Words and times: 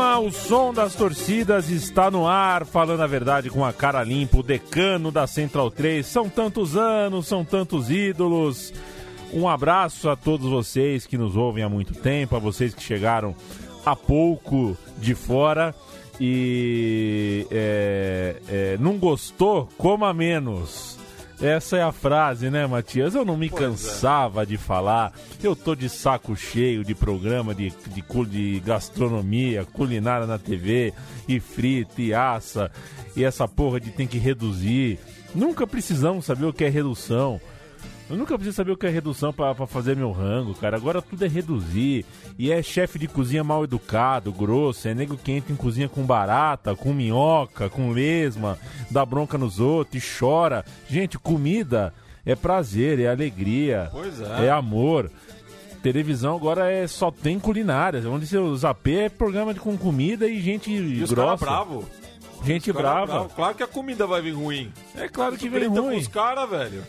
Programa 0.00 0.18
O 0.20 0.32
Som 0.32 0.72
das 0.72 0.94
Torcidas 0.94 1.68
está 1.68 2.10
no 2.10 2.26
ar, 2.26 2.64
falando 2.64 3.02
a 3.02 3.06
verdade 3.06 3.50
com 3.50 3.62
a 3.62 3.72
cara 3.72 4.02
limpa, 4.02 4.38
o 4.38 4.42
decano 4.42 5.10
da 5.10 5.26
Central 5.26 5.70
3. 5.70 6.06
São 6.06 6.26
tantos 6.26 6.74
anos, 6.74 7.26
são 7.26 7.44
tantos 7.44 7.90
ídolos. 7.90 8.72
Um 9.30 9.46
abraço 9.46 10.08
a 10.08 10.16
todos 10.16 10.48
vocês 10.48 11.06
que 11.06 11.18
nos 11.18 11.36
ouvem 11.36 11.62
há 11.62 11.68
muito 11.68 11.94
tempo, 11.94 12.34
a 12.34 12.38
vocês 12.38 12.74
que 12.74 12.82
chegaram 12.82 13.36
há 13.84 13.94
pouco 13.94 14.74
de 14.98 15.14
fora 15.14 15.74
e 16.18 17.46
é, 17.50 18.36
é, 18.48 18.76
não 18.80 18.96
gostou, 18.96 19.68
coma 19.76 20.14
menos. 20.14 20.99
Essa 21.42 21.78
é 21.78 21.82
a 21.82 21.90
frase, 21.90 22.50
né, 22.50 22.66
Matias? 22.66 23.14
Eu 23.14 23.24
não 23.24 23.34
me 23.34 23.48
cansava 23.48 24.44
de 24.44 24.58
falar. 24.58 25.10
Eu 25.42 25.56
tô 25.56 25.74
de 25.74 25.88
saco 25.88 26.36
cheio 26.36 26.84
de 26.84 26.94
programa 26.94 27.54
de, 27.54 27.70
de, 27.70 28.02
de 28.26 28.60
gastronomia, 28.60 29.64
culinária 29.64 30.26
na 30.26 30.38
TV, 30.38 30.92
e 31.26 31.40
frita, 31.40 32.02
e 32.02 32.12
assa, 32.12 32.70
e 33.16 33.24
essa 33.24 33.48
porra 33.48 33.80
de 33.80 33.90
tem 33.90 34.06
que 34.06 34.18
reduzir. 34.18 34.98
Nunca 35.34 35.66
precisamos 35.66 36.26
saber 36.26 36.44
o 36.44 36.52
que 36.52 36.64
é 36.64 36.68
redução. 36.68 37.40
Eu 38.08 38.16
nunca 38.16 38.34
preciso 38.36 38.56
saber 38.56 38.72
o 38.72 38.76
que 38.76 38.86
é 38.86 38.90
redução 38.90 39.32
pra 39.32 39.54
pra 39.54 39.66
fazer 39.68 39.94
meu 39.96 40.10
rango, 40.10 40.52
cara. 40.54 40.76
Agora 40.76 41.00
tudo 41.00 41.24
é 41.24 41.28
reduzir. 41.28 42.04
E 42.38 42.50
é 42.50 42.60
chefe 42.62 42.98
de 42.98 43.06
cozinha 43.06 43.44
mal 43.44 43.62
educado, 43.62 44.32
grosso. 44.32 44.88
É 44.88 44.94
nego 44.94 45.16
que 45.16 45.30
entra 45.30 45.52
em 45.52 45.56
cozinha 45.56 45.88
com 45.88 46.02
barata, 46.02 46.74
com 46.74 46.92
minhoca, 46.92 47.68
com 47.68 47.92
lesma, 47.92 48.58
dá 48.90 49.04
bronca 49.06 49.38
nos 49.38 49.60
outros 49.60 50.02
e 50.02 50.18
chora. 50.18 50.64
Gente, 50.88 51.18
comida 51.18 51.94
é 52.26 52.34
prazer, 52.34 52.98
é 52.98 53.08
alegria. 53.08 53.88
Pois 53.92 54.20
é. 54.20 54.46
É 54.46 54.50
amor. 54.50 55.08
Televisão 55.82 56.36
agora 56.36 56.70
é 56.70 56.86
só 56.86 57.10
tem 57.10 57.38
culinária. 57.38 58.02
Onde 58.10 58.26
seu 58.26 58.54
Zapê 58.56 59.04
é 59.04 59.08
programa 59.08 59.54
de, 59.54 59.60
com 59.60 59.76
comida 59.78 60.26
e 60.28 60.40
gente 60.40 60.70
E 60.70 61.02
os 61.02 61.12
grossa. 61.12 61.44
bravos. 61.44 61.84
Gente 62.44 62.72
brava. 62.72 63.28
Claro 63.36 63.54
que 63.54 63.62
a 63.62 63.66
comida 63.66 64.06
vai 64.06 64.20
vir 64.20 64.32
ruim. 64.32 64.72
É 64.96 65.08
claro 65.08 65.36
que 65.36 65.48
vem 65.48 65.60
Grita 65.60 65.74
com 65.80 65.88
ruim. 65.88 65.98
os 65.98 66.08
caras, 66.08 66.48
velho. 66.50 66.82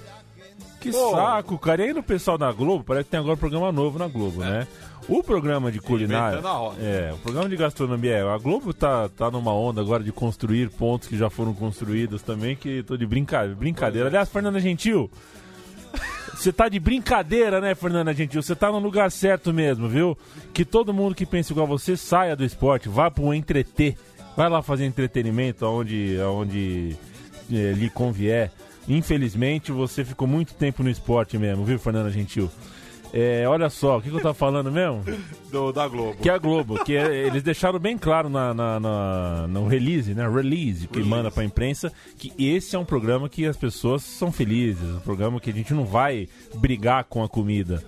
Que 0.81 0.91
Pô. 0.91 1.11
saco, 1.11 1.59
cara. 1.59 1.83
E 1.83 1.89
aí 1.89 1.93
no 1.93 2.01
pessoal 2.01 2.39
da 2.39 2.51
Globo, 2.51 2.83
parece 2.83 3.05
que 3.05 3.11
tem 3.11 3.19
agora 3.19 3.35
um 3.35 3.37
programa 3.37 3.71
novo 3.71 3.99
na 3.99 4.07
Globo, 4.07 4.39
né? 4.41 4.67
O 5.07 5.21
programa 5.23 5.71
de 5.71 5.79
culinária. 5.79 6.41
É, 6.79 7.11
o 7.13 7.17
programa 7.19 7.47
de 7.47 7.55
gastronomia. 7.55 8.17
é, 8.17 8.21
A 8.27 8.37
Globo 8.37 8.73
tá, 8.73 9.07
tá 9.09 9.29
numa 9.29 9.53
onda 9.53 9.79
agora 9.79 10.03
de 10.03 10.11
construir 10.11 10.69
pontos 10.71 11.07
que 11.07 11.15
já 11.15 11.29
foram 11.29 11.53
construídos 11.53 12.23
também, 12.23 12.55
que 12.55 12.81
tô 12.83 12.97
de 12.97 13.05
brinca... 13.05 13.47
brincadeira. 13.47 14.07
Aliás, 14.07 14.27
Fernanda 14.29 14.59
Gentil. 14.59 15.09
Você 16.33 16.51
tá 16.51 16.67
de 16.67 16.79
brincadeira, 16.79 17.61
né, 17.61 17.75
Fernanda 17.75 18.11
Gentil? 18.13 18.41
Você 18.41 18.55
tá 18.55 18.71
no 18.71 18.79
lugar 18.79 19.11
certo 19.11 19.53
mesmo, 19.53 19.87
viu? 19.87 20.17
Que 20.51 20.65
todo 20.65 20.91
mundo 20.93 21.13
que 21.13 21.25
pensa 21.25 21.53
igual 21.53 21.67
você 21.67 21.95
saia 21.95 22.35
do 22.35 22.43
esporte, 22.43 22.89
vá 22.89 23.11
pro 23.11 23.33
entreter. 23.33 23.95
Vai 24.35 24.49
lá 24.49 24.63
fazer 24.63 24.85
entretenimento 24.85 25.63
aonde, 25.63 26.19
aonde 26.19 26.97
eh, 27.51 27.73
lhe 27.73 27.89
convier. 27.89 28.51
Infelizmente, 28.87 29.71
você 29.71 30.03
ficou 30.03 30.27
muito 30.27 30.53
tempo 30.53 30.83
no 30.83 30.89
esporte 30.89 31.37
mesmo, 31.37 31.63
viu, 31.63 31.77
Fernanda 31.79 32.09
Gentil? 32.09 32.49
É, 33.13 33.45
olha 33.45 33.69
só, 33.69 33.97
o 33.97 34.01
que, 34.01 34.09
que 34.09 34.15
eu 34.15 34.21
tava 34.21 34.33
falando 34.33 34.71
mesmo? 34.71 35.03
Do, 35.51 35.73
da 35.73 35.85
Globo. 35.85 36.15
Que 36.21 36.29
é 36.29 36.33
a 36.33 36.37
Globo, 36.37 36.81
que 36.83 36.95
é- 36.95 37.27
eles 37.27 37.43
deixaram 37.43 37.77
bem 37.77 37.97
claro 37.97 38.29
na, 38.29 38.53
na- 38.53 38.79
na- 38.79 39.47
no 39.49 39.67
release, 39.67 40.13
né? 40.13 40.25
Release 40.29 40.87
que 40.87 41.03
manda 41.03 41.29
pra 41.29 41.43
imprensa, 41.43 41.91
que 42.17 42.31
esse 42.37 42.73
é 42.73 42.79
um 42.79 42.85
programa 42.85 43.27
que 43.27 43.45
as 43.45 43.57
pessoas 43.57 44.01
são 44.01 44.31
felizes, 44.31 44.81
um 44.89 44.99
programa 45.01 45.41
que 45.41 45.49
a 45.49 45.53
gente 45.53 45.73
não 45.73 45.83
vai 45.85 46.29
brigar 46.55 47.03
com 47.03 47.21
a 47.21 47.27
comida. 47.27 47.83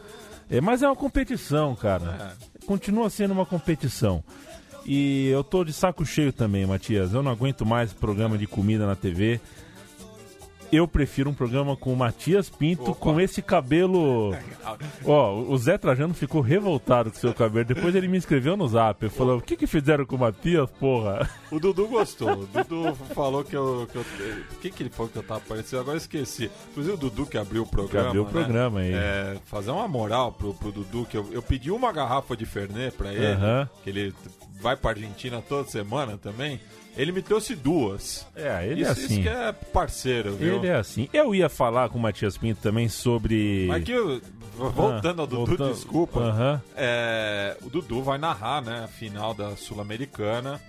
É, 0.50 0.59
mas 0.59 0.84
é 0.84 0.88
uma 0.88 0.96
competição, 0.96 1.74
cara. 1.74 2.36
Continua 2.68 3.09
sendo 3.09 3.32
uma 3.32 3.46
competição. 3.46 4.22
E 4.86 5.30
eu 5.30 5.42
tô 5.42 5.64
de 5.64 5.72
saco 5.72 6.06
cheio 6.06 6.34
também, 6.34 6.66
Matias. 6.66 7.14
Eu 7.14 7.24
não 7.24 7.32
aguento 7.32 7.66
mais 7.66 7.94
programa 7.94 8.38
de 8.38 8.46
comida 8.46 8.86
na 8.86 8.96
TV. 8.98 9.40
Eu 10.75 10.88
prefiro 10.88 11.29
um 11.29 11.34
programa 11.35 11.78
com 11.78 11.94
o 11.94 11.95
Matias 11.95 12.50
Pinto 12.50 12.95
com 12.95 13.19
esse 13.22 13.41
cabelo. 13.41 14.35
Ó, 15.06 15.34
o 15.41 15.57
Zé 15.57 15.78
Trajano 15.78 16.13
ficou 16.16 16.41
revoltado 16.41 17.11
com 17.11 17.17
seu 17.17 17.34
cabelo. 17.34 17.66
Depois 17.66 17.94
ele 17.94 18.07
me 18.07 18.17
escreveu 18.17 18.57
no 18.57 18.67
zap. 18.67 19.06
Ele 19.06 19.13
falou: 19.13 19.38
O 19.38 19.41
que, 19.41 19.56
que 19.56 19.67
fizeram 19.67 20.03
com 20.06 20.16
o 20.16 20.19
Matias, 20.19 20.69
porra? 20.79 21.29
O 21.51 21.59
Dudu 21.59 21.88
gostou. 21.88 22.31
O 22.31 22.47
Dudu 22.47 22.95
falou 23.13 23.44
que 23.44 23.56
eu. 23.56 23.88
que 23.91 23.97
eu- 23.97 24.01
O 24.01 24.59
que, 24.61 24.72
que 24.72 24.84
ele 24.84 24.89
falou 24.89 25.11
que 25.11 25.17
eu 25.19 25.23
tava 25.23 25.41
parecendo? 25.41 25.81
Agora 25.81 25.95
eu 25.95 26.00
esqueci. 26.01 26.50
Inclusive 26.72 26.95
o 26.95 26.97
Dudu 26.97 27.25
que 27.28 27.38
abriu 27.38 27.61
o 27.63 27.67
programa. 27.67 28.07
abriu 28.07 28.23
o 28.23 28.25
né? 28.25 28.31
programa 28.31 28.79
aí. 28.79 28.94
É, 28.94 29.38
fazer 29.45 29.69
uma 29.72 29.88
moral 29.88 30.31
pro, 30.31 30.53
pro 30.55 30.72
Dudu, 30.72 31.05
que 31.05 31.16
eu, 31.17 31.28
eu 31.31 31.41
pedi 31.44 31.69
uma 31.69 31.91
garrafa 31.91 32.35
de 32.35 32.45
Fernet 32.45 32.95
pra 32.97 33.13
ele, 33.13 33.25
Aham. 33.28 33.69
que 33.84 33.90
ele 33.90 34.13
vai 34.59 34.75
pra 34.75 34.91
Argentina 34.91 35.41
toda 35.47 35.69
semana 35.69 36.17
também. 36.17 36.59
Ele 36.96 37.12
me 37.12 37.22
trouxe 37.22 37.56
duas. 37.56 38.26
É, 38.36 38.68
ele 38.68 38.81
isso, 38.81 38.90
é 38.90 38.92
assim. 38.92 39.04
Isso 39.06 39.22
que 39.22 39.30
é 39.30 39.52
parceiro, 39.52 40.36
viu? 40.36 40.58
Ele 40.58 40.68
é 40.68 40.76
assim. 40.76 41.09
Eu 41.12 41.34
ia 41.34 41.50
falar 41.50 41.90
com 41.90 41.98
o 41.98 42.02
Matias 42.02 42.38
Pinto 42.38 42.62
também 42.62 42.88
sobre. 42.88 43.66
Mas 43.68 43.84
que, 43.84 44.22
voltando 44.56 45.22
ao 45.22 45.28
Dudu, 45.28 45.58
desculpa. 45.74 46.20
Aham. 46.20 46.62
É, 46.76 47.58
o 47.64 47.70
Dudu 47.70 48.03
vai 48.03 48.18
narrar, 48.18 48.62
né, 48.62 48.84
a 48.84 48.88
final 48.88 49.34
da 49.34 49.56
Sul-Americana 49.56 50.62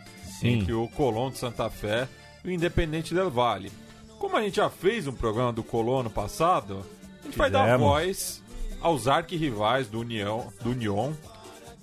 entre 0.42 0.72
o 0.72 0.88
Colón 0.88 1.30
de 1.30 1.38
Santa 1.38 1.68
Fé 1.70 2.08
e 2.44 2.48
o 2.48 2.50
Independente 2.50 3.14
del 3.14 3.30
Valle. 3.30 3.70
Como 4.18 4.36
a 4.36 4.42
gente 4.42 4.56
já 4.56 4.70
fez 4.70 5.06
um 5.06 5.12
programa 5.12 5.52
do 5.52 5.62
Colón 5.62 6.04
no 6.04 6.10
passado, 6.10 6.84
a 7.20 7.24
gente 7.26 7.36
vai 7.36 7.50
dar 7.50 7.64
Fizemos. 7.64 7.86
voz 7.86 8.42
aos 8.80 9.06
arquirrivais 9.08 9.88
do 9.88 10.00
União, 10.00 10.52
do 10.62 10.70
União 10.70 11.14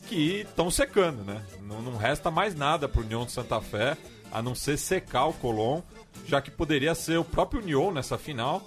que 0.08 0.42
estão 0.42 0.70
secando, 0.70 1.24
né? 1.24 1.42
Não, 1.62 1.82
não 1.82 1.98
resta 1.98 2.30
mais 2.30 2.56
nada 2.56 2.88
pro 2.90 3.02
União 3.02 3.26
de 3.26 3.32
Santa 3.32 3.62
Fé 3.62 3.96
a 4.32 4.42
não 4.42 4.56
ser 4.56 4.78
secar 4.78 5.26
o 5.26 5.34
Colón, 5.34 5.82
já 6.26 6.42
que 6.42 6.52
poderia 6.52 6.96
ser 6.96 7.18
o 7.18 7.24
próprio 7.24 7.62
União 7.62 7.92
nessa 7.92 8.18
final, 8.18 8.62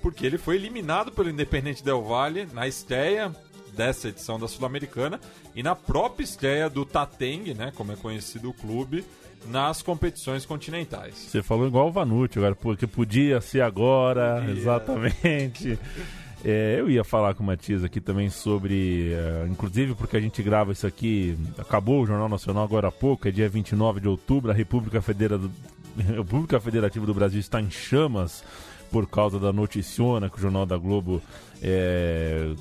porque 0.00 0.24
ele 0.24 0.38
foi 0.38 0.56
eliminado 0.56 1.10
pelo 1.10 1.28
Independente 1.30 1.82
Del 1.82 2.02
Valle 2.02 2.46
na 2.52 2.68
estreia 2.68 3.34
dessa 3.72 4.08
edição 4.08 4.38
da 4.38 4.48
Sul-Americana 4.48 5.20
e 5.54 5.62
na 5.62 5.74
própria 5.74 6.24
estreia 6.24 6.68
do 6.68 6.84
Tateng, 6.84 7.54
né, 7.54 7.72
como 7.74 7.92
é 7.92 7.96
conhecido 7.96 8.50
o 8.50 8.54
clube, 8.54 9.04
nas 9.46 9.82
competições 9.82 10.44
continentais. 10.44 11.14
Você 11.14 11.42
falou 11.42 11.66
igual 11.66 11.88
o 11.88 11.92
Vanucci 11.92 12.38
agora, 12.38 12.54
porque 12.54 12.86
podia 12.86 13.40
ser 13.40 13.60
agora, 13.60 14.44
exatamente. 14.50 15.78
É, 16.44 16.76
eu 16.78 16.88
ia 16.88 17.02
falar 17.02 17.34
com 17.34 17.42
o 17.42 17.46
Matias 17.46 17.82
aqui 17.82 18.00
também 18.00 18.30
sobre, 18.30 19.12
eh, 19.12 19.46
inclusive 19.50 19.94
porque 19.94 20.16
a 20.16 20.20
gente 20.20 20.40
grava 20.40 20.70
isso 20.70 20.86
aqui, 20.86 21.36
acabou 21.58 22.00
o 22.02 22.06
Jornal 22.06 22.28
Nacional 22.28 22.62
agora 22.62 22.88
há 22.88 22.92
pouco, 22.92 23.26
é 23.26 23.30
dia 23.32 23.48
29 23.48 24.00
de 24.00 24.06
outubro, 24.08 24.50
a 24.50 24.54
República, 24.54 25.02
Federa 25.02 25.36
do- 25.36 25.50
República 25.98 26.60
Federativa 26.60 27.04
do 27.04 27.12
Brasil 27.12 27.40
está 27.40 27.60
em 27.60 27.68
chamas 27.70 28.44
por 28.90 29.08
causa 29.08 29.38
da 29.40 29.52
noticiona 29.52 30.30
que 30.30 30.38
o 30.38 30.40
Jornal 30.40 30.64
da 30.64 30.76
Globo 30.78 31.20
é, 31.60 32.52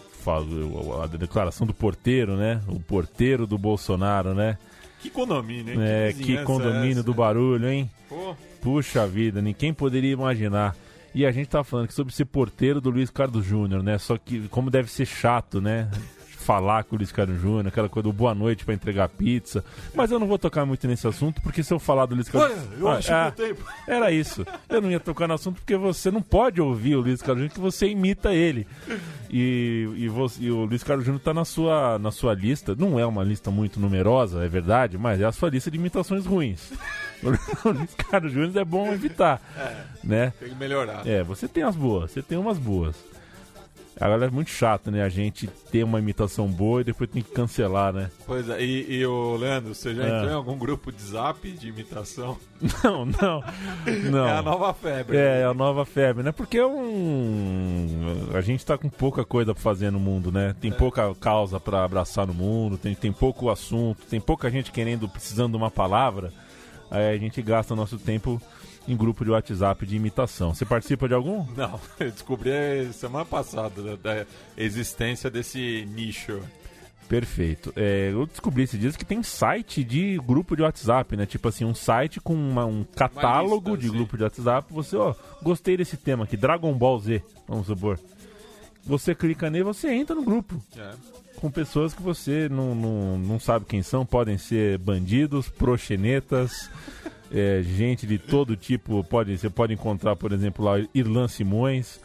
a 1.03 1.07
declaração 1.07 1.65
do 1.65 1.74
porteiro, 1.74 2.35
né? 2.35 2.59
O 2.68 2.79
porteiro 2.79 3.45
do 3.47 3.57
Bolsonaro, 3.57 4.33
né? 4.33 4.57
Que 5.00 5.09
condomínio, 5.09 5.74
hein? 5.74 5.79
É, 5.81 6.07
que 6.12 6.18
vizinhança 6.18 6.45
condomínio 6.45 6.91
essa, 6.94 7.03
do 7.03 7.13
barulho, 7.13 7.69
hein? 7.69 7.89
Pô, 8.09 8.35
Puxa 8.59 9.06
vida, 9.07 9.41
ninguém 9.41 9.71
poderia 9.74 10.12
imaginar. 10.12 10.75
E 11.17 11.25
a 11.25 11.31
gente 11.31 11.47
tava 11.47 11.63
falando 11.63 11.85
aqui 11.85 11.93
sobre 11.95 12.13
ser 12.13 12.25
porteiro 12.25 12.79
do 12.79 12.91
Luiz 12.91 13.09
Carlos 13.09 13.43
Júnior, 13.43 13.81
né? 13.81 13.97
Só 13.97 14.17
que 14.17 14.47
como 14.49 14.69
deve 14.69 14.91
ser 14.91 15.05
chato, 15.07 15.59
né? 15.59 15.89
Falar 16.47 16.83
com 16.85 16.95
o 16.95 16.99
Luiz 16.99 17.11
Carlos 17.11 17.41
Júnior, 17.41 17.67
aquela 17.67 17.89
coisa 17.89 18.03
do 18.03 18.13
boa 18.13 18.33
noite 18.33 18.63
pra 18.63 18.73
entregar 18.73 19.09
pizza. 19.09 19.65
Mas 19.93 20.11
eu 20.11 20.19
não 20.19 20.27
vou 20.27 20.37
tocar 20.37 20.65
muito 20.65 20.87
nesse 20.87 21.05
assunto, 21.05 21.41
porque 21.41 21.61
se 21.61 21.73
eu 21.73 21.79
falar 21.79 22.05
do 22.05 22.15
Luiz 22.15 22.29
Carlos 22.29 22.57
Olha, 22.57 22.79
eu 22.79 22.87
acho 22.87 23.11
Ah, 23.13 23.33
que. 23.35 23.53
Era 23.91 24.11
isso. 24.13 24.45
Eu 24.69 24.79
não 24.79 24.89
ia 24.89 24.99
tocar 24.99 25.27
no 25.27 25.33
assunto 25.33 25.55
porque 25.55 25.75
você 25.75 26.09
não 26.09 26.21
pode 26.21 26.61
ouvir 26.61 26.95
o 26.95 27.01
Luiz 27.01 27.19
Carlos 27.21 27.39
Júnior, 27.39 27.53
que 27.53 27.59
você 27.59 27.87
imita 27.89 28.33
ele. 28.33 28.65
E, 29.29 29.89
e, 29.97 30.07
você- 30.07 30.43
e 30.43 30.51
o 30.51 30.63
Luiz 30.63 30.83
Carlos 30.83 31.03
Júnior 31.05 31.21
tá 31.21 31.33
na 31.33 31.43
sua, 31.43 31.99
na 31.99 32.11
sua 32.11 32.33
lista. 32.33 32.73
Não 32.77 32.97
é 32.97 33.05
uma 33.05 33.23
lista 33.25 33.51
muito 33.51 33.77
numerosa, 33.77 34.45
é 34.45 34.47
verdade, 34.47 34.97
mas 34.97 35.19
é 35.19 35.25
a 35.25 35.31
sua 35.33 35.49
lista 35.49 35.69
de 35.69 35.77
imitações 35.77 36.25
ruins. 36.25 36.71
O 37.23 37.69
Luiz 37.69 37.93
Carlos 37.95 38.31
Júnior 38.31 38.57
é 38.57 38.65
bom 38.65 38.91
evitar, 38.93 39.41
né? 40.03 40.33
Tem 40.39 40.49
que 40.49 40.55
melhorar. 40.55 41.05
É, 41.07 41.23
você 41.23 41.47
tem 41.47 41.63
as 41.63 41.75
boas, 41.75 42.11
você 42.11 42.21
tem 42.21 42.37
umas 42.37 42.57
boas. 42.57 42.95
Agora 43.99 44.27
é 44.27 44.29
muito 44.29 44.51
chato, 44.51 44.91
né? 44.91 45.01
A 45.01 45.09
gente 45.09 45.47
ter 45.71 45.83
uma 45.83 45.97
imitação 45.97 46.47
boa 46.47 46.81
e 46.81 46.83
depois 46.83 47.09
tem 47.09 47.23
que 47.23 47.31
cancelar, 47.31 47.91
né? 47.91 48.11
Pois 48.27 48.47
é, 48.47 48.61
e, 48.63 48.97
e 48.99 49.03
o 49.07 49.35
Leandro, 49.35 49.73
você 49.73 49.95
já 49.95 50.03
Ah. 50.03 50.07
entrou 50.17 50.29
em 50.31 50.35
algum 50.35 50.55
grupo 50.55 50.91
de 50.91 51.01
zap 51.01 51.49
de 51.51 51.67
imitação? 51.69 52.37
Não, 52.83 53.05
não, 53.05 53.43
não. 54.11 54.27
É 54.27 54.33
a 54.37 54.41
nova 54.43 54.71
febre. 54.75 55.17
É, 55.17 55.41
é 55.41 55.45
a 55.45 55.53
nova 55.53 55.83
febre, 55.83 56.21
né? 56.21 56.31
Porque 56.31 56.59
é 56.59 56.65
um. 56.65 58.27
A 58.35 58.41
gente 58.41 58.63
tá 58.65 58.77
com 58.77 58.87
pouca 58.89 59.25
coisa 59.25 59.53
pra 59.53 59.61
fazer 59.63 59.91
no 59.91 59.99
mundo, 59.99 60.31
né? 60.31 60.55
Tem 60.61 60.71
pouca 60.71 61.13
causa 61.15 61.59
pra 61.59 61.83
abraçar 61.83 62.27
no 62.27 62.33
mundo, 62.35 62.77
tem, 62.77 62.93
tem 62.93 63.11
pouco 63.11 63.49
assunto, 63.49 64.05
tem 64.07 64.19
pouca 64.21 64.49
gente 64.51 64.71
querendo, 64.71 65.09
precisando 65.09 65.51
de 65.51 65.57
uma 65.57 65.71
palavra. 65.71 66.31
Aí 66.89 67.16
a 67.16 67.18
gente 67.18 67.42
gasta 67.42 67.75
nosso 67.75 67.98
tempo 67.98 68.42
em 68.88 68.95
grupo 68.95 69.25
de 69.25 69.31
WhatsApp 69.31 69.86
de 69.86 69.95
imitação. 69.95 70.54
Você 70.54 70.66
participa 70.66 71.07
de 71.07 71.13
algum? 71.13 71.45
Não, 71.56 71.80
eu 72.00 72.10
descobri 72.12 72.51
semana 72.94 73.25
passada 73.25 73.81
da, 73.81 73.95
da 73.95 74.25
existência 74.57 75.30
desse 75.30 75.86
nicho. 75.94 76.39
Perfeito. 77.10 77.72
É, 77.75 78.10
eu 78.12 78.25
descobri 78.25 78.63
esses 78.63 78.78
dias 78.80 78.98
que 78.98 79.06
tem 79.06 79.24
site 79.24 79.81
de 79.84 80.18
grupo 80.25 80.56
de 80.57 80.62
WhatsApp, 80.62 81.16
né? 81.16 81.25
Tipo 81.25 81.48
assim, 81.48 81.63
um 81.63 81.74
site 81.74 82.19
com 82.19 82.34
uma- 82.34 82.66
um 82.66 82.84
catálogo 82.84 83.72
lista, 83.75 83.81
de 83.89 83.89
grupo 83.95 84.18
de 84.18 84.24
WhatsApp. 84.24 84.68
Você, 84.74 84.98
ó, 84.98 85.16
gostei 85.42 85.78
desse 85.78 85.95
tema 85.95 86.25
aqui, 86.25 86.36
Dragon 86.36 86.74
Ball 86.74 87.00
Z, 87.00 87.24
vamos 87.48 87.68
supor. 87.68 87.98
Você 88.88 89.13
clica 89.13 89.50
nele, 89.50 89.63
você 89.66 89.92
entra 89.94 90.16
no 90.16 90.24
grupo 90.24 90.56
É. 90.78 90.94
com 91.36 91.51
pessoas 91.51 91.94
que 91.94 92.01
você 92.01 92.48
não, 92.50 92.74
não, 92.74 93.18
não 93.18 93.39
sabe 93.39 93.66
quem 93.66 93.84
são. 93.84 94.06
Podem 94.06 94.38
ser 94.38 94.78
bandidos, 94.80 95.50
proxenetas, 95.50 96.69
é, 97.31 97.62
gente 97.63 98.07
de 98.07 98.18
todo 98.18 98.56
tipo. 98.56 99.04
Pode, 99.04 99.38
você 99.38 99.50
pode 99.50 99.74
encontrar, 99.74 100.16
por 100.16 100.31
exemplo, 100.31 100.63
lá 100.66 100.74
Irlan 100.94 101.28
Simões. 101.28 102.00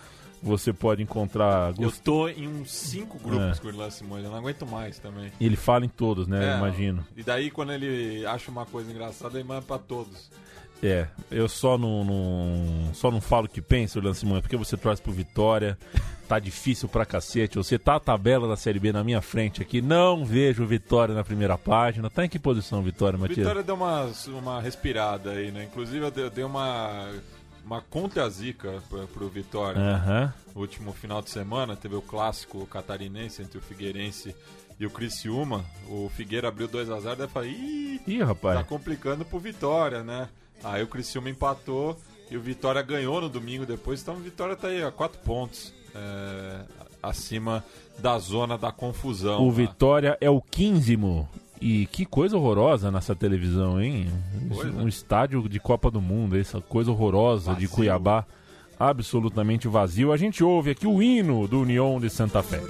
Você 0.44 0.72
pode 0.72 1.00
encontrar. 1.00 1.72
Eu 1.78 1.92
tô 1.92 2.26
em 2.28 2.48
uns 2.48 2.72
cinco 2.72 3.16
grupos 3.16 3.58
É. 3.58 3.60
com 3.60 3.68
o 3.68 3.70
Irlan 3.70 3.90
Simões, 3.90 4.24
eu 4.24 4.30
não 4.30 4.38
aguento 4.38 4.66
mais 4.66 4.98
também. 4.98 5.30
Ele 5.40 5.54
fala 5.54 5.84
em 5.84 5.88
todos, 5.88 6.26
né? 6.26 6.44
É, 6.48 6.52
Eu 6.54 6.56
imagino. 6.58 7.06
E 7.16 7.22
daí, 7.22 7.48
quando 7.48 7.72
ele 7.72 8.26
acha 8.26 8.50
uma 8.50 8.66
coisa 8.66 8.90
engraçada, 8.90 9.38
ele 9.38 9.46
manda 9.46 9.62
pra 9.62 9.78
todos. 9.78 10.32
É, 10.82 11.06
eu 11.30 11.48
só 11.48 11.78
não, 11.78 12.04
não- 12.04 12.94
só 12.94 13.10
não 13.10 13.20
falo 13.20 13.46
o 13.46 13.48
que 13.48 13.62
penso, 13.62 13.98
Irlan 13.98 14.14
Simões, 14.14 14.40
porque 14.42 14.56
você 14.56 14.76
torce 14.76 15.00
pro 15.00 15.12
Vitória. 15.12 15.78
Tá 16.28 16.38
difícil 16.38 16.88
pra 16.88 17.04
cacete. 17.04 17.58
Você 17.58 17.78
tá 17.78 17.96
a 17.96 18.00
tabela 18.00 18.48
da 18.48 18.56
Série 18.56 18.78
B 18.78 18.90
na 18.90 19.04
minha 19.04 19.20
frente 19.20 19.60
aqui. 19.60 19.82
Não 19.82 20.24
vejo 20.24 20.64
Vitória 20.66 21.14
na 21.14 21.22
primeira 21.22 21.58
página. 21.58 22.08
Tá 22.08 22.24
em 22.24 22.28
que 22.28 22.38
posição, 22.38 22.82
Vitória, 22.82 23.18
Matias? 23.18 23.38
Vitória 23.38 23.62
deu 23.62 23.74
uma, 23.74 24.10
uma 24.28 24.60
respirada 24.60 25.30
aí, 25.32 25.50
né? 25.52 25.64
Inclusive, 25.64 25.98
eu 26.06 26.10
dei, 26.10 26.24
eu 26.24 26.30
dei 26.30 26.42
uma, 26.44 27.10
uma 27.64 27.82
contra-zica 27.82 28.82
pro, 28.88 29.06
pro 29.08 29.28
Vitória. 29.28 30.32
No 30.54 30.60
último 30.62 30.92
final 30.94 31.20
de 31.20 31.28
semana, 31.30 31.76
teve 31.76 31.94
o 31.96 32.02
clássico 32.02 32.66
catarinense 32.66 33.42
entre 33.42 33.58
o 33.58 33.60
Figueirense 33.62 34.34
e 34.80 34.86
o 34.86 34.90
Criciúma. 34.90 35.64
O 35.88 36.10
Figueira 36.16 36.48
abriu 36.48 36.66
2 36.66 36.88
a 36.90 36.98
0 36.98 37.16
daí 37.16 37.26
eu 37.26 37.30
falei, 37.30 37.50
ih, 37.50 38.00
Ih, 38.06 38.18
tá 38.20 38.24
rapaz. 38.24 38.66
complicando 38.66 39.24
pro 39.24 39.38
Vitória, 39.38 40.02
né? 40.02 40.28
Aí 40.64 40.82
o 40.82 40.86
Criciúma 40.86 41.30
empatou 41.30 41.96
e 42.30 42.36
o 42.36 42.40
Vitória 42.40 42.80
ganhou 42.82 43.20
no 43.20 43.28
domingo 43.28 43.66
depois, 43.66 44.00
então 44.00 44.14
o 44.14 44.20
Vitória 44.20 44.56
tá 44.56 44.68
aí 44.68 44.82
a 44.82 44.90
4 44.90 45.20
pontos 45.20 45.72
é, 45.94 46.60
acima 47.02 47.64
da 47.98 48.18
zona 48.18 48.56
da 48.56 48.72
confusão. 48.72 49.42
O 49.42 49.48
lá. 49.48 49.52
Vitória 49.52 50.18
é 50.20 50.30
o 50.30 50.40
quinzimo. 50.40 51.28
E 51.60 51.86
que 51.86 52.04
coisa 52.04 52.36
horrorosa 52.36 52.90
nessa 52.90 53.14
televisão, 53.14 53.80
hein? 53.80 54.10
Pois 54.52 54.66
é. 54.66 54.70
Um 54.70 54.88
estádio 54.88 55.48
de 55.48 55.60
Copa 55.60 55.90
do 55.90 56.00
Mundo, 56.00 56.36
essa 56.36 56.60
coisa 56.60 56.90
horrorosa 56.90 57.54
de 57.54 57.66
Vazio. 57.66 57.70
Cuiabá. 57.70 58.26
Absolutamente 58.80 59.68
vazio. 59.68 60.12
A 60.12 60.16
gente 60.16 60.42
ouve 60.42 60.70
aqui 60.70 60.88
o 60.88 61.00
hino 61.00 61.46
do 61.46 61.60
União 61.60 62.00
de 62.00 62.10
Santa 62.10 62.42
Fé. 62.42 62.60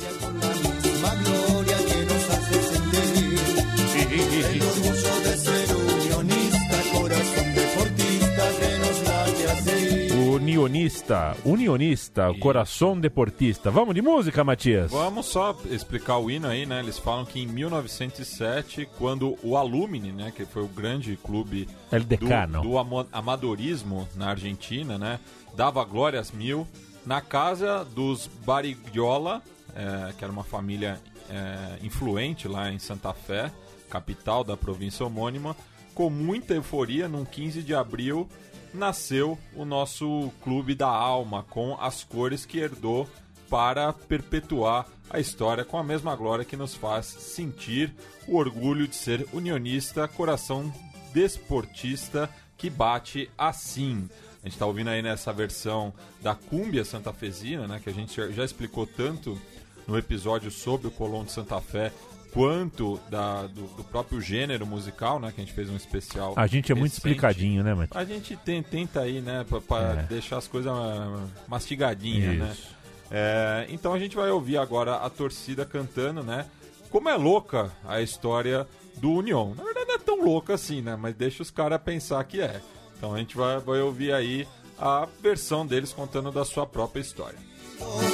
Unionista, 10.67 11.37
unionista, 11.44 12.32
coração 12.38 12.99
deportista. 12.99 13.69
Vamos 13.69 13.97
de 13.97 14.00
música, 14.00 14.44
Matias? 14.44 14.93
Vamos 14.93 15.26
só 15.26 15.59
explicar 15.69 16.19
o 16.19 16.31
hino 16.31 16.47
aí, 16.47 16.64
né? 16.64 16.79
Eles 16.79 16.99
falam 17.00 17.25
que 17.25 17.41
em 17.41 17.47
1907, 17.49 18.88
quando 18.97 19.37
o 19.43 19.56
Alumni, 19.56 20.12
né, 20.12 20.32
que 20.35 20.47
foi 20.47 20.62
o 20.62 20.69
grande 20.69 21.17
clube 21.17 21.69
El 21.91 22.05
do, 22.05 22.17
do 22.62 22.79
ama- 22.79 23.06
amadorismo 23.11 24.09
na 24.14 24.29
Argentina, 24.31 24.97
né, 24.97 25.19
dava 25.56 25.85
glórias 25.85 26.31
mil 26.31 26.64
na 27.05 27.20
casa 27.20 27.85
dos 27.85 28.29
Barigiola, 28.47 29.43
é, 29.75 30.12
que 30.12 30.23
era 30.23 30.32
uma 30.32 30.44
família 30.44 31.00
é, 31.29 31.85
influente 31.85 32.47
lá 32.47 32.70
em 32.73 32.79
Santa 32.79 33.12
Fé, 33.12 33.50
capital 33.91 34.44
da 34.44 34.56
província 34.56 35.05
homônima, 35.05 35.56
com 35.93 36.09
muita 36.09 36.55
euforia, 36.55 37.09
num 37.09 37.25
15 37.25 37.62
de 37.62 37.75
abril, 37.75 38.29
nasceu 38.74 39.38
o 39.54 39.64
nosso 39.64 40.32
clube 40.42 40.74
da 40.74 40.88
alma, 40.88 41.44
com 41.50 41.76
as 41.80 42.04
cores 42.04 42.46
que 42.46 42.58
herdou 42.58 43.08
para 43.48 43.92
perpetuar 43.92 44.86
a 45.10 45.20
história 45.20 45.64
com 45.64 45.76
a 45.76 45.84
mesma 45.84 46.16
glória 46.16 46.44
que 46.44 46.56
nos 46.56 46.74
faz 46.74 47.04
sentir 47.06 47.94
o 48.26 48.36
orgulho 48.36 48.88
de 48.88 48.96
ser 48.96 49.26
unionista, 49.32 50.08
coração 50.08 50.72
desportista 51.12 52.30
que 52.56 52.70
bate 52.70 53.30
assim. 53.36 54.08
A 54.42 54.46
gente 54.46 54.54
está 54.54 54.64
ouvindo 54.64 54.88
aí 54.88 55.02
nessa 55.02 55.32
versão 55.32 55.92
da 56.22 56.34
Cúmbia 56.34 56.84
Santa 56.84 57.12
Fezina, 57.12 57.68
né, 57.68 57.80
que 57.82 57.90
a 57.90 57.92
gente 57.92 58.14
já 58.32 58.44
explicou 58.44 58.87
tanto 58.87 59.38
no 59.87 59.99
episódio 59.99 60.50
sobre 60.50 60.87
o 60.87 60.90
Colón 60.90 61.25
de 61.25 61.32
Santa 61.32 61.61
Fé, 61.61 61.92
quanto 62.32 62.98
da, 63.10 63.42
do, 63.42 63.62
do 63.76 63.84
próprio 63.84 64.20
gênero 64.20 64.66
musical, 64.66 65.20
né, 65.20 65.30
que 65.34 65.40
a 65.40 65.44
gente 65.44 65.54
fez 65.54 65.68
um 65.68 65.76
especial. 65.76 66.32
A 66.36 66.46
gente 66.46 66.72
é 66.72 66.74
muito 66.74 66.92
recente. 66.92 67.06
explicadinho, 67.08 67.62
né, 67.62 67.74
Matias? 67.74 67.96
A 67.96 68.04
gente 68.04 68.36
tem- 68.36 68.62
tenta 68.62 69.00
aí, 69.00 69.20
né, 69.20 69.44
pra, 69.48 69.60
pra 69.60 70.00
É. 70.00 70.02
deixar 70.04 70.38
as 70.38 70.48
coisas 70.48 70.72
ah, 70.72 71.26
mastigadinhas, 71.46 72.38
né? 72.38 72.50
Isso. 72.52 72.68
É, 73.10 73.66
então 73.68 73.92
a 73.92 73.98
gente 73.98 74.16
vai 74.16 74.30
ouvir 74.30 74.56
agora 74.56 74.96
a 74.96 75.10
torcida 75.10 75.64
cantando, 75.66 76.22
né? 76.22 76.46
Como 76.90 77.08
é 77.08 77.14
louca 77.16 77.70
a 77.86 78.00
história 78.00 78.66
do 78.96 79.10
União. 79.12 79.54
Na 79.54 79.64
verdade 79.64 79.86
não 79.86 79.94
é 79.94 79.98
tão 79.98 80.24
louca 80.24 80.54
assim, 80.54 80.80
né? 80.80 80.96
Mas 80.96 81.14
deixa 81.14 81.42
os 81.42 81.50
caras 81.50 81.80
pensar 81.82 82.22
que 82.24 82.40
é. 82.40 82.60
Então 82.96 83.14
a 83.14 83.18
gente 83.18 83.36
vai, 83.36 83.58
vai 83.58 83.80
ouvir 83.80 84.12
aí 84.12 84.46
a 84.78 85.06
versão 85.22 85.66
deles 85.66 85.92
contando 85.92 86.30
da 86.32 86.44
sua 86.44 86.66
própria 86.66 87.00
história. 87.02 87.38
La 87.80 88.08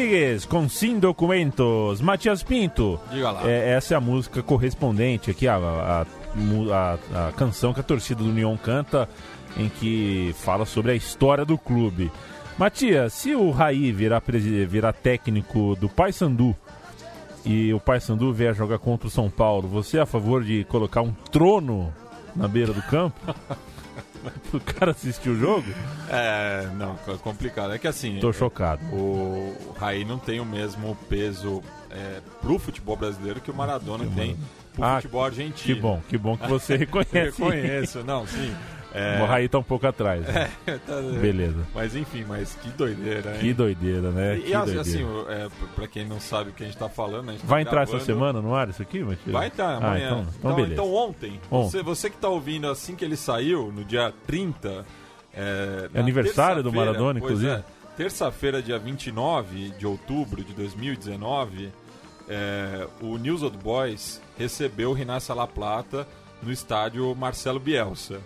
Rodrigues 0.00 0.44
com 0.44 0.68
Sim 0.68 0.98
Documentos. 0.98 2.00
Matias 2.02 2.42
Pinto. 2.42 3.00
Diga 3.10 3.30
lá. 3.30 3.48
É, 3.48 3.70
essa 3.72 3.94
é 3.94 3.96
a 3.96 4.00
música 4.00 4.42
correspondente 4.42 5.30
aqui, 5.30 5.48
a, 5.48 5.56
a, 5.56 6.06
a- 6.72 7.28
a 7.28 7.32
canção 7.32 7.72
que 7.72 7.80
a 7.80 7.82
torcida 7.82 8.22
do 8.22 8.28
União 8.28 8.54
canta, 8.58 9.08
em 9.56 9.68
que 9.70 10.34
fala 10.38 10.66
sobre 10.66 10.92
a 10.92 10.94
história 10.94 11.44
do 11.46 11.56
clube. 11.56 12.12
Matias, 12.58 13.14
se 13.14 13.34
o 13.34 13.50
Raí 13.50 13.90
virar, 13.90 14.22
virar 14.68 14.92
técnico 14.92 15.74
do 15.76 15.88
Paysandu 15.88 16.54
e 17.44 17.72
o 17.72 17.80
Paysandu 17.80 18.32
vier 18.34 18.54
jogar 18.54 18.78
contra 18.78 19.08
o 19.08 19.10
São 19.10 19.30
Paulo, 19.30 19.66
você 19.66 19.96
é 19.98 20.02
a 20.02 20.06
favor 20.06 20.44
de 20.44 20.64
colocar 20.64 21.00
um 21.00 21.12
trono 21.32 21.92
na 22.34 22.46
beira 22.46 22.72
do 22.74 22.82
campo? 22.82 23.18
Pro 24.50 24.60
cara 24.60 24.90
assistir 24.92 25.28
o 25.30 25.38
jogo? 25.38 25.66
É, 26.08 26.68
não, 26.76 26.96
é 27.08 27.16
complicado. 27.18 27.72
É 27.72 27.78
que 27.78 27.86
assim, 27.88 28.18
Tô 28.20 28.32
chocado. 28.32 28.82
o 28.92 29.74
Raí 29.78 30.04
não 30.04 30.18
tem 30.18 30.40
o 30.40 30.44
mesmo 30.44 30.96
peso 31.08 31.62
é, 31.90 32.20
pro 32.40 32.58
futebol 32.58 32.96
brasileiro 32.96 33.40
que 33.40 33.50
o 33.50 33.54
Maradona 33.54 34.04
tem 34.14 34.36
pro 34.74 34.84
Ah, 34.84 34.96
futebol 34.96 35.24
argentino. 35.24 35.74
Que 35.74 35.80
bom, 35.80 36.02
que 36.08 36.18
bom 36.18 36.36
que 36.36 36.48
você 36.48 36.76
reconhece. 36.78 37.12
Reconheço, 37.42 38.04
não, 38.04 38.26
sim. 38.26 38.54
É, 38.98 39.22
O 39.22 39.26
Raí 39.26 39.46
tá 39.48 39.58
um 39.58 39.62
pouco 39.62 39.86
atrás. 39.86 40.22
né? 40.26 40.50
tá- 40.86 41.00
Beleza. 41.20 41.58
Mas 41.74 41.94
enfim, 41.94 42.24
mas 42.26 42.54
que 42.54 42.68
doideira, 42.70 43.34
hein? 43.34 43.40
Que 43.40 43.52
doideira, 43.52 44.10
né? 44.10 44.38
E, 44.38 44.42
que 44.42 44.54
assim, 44.54 44.64
doideira. 44.74 44.80
assim, 44.80 45.06
é, 45.28 45.48
pra 45.74 45.86
quem 45.86 46.06
não 46.06 46.18
sabe 46.18 46.50
o 46.50 46.52
que 46.54 46.62
a 46.62 46.66
gente 46.66 46.78
tá 46.78 46.88
falando, 46.88 47.28
a 47.28 47.32
gente 47.32 47.42
tá 47.42 47.46
Vai 47.48 47.62
entrar 47.62 47.82
essa 47.82 47.92
gravando- 47.98 48.06
semana 48.06 48.40
no 48.40 48.54
ar 48.54 48.68
isso 48.70 48.80
aqui, 48.80 49.00
Matias? 49.00 49.32
Vai 49.32 49.48
estar 49.48 49.68
Ah, 49.68 49.76
amanhã. 49.76 50.06
então, 50.06 50.26
então 50.38 50.54
beleza. 50.54 50.72
então 50.72 50.94
ontem, 50.94 51.40
Ontem. 51.50 51.70
Você, 51.70 51.82
você 51.82 52.08
que 52.10 52.16
tá 52.16 52.28
ouvindo 52.28 52.68
assim 52.68 52.96
que 52.96 53.04
ele 53.04 53.16
saiu, 53.16 53.70
no 53.70 53.84
dia 53.84 54.12
30. 54.26 54.86
É, 55.34 55.90
na 55.92 56.00
aniversário 56.00 56.62
do 56.62 56.72
Maradona, 56.72 57.18
inclusive. 57.18 57.50
é, 57.50 57.62
Terça-feira, 57.98 58.62
dia 58.62 58.78
29 58.78 59.70
de 59.78 59.86
outubro 59.86 60.42
de 60.42 60.52
2019, 60.54 61.70
é, 62.28 62.86
o 63.00 63.16
News 63.18 63.42
Old 63.42 63.56
Boys 63.58 64.20
recebeu 64.38 64.90
o 64.90 64.92
Rinácia 64.92 65.34
La 65.34 65.46
Plata 65.46 66.06
no 66.42 66.52
estádio 66.52 67.14
Marcelo 67.14 67.58
Bielsa. 67.60 68.20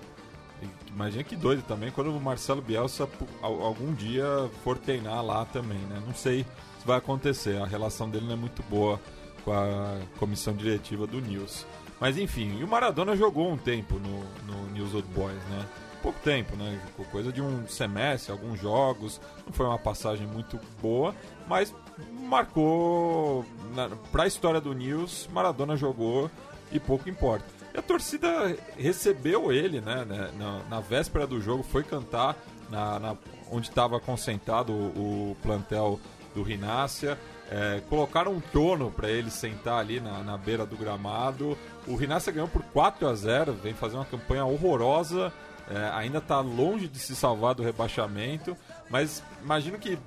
Imagina 0.93 1.25
que 1.25 1.37
doido 1.37 1.63
também 1.63 1.91
quando 1.91 2.11
o 2.11 2.21
Marcelo 2.21 2.61
Bielsa 2.61 3.09
algum 3.43 3.93
dia 3.95 4.27
for 4.63 4.77
treinar 4.77 5.25
lá 5.25 5.45
também, 5.45 5.79
né? 5.79 6.03
Não 6.07 6.15
sei 6.15 6.45
se 6.79 6.87
vai 6.87 6.99
acontecer. 6.99 7.61
A 7.61 7.67
relação 7.67 8.09
dele 8.09 8.27
não 8.27 8.35
é 8.35 8.37
muito 8.37 8.63
boa 8.65 9.01
com 9.45 9.53
a 9.53 9.99
comissão 10.19 10.55
diretiva 10.55 11.07
do 11.07 11.21
News. 11.21 11.67
Mas 12.01 12.17
enfim, 12.17 12.59
e 12.59 12.65
o 12.65 12.69
Maradona 12.69 13.15
jogou 13.15 13.51
um 13.51 13.57
tempo 13.57 13.99
no, 13.99 14.25
no 14.47 14.71
News 14.71 14.95
Old 14.95 15.09
Boys, 15.09 15.43
né? 15.51 15.67
Pouco 16.03 16.19
tempo, 16.21 16.57
né? 16.57 16.81
Ficou 16.87 17.05
coisa 17.07 17.31
de 17.31 17.43
um 17.43 17.69
semestre, 17.69 18.33
alguns 18.33 18.59
jogos. 18.59 19.21
Não 19.45 19.53
foi 19.53 19.67
uma 19.67 19.79
passagem 19.79 20.27
muito 20.27 20.59
boa, 20.81 21.15
mas 21.47 21.75
marcou. 22.23 23.45
Na, 23.75 23.91
pra 24.11 24.27
história 24.27 24.61
do 24.61 24.73
News, 24.73 25.29
Maradona 25.31 25.77
jogou 25.77 26.31
e 26.73 26.81
pouco 26.81 27.09
importa. 27.09 27.60
E 27.75 27.79
a 27.79 27.83
torcida 27.83 28.57
recebeu 28.77 29.53
ele, 29.53 29.81
né? 29.81 30.05
né, 30.05 30.31
Na, 30.39 30.61
na 30.69 30.81
véspera 30.81 31.27
do 31.27 31.41
jogo, 31.41 31.63
foi 31.63 31.83
cantar 31.85 32.37
na, 32.69 32.99
na- 32.99 33.17
onde 33.51 33.69
estava 33.69 33.99
concentrado 34.01 34.73
o, 34.73 35.33
o 35.33 35.37
plantel 35.43 35.99
do 36.35 36.43
Rinácia. 36.43 37.19
É, 37.51 37.81
colocaram 37.89 38.33
um 38.33 38.41
trono 38.41 38.91
para 38.93 39.11
ele 39.11 39.29
sentar 39.31 39.79
ali 39.81 39.99
na, 40.01 40.23
na 40.23 40.37
beira 40.39 40.65
do 40.65 40.77
gramado. 40.77 41.59
O 41.87 41.97
Rinácia 41.97 42.33
ganhou 42.33 42.49
por 42.49 42.63
4 42.63 43.09
a 43.09 43.15
0 43.15 43.53
vem 43.55 43.75
fazer 43.75 43.97
uma 43.97 44.05
campanha 44.05 44.45
horrorosa. 44.45 45.33
é, 45.69 45.91
ainda 45.95 46.19
está 46.19 46.41
longe 46.41 46.87
de 46.87 46.99
se 46.99 47.15
salvar 47.17 47.55
do 47.55 47.63
rebaixamento. 47.65 48.57
Mas 48.89 49.21
imagino 49.43 49.79
que 49.79 49.99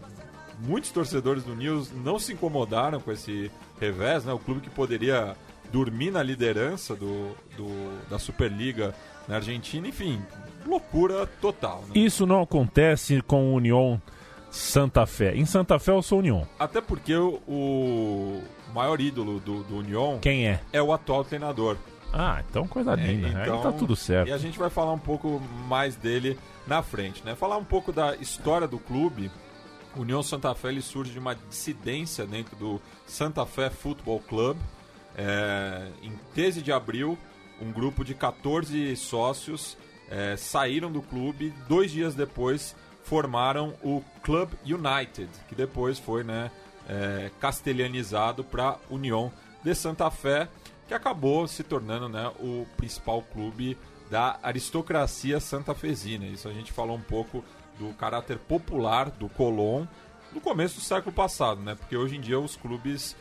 muitos 0.59 0.91
torcedores 0.91 1.43
do 1.43 1.53
News 1.55 1.91
não 1.91 2.17
se 2.17 2.31
incomodaram 2.33 2.99
com 3.01 3.11
esse 3.11 3.51
revés, 3.79 4.23
né? 4.23 4.31
O 4.31 4.39
clube 4.39 4.61
que 4.61 4.69
poderia 4.69 5.35
dormir 5.73 6.11
na 6.11 6.21
liderança 6.23 6.95
do, 6.95 7.35
do- 7.57 8.07
da 8.09 8.17
Superliga 8.19 8.93
na 9.27 9.35
Argentina, 9.37 9.87
enfim, 9.87 10.21
loucura 10.65 11.25
total. 11.41 11.81
Né? 11.87 11.93
Isso 11.95 12.25
não 12.25 12.41
acontece 12.41 13.21
com 13.23 13.51
o 13.51 13.55
União 13.55 13.99
Santa 14.51 15.05
Fé. 15.07 15.35
Em 15.35 15.45
Santa 15.45 15.79
Fé 15.79 15.91
eu 15.91 16.01
sou 16.03 16.19
União. 16.19 16.47
Até 16.59 16.79
porque 16.79 17.15
o, 17.15 17.41
o 17.47 18.43
maior 18.73 19.01
ídolo 19.01 19.39
do, 19.39 19.63
do 19.63 19.77
União 19.79 20.19
Quem 20.21 20.47
é? 20.47 20.59
é 20.71 20.81
o 20.81 20.93
atual 20.93 21.23
treinador. 21.23 21.75
Ah, 22.13 22.43
então 22.47 22.67
coisa 22.67 22.93
linda. 22.93 23.27
É, 23.29 23.43
Aí 23.51 23.61
tá 23.63 23.71
tudo 23.71 23.95
certo. 23.95 24.27
E 24.29 24.31
a 24.31 24.37
gente 24.37 24.59
vai 24.59 24.69
falar 24.69 24.91
um 24.93 24.99
pouco 24.99 25.41
mais 25.67 25.95
dele 25.95 26.37
na 26.67 26.83
frente, 26.83 27.23
né? 27.25 27.33
Falar 27.33 27.57
um 27.57 27.63
pouco 27.63 27.91
da 27.91 28.15
história 28.17 28.67
do 28.67 28.77
clube. 28.77 29.31
O 29.95 30.01
União 30.01 30.21
Santa 30.21 30.53
Fé 30.53 30.69
ele 30.69 30.81
surge 30.81 31.11
de 31.11 31.17
uma 31.19 31.33
dissidência 31.33 32.25
dentro 32.27 32.55
do 32.55 32.79
Santa 33.07 33.43
Fé 33.47 33.71
Football 33.71 34.19
Club. 34.29 34.57
É, 35.15 35.87
em 36.01 36.17
13 36.33 36.61
de 36.61 36.71
abril, 36.71 37.17
um 37.61 37.71
grupo 37.71 38.03
de 38.03 38.13
14 38.13 38.95
sócios 38.95 39.77
é, 40.09 40.35
saíram 40.37 40.91
do 40.91 41.01
clube. 41.01 41.53
Dois 41.67 41.91
dias 41.91 42.15
depois, 42.15 42.75
formaram 43.03 43.73
o 43.83 44.03
Club 44.21 44.51
United, 44.65 45.29
que 45.47 45.55
depois 45.55 45.99
foi 45.99 46.23
né, 46.23 46.49
é, 46.87 47.29
castelhanizado 47.39 48.43
para 48.43 48.77
União 48.89 49.31
de 49.63 49.75
Santa 49.75 50.09
Fé, 50.09 50.47
que 50.87 50.93
acabou 50.93 51.47
se 51.47 51.63
tornando 51.63 52.09
né, 52.09 52.31
o 52.39 52.65
principal 52.77 53.21
clube 53.21 53.77
da 54.09 54.39
aristocracia 54.43 55.39
santafesina. 55.39 56.25
Isso 56.25 56.47
a 56.47 56.53
gente 56.53 56.71
falou 56.71 56.95
um 56.97 57.01
pouco 57.01 57.43
do 57.79 57.93
caráter 57.93 58.37
popular 58.37 59.09
do 59.09 59.27
Colón 59.29 59.85
no 60.31 60.41
começo 60.41 60.75
do 60.75 60.81
século 60.81 61.13
passado, 61.13 61.61
né? 61.61 61.75
Porque 61.75 61.95
hoje 61.95 62.17
em 62.17 62.21
dia 62.21 62.39
os 62.39 62.55
clubes 62.55 63.15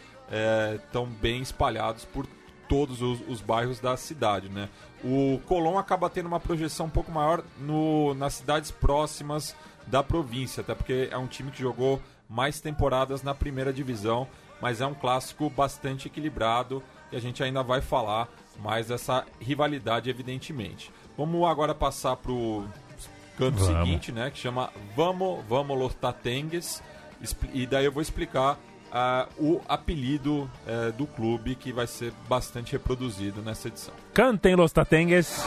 estão 0.77 1.07
bem 1.07 1.43
espalhados 1.43 2.05
por 2.05 2.27
todos 2.69 3.03
os, 3.03 3.21
os 3.29 3.41
bairros 3.41 3.79
da 3.81 3.97
cidade, 3.97 4.49
né? 4.49 4.69
O 5.05 5.41
Colón 5.47 5.77
acaba 5.79 6.09
tendo 6.09 6.27
uma 6.27 6.41
projeção 6.41 6.87
um 6.87 6.91
pouco 6.91 7.11
maior 7.13 7.43
no, 7.59 8.15
nas 8.15 8.35
cidades 8.35 8.71
próximas 8.71 9.55
da 9.87 10.03
província, 10.03 10.61
até 10.63 10.75
porque 10.75 11.09
é 11.11 11.19
um 11.19 11.27
time 11.27 11.51
que 11.51 11.61
jogou 11.61 12.01
mais 12.29 12.61
temporadas 12.61 13.23
na 13.23 13.35
primeira 13.35 13.73
divisão, 13.73 14.27
mas 14.61 14.81
é 14.81 14.87
um 14.87 14.95
clássico 14.95 15.51
bastante 15.51 16.07
equilibrado 16.07 16.83
e 17.11 17.17
a 17.17 17.21
gente 17.21 17.43
ainda 17.43 17.63
vai 17.63 17.81
falar 17.83 18.29
mais 18.61 18.87
dessa 18.89 19.27
rivalidade, 19.41 20.09
evidentemente. 20.09 20.91
Vamos 21.19 21.47
agora 21.47 21.75
passar 21.75 22.17
para 22.17 22.33
o 22.33 22.65
canto 23.37 23.59
Vamos. 23.59 23.67
seguinte, 23.67 24.13
né, 24.13 24.31
que 24.31 24.39
chama 24.39 24.71
Vamos, 24.97 25.45
Vamos 25.47 25.79
Los 25.79 25.95
Tatengues, 25.95 26.83
Expli- 27.21 27.51
e 27.53 27.67
daí 27.67 27.85
eu 27.85 27.93
vou 27.93 28.01
explicar 28.01 28.59
ah, 28.93 29.27
o 29.39 29.61
apelido 29.69 30.51
eh, 30.67 30.93
do 30.93 31.07
clube 31.07 31.55
que 31.55 31.73
vai 31.73 31.87
ser 31.87 32.13
bastante 32.29 32.73
reproduzido 32.73 33.41
nessa 33.41 33.69
edição. 33.69 33.95
Cantem 34.13 34.55
los 34.55 34.73
tatengues. 34.73 35.43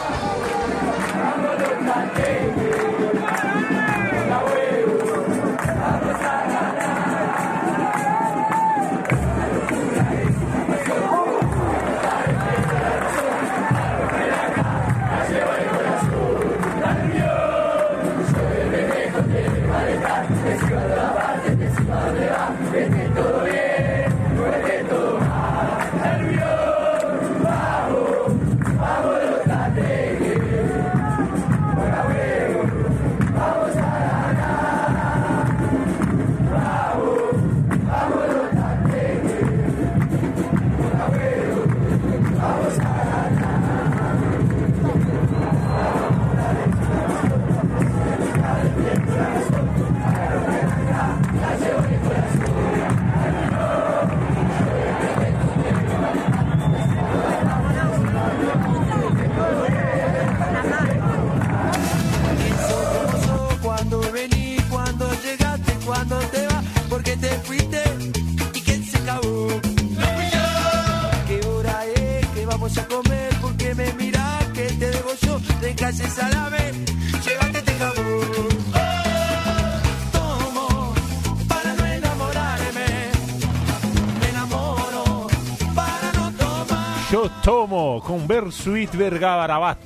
Chotomo 87.46 88.02
com 88.02 88.18
Bersuit 88.18 88.98
Vergarabat. 88.98 89.80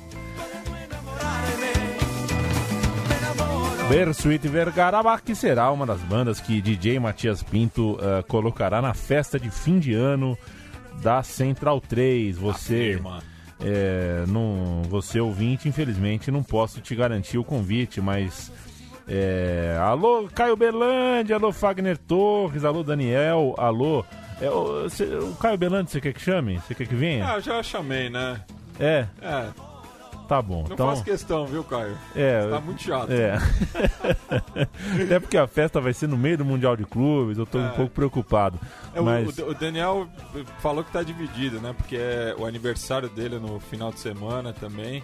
Bersuit 3.86 4.48
Vergarabat, 4.48 5.22
que 5.22 5.34
será 5.34 5.70
uma 5.70 5.84
das 5.84 6.00
bandas 6.00 6.40
que 6.40 6.62
DJ 6.62 6.98
Matias 6.98 7.42
Pinto 7.42 7.96
uh, 7.96 8.26
colocará 8.26 8.80
na 8.80 8.94
festa 8.94 9.38
de 9.38 9.50
fim 9.50 9.78
de 9.78 9.92
ano 9.92 10.38
da 11.02 11.22
Central 11.22 11.82
3. 11.82 12.38
Você, 12.38 12.98
é, 13.62 14.24
não, 14.26 14.80
você 14.88 15.20
ouvinte, 15.20 15.68
infelizmente 15.68 16.30
não 16.30 16.42
posso 16.42 16.80
te 16.80 16.94
garantir 16.94 17.36
o 17.36 17.44
convite, 17.44 18.00
mas 18.00 18.50
é, 19.06 19.76
alô 19.82 20.30
Caio 20.34 20.56
Belândia, 20.56 21.36
alô 21.36 21.52
Fagner 21.52 21.98
Torres, 21.98 22.64
alô 22.64 22.82
Daniel, 22.82 23.54
alô 23.58 24.02
é, 24.40 24.50
o, 24.50 24.88
cê, 24.88 25.04
o 25.04 25.34
Caio 25.34 25.58
Belante, 25.58 25.90
você 25.90 26.00
quer 26.00 26.12
que 26.12 26.20
chame? 26.20 26.60
Você 26.60 26.74
quer 26.74 26.86
que 26.86 26.94
venha? 26.94 27.26
Ah, 27.26 27.40
já 27.40 27.62
chamei, 27.62 28.08
né? 28.08 28.40
É? 28.78 29.06
É. 29.20 29.48
Tá 30.30 30.40
bom. 30.40 30.62
Não 30.62 30.74
então... 30.74 30.86
faço 30.86 31.02
questão, 31.02 31.44
viu, 31.44 31.64
Caio? 31.64 31.98
É. 32.14 32.48
Tá 32.48 32.60
muito 32.60 32.80
chato. 32.80 33.10
É. 33.10 33.36
Até 35.04 35.18
porque 35.18 35.36
a 35.36 35.48
festa 35.48 35.80
vai 35.80 35.92
ser 35.92 36.06
no 36.06 36.16
meio 36.16 36.38
do 36.38 36.44
Mundial 36.44 36.76
de 36.76 36.84
Clubes, 36.84 37.36
eu 37.36 37.44
tô 37.44 37.58
é. 37.58 37.62
um 37.62 37.70
pouco 37.70 37.90
preocupado. 37.92 38.56
É, 38.94 39.00
mas... 39.00 39.36
o, 39.38 39.48
o, 39.48 39.54
Daniel 39.54 40.08
falou 40.60 40.84
que 40.84 40.92
tá 40.92 41.02
dividido, 41.02 41.60
né? 41.60 41.74
Porque 41.76 41.96
é 41.96 42.32
o 42.38 42.46
aniversário 42.46 43.08
dele 43.08 43.40
no 43.40 43.58
final 43.58 43.90
de 43.90 43.98
semana 43.98 44.52
também. 44.52 45.02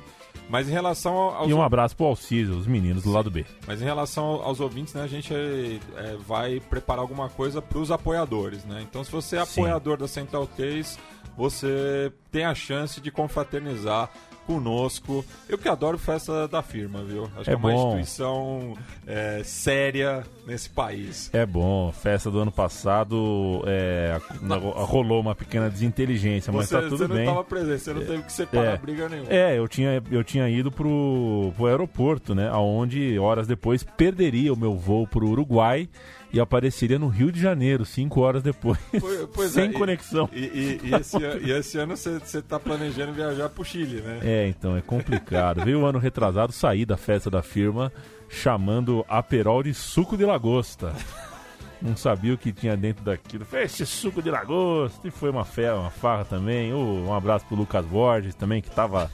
Mas 0.49 0.69
em 0.69 0.73
relação 0.73 1.15
aos... 1.17 1.49
E 1.49 1.55
um 1.55 1.63
abraço 1.63 1.97
pro 1.97 2.07
Alciso, 2.07 2.57
os 2.57 2.67
meninos 2.67 3.03
do 3.03 3.13
lado 3.13 3.31
B. 3.31 3.45
Mas 3.67 3.81
em 3.81 3.85
relação 3.85 4.25
aos 4.43 4.61
ouvintes, 4.61 4.95
né, 4.95 5.03
a 5.03 5.07
gente 5.07 5.35
é, 5.35 5.79
é, 5.97 6.17
vai 6.27 6.61
preparar 6.61 7.01
alguma 7.01 7.29
coisa 7.29 7.61
para 7.61 7.79
os 7.79 7.91
apoiadores, 7.91 8.65
né? 8.65 8.85
Então 8.89 9.03
se 9.03 9.11
você 9.11 9.37
é 9.37 9.41
apoiador 9.41 9.97
Sim. 9.97 10.01
da 10.01 10.09
Central 10.09 10.47
3, 10.57 10.99
você 11.37 12.13
tem 12.31 12.45
a 12.45 12.55
chance 12.55 13.01
de 13.01 13.11
confraternizar 13.11 14.11
conosco. 14.47 15.25
Eu 15.49 15.59
que 15.59 15.69
adoro 15.69 15.99
festa 15.99 16.47
da 16.47 16.63
firma, 16.63 17.03
viu? 17.03 17.25
Acho 17.37 17.41
é 17.41 17.45
que 17.45 17.51
é 17.51 17.57
uma 17.57 17.71
bom. 17.71 17.99
instituição 17.99 18.75
é, 19.07 19.43
séria 19.45 20.25
nesse 20.47 20.71
país. 20.71 21.29
É 21.33 21.45
bom. 21.45 21.93
Festa 21.93 22.31
do 22.31 22.39
ano 22.39 22.53
passado 22.53 23.63
é, 23.67 24.19
rolou 24.77 25.21
uma 25.21 25.35
pequena 25.35 25.69
desinteligência, 25.69 26.53
mas 26.53 26.69
você, 26.69 26.75
tá 26.77 26.89
tudo 26.89 26.99
bem. 26.99 27.09
Você 27.09 27.13
não 27.15 27.21
estava 27.21 27.45
presente, 27.45 27.81
você 27.81 27.93
não 27.93 28.05
teve 28.05 28.23
que 28.23 28.33
separar 28.33 28.75
é, 28.75 28.77
briga 28.77 29.09
nenhuma. 29.09 29.31
É, 29.31 29.59
eu 29.59 29.67
tinha, 29.67 30.03
eu 30.11 30.23
tinha 30.23 30.49
ido 30.49 30.71
pro, 30.71 31.53
pro 31.57 31.67
aeroporto, 31.67 32.35
né? 32.35 32.51
Onde 32.53 33.19
horas 33.19 33.47
depois 33.47 33.83
perderia 33.83 34.53
o 34.53 34.57
meu 34.57 34.77
voo 34.77 35.07
pro 35.07 35.29
Uruguai 35.29 35.89
e 36.33 36.41
apareceria 36.41 36.99
no 36.99 37.09
Rio 37.09 37.31
de 37.31 37.41
Janeiro, 37.41 37.85
cinco 37.85 38.21
horas 38.21 38.43
depois. 38.43 38.79
Pois, 39.01 39.29
pois 39.33 39.51
sem 39.51 39.71
é, 39.71 39.73
conexão. 39.73 40.29
E, 40.33 40.39
e, 40.39 40.81
e, 40.85 40.95
esse, 40.95 41.17
e 41.19 41.51
esse 41.51 41.79
ano 41.79 41.97
você 41.97 42.19
está 42.39 42.59
planejando 42.59 43.13
viajar 43.13 43.49
para 43.49 43.63
o 43.63 43.65
Chile, 43.65 44.01
né? 44.01 44.21
É, 44.23 44.49
então 44.49 44.77
é 44.77 44.81
complicado. 44.81 45.65
Veio 45.65 45.81
o 45.81 45.87
ano 45.87 45.99
retrasado, 45.99 46.53
saí 46.53 46.85
da 46.85 46.97
festa 46.97 47.31
da 47.31 47.43
firma 47.43 47.93
chamando 48.29 49.05
Aperol 49.09 49.63
de 49.63 49.73
suco 49.73 50.17
de 50.17 50.25
lagosta. 50.25 50.93
Não 51.81 51.97
sabia 51.97 52.35
o 52.35 52.39
que 52.39 52.53
tinha 52.53 52.77
dentro 52.77 53.05
daquilo. 53.05 53.45
Fez 53.45 53.73
esse 53.73 53.87
suco 53.87 54.23
de 54.23 54.31
lagosta. 54.31 55.07
E 55.07 55.11
foi 55.11 55.31
uma 55.31 55.45
fé, 55.45 55.73
uma 55.73 55.91
farra 55.91 56.25
também. 56.25 56.73
um 56.73 57.13
abraço 57.15 57.45
pro 57.47 57.57
Lucas 57.57 57.85
Borges 57.85 58.35
também, 58.35 58.63
que 58.63 58.71
tava, 58.71 59.11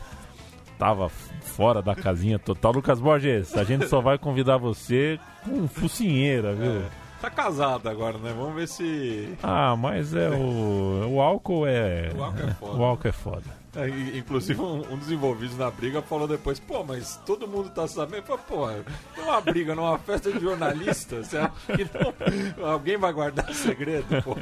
tava 0.79 1.09
fora 1.09 1.83
da 1.83 1.95
casinha 1.95 2.39
total. 2.39 2.73
Lucas 2.73 3.01
Borges, 3.01 3.55
a 3.57 3.65
gente 3.65 3.89
só 3.89 4.01
vai 4.01 4.17
convidar 4.17 4.59
você 4.59 5.19
com 5.45 5.67
focinheira, 5.67 6.55
viu? 6.55 6.71
É. 6.71 7.02
Tá 7.23 7.31
casado 7.31 7.89
agora, 7.89 8.19
né? 8.19 8.35
Vamos 8.37 8.57
ver 8.57 8.67
se. 8.67 9.33
Ah, 9.45 9.77
mas 9.77 10.13
é 10.13 10.29
o. 10.29 11.09
O 11.09 11.21
álcool 11.21 11.69
é. 11.69 12.11
O 12.17 12.25
álcool 12.25 12.43
é 12.43 12.55
foda. 12.55 12.77
O 12.77 12.85
álcool 12.85 13.09
é 13.09 13.13
foda. 13.13 13.63
É, 13.77 14.19
inclusive, 14.19 14.61
um, 14.61 14.93
um, 14.93 14.99
dos 14.99 15.09
envolvidos 15.09 15.57
na 15.57 15.71
briga 15.71 16.03
falou 16.03 16.27
depois: 16.27 16.59
pô, 16.59 16.83
mas 16.83 17.21
todo 17.25 17.47
mundo 17.47 17.71
tá 17.71 17.87
sabendo. 17.87 18.25
Falei, 18.25 18.43
pô, 18.49 18.69
numa 19.17 19.41
briga, 19.41 19.73
numa 19.73 19.97
festa 20.01 20.33
de 20.33 20.41
jornalista, 20.41 21.23
você 21.23 21.39
acha 21.39 21.53
que 21.69 21.89
não, 21.97 22.69
alguém 22.69 22.97
vai 22.97 23.13
guardar 23.13 23.49
segredo? 23.55 24.21
Pô? 24.25 24.37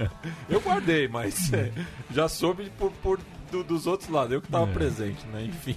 Eu 0.49 0.63
guardei, 0.63 1.07
mas 1.07 1.53
é, 1.53 1.71
já 2.11 2.31
soube 2.31 2.73
por, 2.79 2.91
por 3.03 3.21
do, 3.53 3.63
dos 3.63 3.87
outros 3.87 4.09
lados, 4.09 4.33
eu 4.33 4.41
que 4.41 4.49
tava 4.49 4.71
é. 4.71 4.73
presente, 4.73 5.27
né? 5.27 5.43
Enfim. 5.43 5.77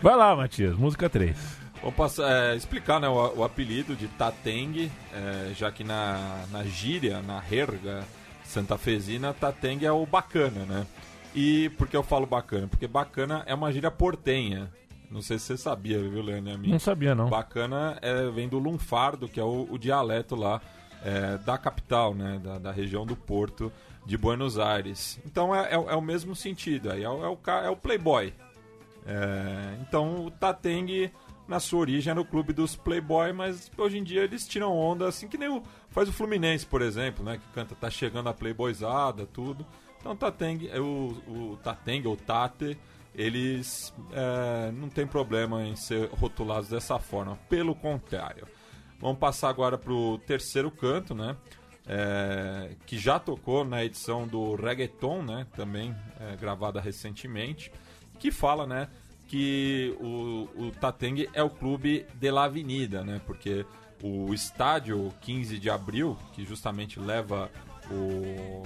Vai 0.00 0.16
lá, 0.16 0.34
Matias, 0.34 0.74
música 0.76 1.10
3. 1.10 1.65
Vou 1.82 1.92
passar, 1.92 2.30
é, 2.30 2.56
explicar 2.56 3.00
né, 3.00 3.08
o, 3.08 3.38
o, 3.38 3.44
apelido 3.44 3.94
de 3.94 4.08
Tateng, 4.08 4.90
é, 5.12 5.52
já 5.54 5.70
que 5.70 5.84
na, 5.84 6.44
na 6.50 6.64
gíria, 6.64 7.22
na 7.22 7.42
herga 7.50 8.04
santafesina, 8.44 9.34
Tateng 9.34 9.84
é 9.84 9.92
o 9.92 10.04
bacana, 10.06 10.64
né? 10.64 10.86
E 11.34 11.68
por 11.70 11.86
que 11.86 11.96
eu 11.96 12.02
falo 12.02 12.26
bacana? 12.26 12.66
Porque 12.66 12.88
bacana 12.88 13.42
é 13.46 13.54
uma 13.54 13.70
gíria 13.70 13.90
portenha. 13.90 14.72
Não 15.10 15.20
sei 15.20 15.38
se 15.38 15.46
você 15.46 15.56
sabia, 15.56 15.98
viu, 15.98 16.22
Leandro? 16.22 16.68
Não 16.68 16.78
sabia, 16.78 17.14
não. 17.14 17.28
Bacana 17.28 17.98
é, 18.02 18.28
vem 18.30 18.48
do 18.48 18.58
lunfardo, 18.58 19.28
que 19.28 19.38
é 19.38 19.44
o, 19.44 19.68
o 19.70 19.78
dialeto 19.78 20.34
lá 20.34 20.60
é, 21.04 21.38
da 21.38 21.58
capital, 21.58 22.14
né? 22.14 22.40
Da, 22.42 22.58
da, 22.58 22.72
região 22.72 23.06
do 23.06 23.14
Porto 23.14 23.70
de 24.04 24.16
Buenos 24.16 24.58
Aires. 24.58 25.20
Então 25.24 25.54
é, 25.54 25.68
é, 25.70 25.74
é 25.74 25.94
o 25.94 26.00
mesmo 26.00 26.34
sentido. 26.34 26.90
Aí 26.90 27.04
é, 27.04 27.08
o, 27.08 27.24
é 27.24 27.28
o, 27.28 27.38
é 27.72 27.76
playboy. 27.76 28.32
É, 29.06 29.76
então 29.80 30.26
o 30.26 30.30
Tateng 30.30 31.10
na 31.48 31.60
sua 31.60 31.80
origem 31.80 32.10
era 32.10 32.20
o 32.20 32.24
clube 32.24 32.52
dos 32.52 32.74
Playboy, 32.74 33.32
mas 33.32 33.70
hoje 33.76 33.98
em 33.98 34.04
dia 34.04 34.22
eles 34.22 34.46
tiram 34.46 34.76
onda, 34.76 35.08
assim 35.08 35.28
que 35.28 35.38
nem 35.38 35.48
o, 35.48 35.62
faz 35.90 36.08
o 36.08 36.12
Fluminense, 36.12 36.66
por 36.66 36.82
exemplo, 36.82 37.24
né? 37.24 37.38
Que 37.38 37.52
canta 37.54 37.74
Tá 37.74 37.90
Chegando 37.90 38.28
a 38.28 38.34
Playboyzada, 38.34 39.26
tudo. 39.26 39.66
Então 40.00 40.16
Tateng, 40.16 40.68
é 40.70 40.80
o, 40.80 41.16
o 41.26 41.58
Tateng 41.62 42.06
ou 42.06 42.16
Tate, 42.16 42.78
eles 43.14 43.94
é, 44.12 44.70
não 44.72 44.88
tem 44.88 45.06
problema 45.06 45.62
em 45.62 45.74
ser 45.74 46.08
rotulados 46.10 46.68
dessa 46.68 46.98
forma, 46.98 47.36
pelo 47.48 47.74
contrário. 47.74 48.46
Vamos 48.98 49.18
passar 49.18 49.48
agora 49.48 49.78
para 49.78 49.92
o 49.92 50.18
terceiro 50.18 50.70
canto, 50.70 51.14
né? 51.14 51.36
É, 51.88 52.74
que 52.84 52.98
já 52.98 53.18
tocou 53.18 53.64
na 53.64 53.84
edição 53.84 54.26
do 54.26 54.54
Reggaeton, 54.56 55.22
né? 55.22 55.46
Também 55.54 55.94
é, 56.20 56.36
gravada 56.36 56.80
recentemente, 56.80 57.70
que 58.18 58.32
fala, 58.32 58.66
né? 58.66 58.88
Que 59.26 59.96
o, 60.00 60.48
o 60.56 60.70
Tateng 60.80 61.28
é 61.32 61.42
o 61.42 61.50
clube 61.50 62.06
de 62.14 62.30
la 62.30 62.44
Avenida, 62.44 63.02
né? 63.04 63.20
Porque 63.26 63.64
o 64.02 64.32
estádio 64.32 65.12
15 65.20 65.58
de 65.58 65.70
abril, 65.70 66.16
que 66.32 66.44
justamente 66.44 67.00
leva 67.00 67.50
o, 67.90 68.62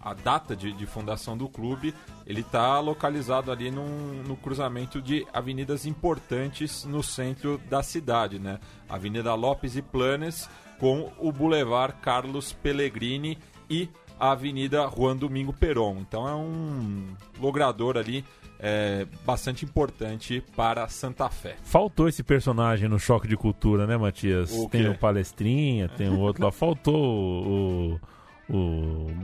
a 0.00 0.14
data 0.14 0.56
de, 0.56 0.72
de 0.72 0.86
fundação 0.86 1.36
do 1.36 1.48
clube, 1.48 1.94
ele 2.26 2.40
está 2.40 2.80
localizado 2.80 3.52
ali 3.52 3.70
num, 3.70 4.22
no 4.26 4.36
cruzamento 4.36 5.00
de 5.00 5.26
avenidas 5.32 5.86
importantes 5.86 6.84
no 6.84 7.02
centro 7.02 7.58
da 7.68 7.82
cidade, 7.82 8.38
né? 8.38 8.58
Avenida 8.88 9.34
Lopes 9.34 9.76
e 9.76 9.82
Planes 9.82 10.48
com 10.78 11.12
o 11.18 11.30
Boulevard 11.30 11.94
Carlos 12.00 12.52
Pellegrini 12.52 13.38
e 13.68 13.88
a 14.18 14.32
Avenida 14.32 14.88
Juan 14.88 15.16
Domingo 15.16 15.52
Perón. 15.52 15.98
Então 16.00 16.26
é 16.26 16.34
um 16.34 17.14
logrador 17.38 17.96
ali 17.96 18.24
é, 18.62 19.06
bastante 19.24 19.64
importante 19.64 20.42
para 20.54 20.86
Santa 20.88 21.28
Fé. 21.30 21.56
Faltou 21.62 22.08
esse 22.08 22.22
personagem 22.22 22.88
no 22.88 22.98
Choque 22.98 23.26
de 23.26 23.36
Cultura, 23.36 23.86
né, 23.86 23.96
Matias? 23.96 24.52
O 24.52 24.68
tem 24.68 24.88
o 24.88 24.96
Palestrinha, 24.96 25.88
tem 25.88 26.08
o 26.08 26.18
outro 26.18 26.44
lá. 26.44 26.52
Faltou 26.52 26.94
o, 26.94 28.00
o, 28.48 28.54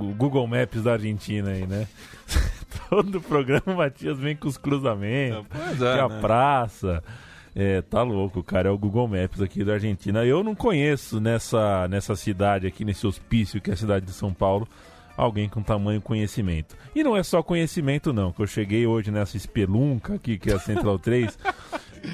o, 0.00 0.14
Google 0.16 0.46
Maps 0.46 0.82
da 0.82 0.92
Argentina 0.92 1.50
aí, 1.50 1.66
né? 1.66 1.86
Todo 2.88 3.20
programa 3.20 3.62
o 3.66 3.76
Matias 3.76 4.18
vem 4.18 4.34
com 4.34 4.48
os 4.48 4.56
cruzamentos, 4.56 5.46
pois 5.50 5.82
é, 5.82 6.00
a 6.00 6.08
né? 6.08 6.20
praça. 6.20 7.04
É, 7.54 7.80
tá 7.82 8.02
louco, 8.02 8.42
cara. 8.42 8.68
É 8.68 8.72
o 8.72 8.78
Google 8.78 9.08
Maps 9.08 9.40
aqui 9.40 9.64
da 9.64 9.74
Argentina. 9.74 10.24
Eu 10.24 10.42
não 10.42 10.54
conheço 10.54 11.20
nessa, 11.20 11.88
nessa 11.88 12.14
cidade 12.14 12.66
aqui, 12.66 12.84
nesse 12.84 13.06
hospício 13.06 13.60
que 13.60 13.70
é 13.70 13.74
a 13.74 13.76
cidade 13.76 14.06
de 14.06 14.12
São 14.12 14.32
Paulo 14.32 14.68
alguém 15.16 15.48
com 15.48 15.62
tamanho 15.62 16.00
conhecimento. 16.00 16.76
E 16.94 17.02
não 17.02 17.16
é 17.16 17.22
só 17.22 17.42
conhecimento, 17.42 18.12
não, 18.12 18.32
que 18.32 18.42
eu 18.42 18.46
cheguei 18.46 18.86
hoje 18.86 19.10
nessa 19.10 19.36
espelunca 19.36 20.14
aqui, 20.14 20.38
que 20.38 20.50
é 20.50 20.54
a 20.54 20.58
Central 20.58 20.98
3. 20.98 21.38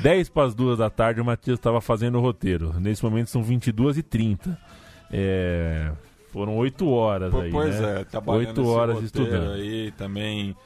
10 0.03 0.29
para 0.31 0.47
as 0.47 0.55
2 0.55 0.79
da 0.79 0.89
tarde, 0.89 1.21
o 1.21 1.25
Matias 1.25 1.59
estava 1.59 1.81
fazendo 1.81 2.19
o 2.19 2.21
roteiro. 2.21 2.73
Nesse 2.79 3.03
momento 3.03 3.29
são 3.29 3.43
22 3.43 3.99
e 3.99 4.03
30 4.03 4.59
é, 5.13 5.93
Foram 6.33 6.57
8 6.57 6.89
horas 6.89 7.35
aí, 7.35 7.51
Pois 7.51 7.79
né? 7.79 8.01
é, 8.01 8.05
trabalhando 8.05 8.59
8 8.59 8.67
horas 8.67 9.03
estudando. 9.03 9.53
aí 9.53 9.93
também 9.93 10.57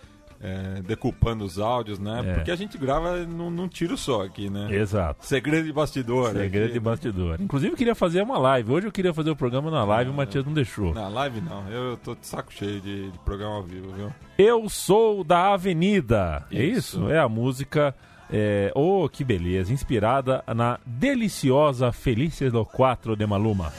é, 0.47 0.83
decupando 0.83 1.45
os 1.45 1.59
áudios, 1.59 1.99
né? 1.99 2.23
É. 2.25 2.35
Porque 2.35 2.51
a 2.53 2.57
gente 2.57 2.79
grava 2.79 3.17
num, 3.25 3.51
num, 3.51 3.67
tiro 3.67 3.97
só 3.97 4.23
aqui, 4.23 4.49
né? 4.49 4.73
Exato. 4.73 5.27
Segredo 5.27 5.67
de 5.67 5.73
bastidor. 5.73 6.33
Segredo 6.33 6.65
aqui, 6.67 6.73
de 6.75 6.81
bastidor. 6.81 7.41
Inclusive 7.41 7.73
eu 7.73 7.77
queria 7.77 7.97
fazer 7.97 8.23
uma 8.23 8.39
live. 8.39 8.71
Hoje 8.71 8.87
eu 8.87 8.93
queria 8.93 9.13
fazer 9.13 9.31
o 9.31 9.37
programa 9.37 9.73
na 9.73 9.85
live, 9.85 10.11
e 10.11 10.15
o 10.15 10.17
Matias 10.17 10.45
não 10.45 10.53
deixou. 10.53 10.95
Na 10.95 11.09
live 11.09 11.41
não. 11.41 11.69
Eu 11.69 11.97
tô 11.97 12.15
de 12.15 12.25
saco 12.25 12.53
cheio 12.53 12.81
de, 12.81 13.11
de 13.11 13.19
programa 13.21 13.57
ao 13.57 13.63
vivo, 13.65 13.93
viu? 13.93 14.13
Eu 14.39 14.69
sou 14.69 15.25
da 15.25 15.55
Avenida. 15.55 16.45
Isso. 16.49 16.61
É 16.61 16.65
isso? 16.65 17.11
É 17.11 17.19
a 17.19 17.29
música. 17.29 17.93
É, 18.31 18.73
oh, 18.75 19.09
que 19.09 19.23
beleza! 19.23 19.73
Inspirada 19.73 20.43
na 20.55 20.79
deliciosa 20.85 21.93
Felícia 21.93 22.51
do 22.51 22.65
4 22.65 23.17
de 23.17 23.27
Maluma. 23.27 23.73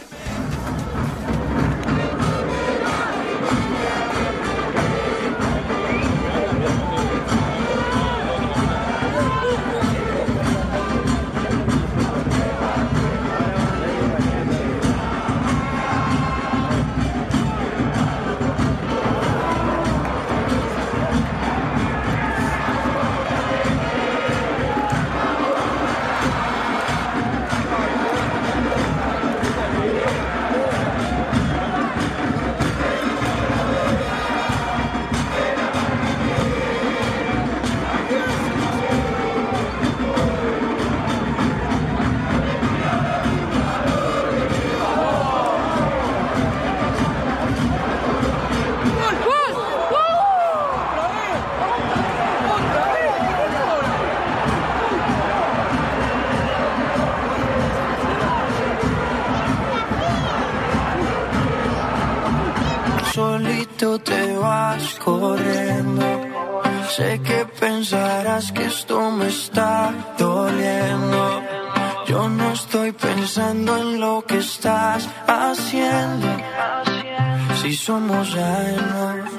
Somos 78.26 78.36
años 78.36 79.32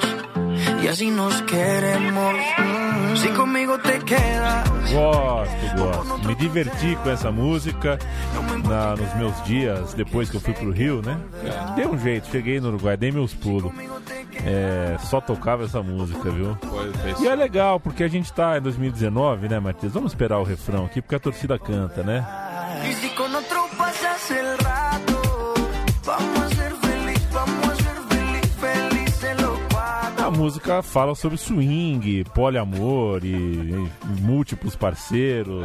y 0.83 0.89
así 0.89 1.11
nos 1.11 1.43
queremos. 1.43 2.35
Mm, 2.59 3.83
te 3.83 3.99
quedas. 4.05 4.69
Gosto, 4.93 5.77
gosto. 5.77 6.19
Me 6.29 6.35
diverti 6.35 6.97
com 7.03 7.11
essa 7.11 7.31
música 7.31 7.99
na- 8.69 8.97
nos 8.97 9.15
meus 9.17 9.45
dias 9.45 9.95
depois 9.95 10.31
que 10.31 10.37
eu 10.37 10.41
fui 10.41 10.55
pro 10.55 10.71
Rio, 10.71 11.03
né? 11.03 11.17
Dei 11.77 11.87
um 11.87 11.99
jeito, 11.99 12.29
cheguei 12.31 12.61
no 12.61 12.69
Uruguai, 12.69 12.97
dei 12.97 13.11
meus 13.11 13.35
pulos. 13.35 13.73
É, 14.45 14.97
só 15.01 15.21
tocava 15.21 15.65
essa 15.65 15.83
música, 15.83 16.31
viu? 16.31 16.57
E 17.21 17.27
é 17.29 17.35
legal, 17.35 17.81
porque 17.81 18.05
a 18.05 18.09
gente 18.09 18.33
tá 18.33 18.57
em 18.59 18.61
2019, 18.63 19.49
né, 19.49 19.59
Matias? 19.59 19.93
Vamos 19.93 20.13
esperar 20.13 20.39
o 20.39 20.45
refrão 20.45 20.85
aqui, 20.87 21.03
porque 21.03 21.17
a 21.17 21.21
torcida 21.21 21.59
canta, 21.59 22.03
né? 22.03 22.25
Con 23.17 23.35
otro 23.35 23.67
pasas 23.77 24.31
el 24.31 24.57
música 30.39 30.83
fala 30.83 31.15
sobre 31.15 31.37
swing, 31.37 32.25
poliamor 32.35 33.21
e, 33.25 33.29
e 33.35 33.91
múltiplos 34.21 34.77
parceiros, 34.77 35.63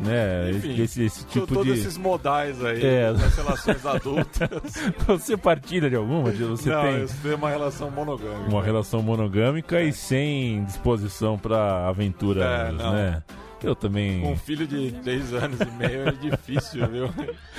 né? 0.00 0.50
Enfim, 0.50 0.82
esse, 0.82 1.04
esse 1.04 1.24
tipo 1.26 1.46
todos 1.46 1.64
de. 1.64 1.80
esses 1.80 1.96
modais 1.96 2.62
aí 2.62 2.84
É. 2.84 3.12
das 3.12 3.34
relações 3.36 3.86
adultas. 3.86 4.48
Você 5.06 5.36
partilha 5.36 5.88
de 5.88 5.96
alguma? 5.96 6.24
Matias? 6.24 6.48
Você 6.60 6.68
não, 6.70 6.82
tem 6.82 6.92
eu 6.96 7.08
tenho 7.22 7.36
uma 7.36 7.48
relação 7.48 7.90
monogâmica. 7.90 8.50
uma 8.50 8.62
relação 8.62 9.02
monogâmica 9.02 9.80
e 9.82 9.92
sem 9.92 10.64
disposição 10.64 11.38
pra 11.38 11.88
aventuras, 11.88 12.42
É, 12.44 12.72
né? 12.72 13.22
Eu 13.62 13.74
também. 13.74 14.20
Com 14.20 14.32
um 14.32 14.36
filho 14.36 14.66
de 14.66 14.90
10 14.90 15.32
anos 15.32 15.60
e 15.60 15.70
meio 15.78 16.08
é 16.08 16.12
difícil, 16.12 16.86
viu? 16.88 17.08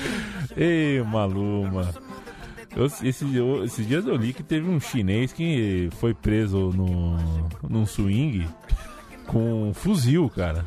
Ei, 0.56 1.02
Maluma. 1.04 1.90
Eu, 2.78 2.86
esse, 2.86 3.36
eu- 3.36 3.64
esses 3.66 3.88
dias 3.88 4.06
eu 4.06 4.16
li 4.16 4.32
que 4.34 4.44
teve 4.44 4.70
um 4.70 4.80
chinês 4.80 5.34
que 5.34 5.90
foi 6.00 6.14
preso 6.14 6.70
no, 6.76 7.18
num 7.68 7.86
swing 7.88 8.48
com 9.26 9.70
um 9.70 9.74
fuzil, 9.74 10.30
cara. 10.30 10.64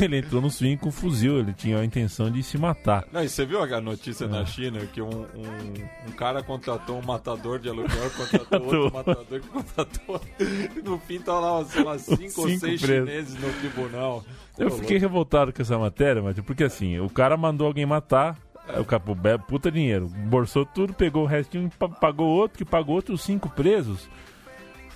Ele 0.00 0.18
entrou 0.18 0.40
no 0.40 0.50
swing 0.50 0.76
com 0.76 0.88
um 0.88 0.92
fuzil, 0.92 1.38
ele 1.40 1.52
tinha 1.52 1.78
a 1.78 1.84
intenção 1.84 2.30
de 2.30 2.42
se 2.42 2.56
matar. 2.56 3.04
Não, 3.12 3.22
e 3.22 3.28
você 3.28 3.44
viu 3.44 3.60
a 3.62 3.80
notícia 3.80 4.24
É. 4.24 4.28
na 4.28 4.46
China 4.46 4.78
que 4.86 5.02
um, 5.02 5.08
um, 5.10 6.08
um 6.08 6.12
cara 6.12 6.42
contratou 6.42 6.98
um 6.98 7.02
matador 7.04 7.58
de 7.58 7.68
aluguel, 7.68 8.10
contratou 8.16 8.62
outro 8.62 8.92
matador 8.94 9.40
que 9.40 9.48
contratou. 9.48 10.20
E 10.38 10.80
no 10.82 10.98
fim 10.98 11.18
tá 11.18 11.38
lá, 11.38 11.64
sei 11.64 11.82
lá, 11.82 11.98
cinco, 11.98 12.40
ou 12.42 12.48
Cinco 12.48 12.60
seis 12.60 12.80
presos. 12.80 13.08
chineses 13.08 13.34
no 13.34 13.52
tribunal. 13.54 14.24
Eu 14.56 14.70
fiquei 14.70 14.96
revoltado 14.98 15.52
com 15.52 15.60
essa 15.60 15.76
matéria, 15.76 16.22
mas 16.22 16.38
porque 16.40 16.64
assim, 16.64 16.98
o 17.00 17.10
cara 17.10 17.36
mandou 17.36 17.66
alguém 17.66 17.84
matar, 17.84 18.38
o 18.80 18.84
capo 18.84 19.16
puta 19.46 19.70
dinheiro, 19.70 20.06
bolsou 20.08 20.64
tudo, 20.64 20.94
pegou 20.94 21.24
o 21.24 21.26
restinho, 21.26 21.70
pa- 21.78 21.88
pagou 21.88 22.26
outro, 22.28 22.58
que 22.58 22.64
pagou 22.64 22.96
outros 22.96 23.22
cinco 23.22 23.48
presos. 23.50 24.08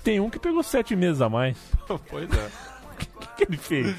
Tem 0.03 0.19
um 0.19 0.29
que 0.29 0.39
pegou 0.39 0.63
sete 0.63 0.95
meses 0.95 1.21
a 1.21 1.29
mais. 1.29 1.57
Pois 2.09 2.29
é. 2.31 2.49
O 2.93 3.19
que, 3.19 3.27
que 3.37 3.43
ele 3.51 3.57
fez? 3.57 3.95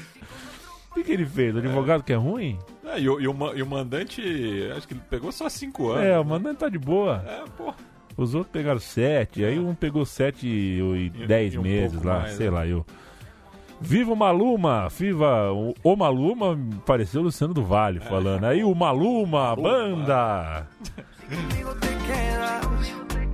O 0.91 0.93
que, 0.95 1.03
que 1.03 1.11
ele 1.11 1.25
fez? 1.25 1.55
O 1.55 1.59
advogado 1.59 2.03
que 2.03 2.11
é 2.13 2.15
ruim? 2.15 2.59
É, 2.83 2.99
e, 2.99 3.07
o, 3.09 3.19
e 3.19 3.27
o 3.27 3.55
e 3.55 3.63
o 3.63 3.65
mandante, 3.67 4.21
acho 4.75 4.87
que 4.87 4.93
ele 4.93 5.01
pegou 5.09 5.31
só 5.31 5.47
cinco 5.47 5.89
anos. 5.89 6.05
É, 6.05 6.19
o 6.19 6.25
mandante 6.25 6.57
tá 6.59 6.69
de 6.69 6.77
boa. 6.77 7.23
É, 7.25 7.43
pô. 7.57 7.73
Os 8.17 8.35
outros 8.35 8.51
pegaram 8.51 8.79
sete, 8.79 9.43
aí 9.43 9.57
um 9.57 9.73
pegou 9.73 10.05
sete 10.05 10.45
e, 10.47 10.79
e 11.05 11.09
dez 11.25 11.55
um 11.55 11.61
meses 11.61 12.03
lá, 12.03 12.19
mais, 12.19 12.33
sei 12.33 12.47
né? 12.47 12.51
lá, 12.51 12.67
eu. 12.67 12.85
Viva 13.81 14.13
o 14.13 14.15
Maluma! 14.15 14.87
Viva 14.89 15.51
o, 15.51 15.73
o 15.83 15.95
Maluma! 15.95 16.57
Pareceu 16.85 17.21
o 17.21 17.23
Luciano 17.25 17.53
do 17.53 17.63
Vale 17.63 17.99
falando. 17.99 18.45
Aí 18.45 18.63
o 18.63 18.73
Maluma, 18.75 19.55
banda! 19.55 20.67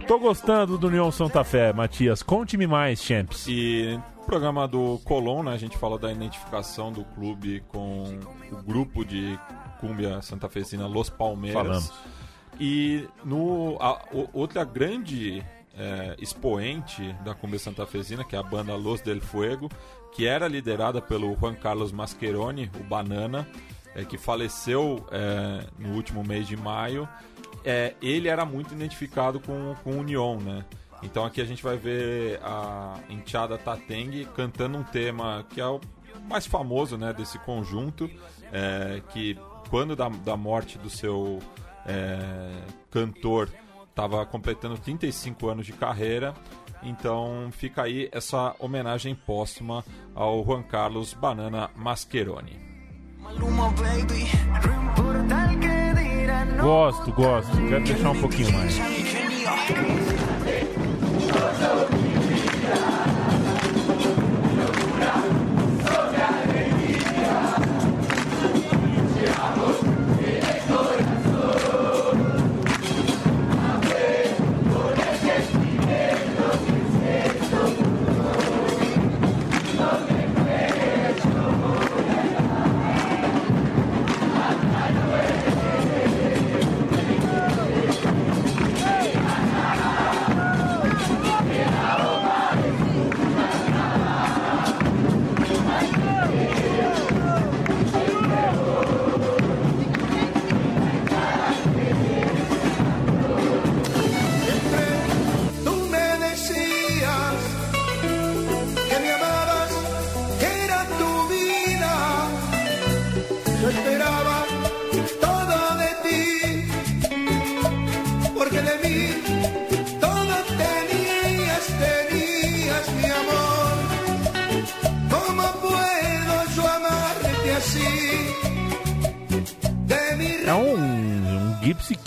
Tô 0.08 0.18
gostando 0.20 0.78
do 0.78 0.88
União 0.88 1.12
Santa 1.12 1.44
Fé, 1.44 1.74
Matias. 1.74 2.24
Conte-me 2.24 2.66
mais, 2.66 3.02
champs. 3.04 3.46
E 3.48 4.00
no 4.18 4.24
programa 4.26 4.66
do 4.68 5.00
Colom, 5.04 5.44
né, 5.44 5.52
a 5.54 5.58
gente 5.58 5.78
falou 5.78 5.98
da 5.98 6.12
identificação 6.12 6.92
do 6.94 7.04
clube 7.04 7.62
com 7.68 8.18
o 8.52 8.64
grupo 8.64 9.04
de 9.04 9.38
cúmbia 9.82 10.22
santafesina 10.22 10.88
Los 10.88 11.10
Palmeiras. 11.10 11.62
Falamos. 11.62 11.94
E 12.60 13.06
no, 13.26 13.78
a, 13.82 14.02
o- 14.14 14.30
outra 14.34 14.64
grande 14.64 15.44
é, 15.78 16.16
expoente 16.20 17.14
da 17.26 17.36
cúmbia 17.36 17.60
santafesina, 17.60 18.24
que 18.24 18.36
é 18.36 18.40
a 18.40 18.44
banda 18.44 18.76
Los 18.76 19.02
del 19.02 19.20
Fuego, 19.22 19.70
que 20.18 20.26
era 20.26 20.48
liderada 20.48 21.00
pelo 21.00 21.36
Juan 21.36 21.54
Carlos 21.54 21.92
Mascheroni, 21.92 22.72
o 22.80 22.84
Banana, 22.84 23.48
é, 23.94 24.04
que 24.04 24.18
faleceu 24.18 25.06
é, 25.12 25.64
no 25.78 25.94
último 25.94 26.24
mês 26.24 26.48
de 26.48 26.58
maio. 26.58 27.08
É, 27.64 27.94
ele 28.02 28.28
era 28.28 28.44
muito 28.44 28.74
identificado 28.74 29.40
com, 29.40 29.76
com 29.84 29.92
o 29.92 30.00
Union, 30.00 30.38
né? 30.38 30.66
Então 31.04 31.24
aqui 31.24 31.40
a 31.40 31.46
gente 31.46 31.62
vai 31.62 31.78
ver 31.78 32.40
a 32.42 32.96
Enteada 33.08 33.60
Tateng 33.60 34.26
cantando 34.36 34.80
um 34.80 34.84
tema 34.84 35.46
que 35.52 35.62
é 35.62 35.68
o 35.68 35.80
mais 36.28 36.48
famoso 36.48 36.98
né, 36.98 37.14
desse 37.14 37.38
conjunto, 37.38 38.10
é, 38.52 39.04
que 39.14 39.38
quando 39.70 39.96
da, 39.96 40.10
da 40.10 40.36
morte 40.36 40.80
do 40.80 40.90
seu 40.90 41.38
é, 41.86 42.50
cantor 42.90 43.52
estava 43.88 44.26
completando 44.26 44.80
35 44.80 45.48
anos 45.48 45.66
de 45.68 45.74
carreira, 45.74 46.34
então 46.88 47.50
fica 47.52 47.84
aí 47.84 48.10
essa 48.12 48.56
homenagem 48.60 49.14
póstuma 49.16 49.84
ao 50.16 50.44
Juan 50.44 50.64
Carlos 50.64 51.14
Banana 51.14 51.70
Mascheroni. 51.76 52.68
Gosto, 56.62 57.12
gosto. 57.12 57.58
Quero 57.68 57.84
deixar 57.84 58.12
um 58.12 58.22
pouquinho 58.22 58.52
mais. 58.54 60.27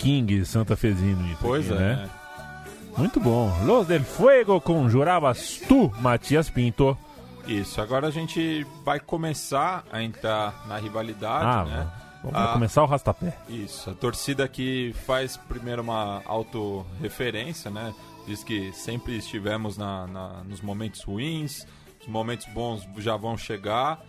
King 0.01 0.43
Santa 0.45 0.75
Fezino 0.75 1.25
isso 1.27 1.37
Pois 1.41 1.71
aqui, 1.71 1.81
é, 1.81 1.85
né? 1.95 2.09
Muito 2.97 3.19
bom. 3.19 3.51
Los 3.65 3.87
del 3.87 4.03
Fuego 4.03 4.59
com 4.59 4.89
Juravas 4.89 5.61
Tu, 5.67 5.91
Matias 6.01 6.49
Pinto. 6.49 6.97
Isso, 7.47 7.79
agora 7.81 8.07
a 8.07 8.11
gente 8.11 8.65
vai 8.83 8.99
começar 8.99 9.83
a 9.91 10.03
entrar 10.03 10.65
na 10.67 10.77
rivalidade, 10.77 11.45
Ah, 11.45 11.63
né? 11.65 11.87
vamos 12.23 12.37
Ah. 12.39 12.53
começar 12.53 12.83
o 12.83 12.85
rastapé. 12.85 13.37
Isso, 13.49 13.89
a 13.89 13.93
torcida 13.93 14.47
que 14.47 14.93
faz 15.05 15.37
primeiro 15.37 15.81
uma 15.81 16.21
autorreferência, 16.25 17.71
né? 17.71 17.93
Diz 18.27 18.43
que 18.43 18.71
sempre 18.73 19.17
estivemos 19.17 19.77
na, 19.77 20.05
na- 20.07 20.43
nos 20.43 20.61
momentos 20.61 21.01
ruins, 21.03 21.65
os 22.01 22.07
momentos 22.07 22.45
bons 22.47 22.87
já 22.97 23.15
vão 23.15 23.35
chegar. 23.37 23.99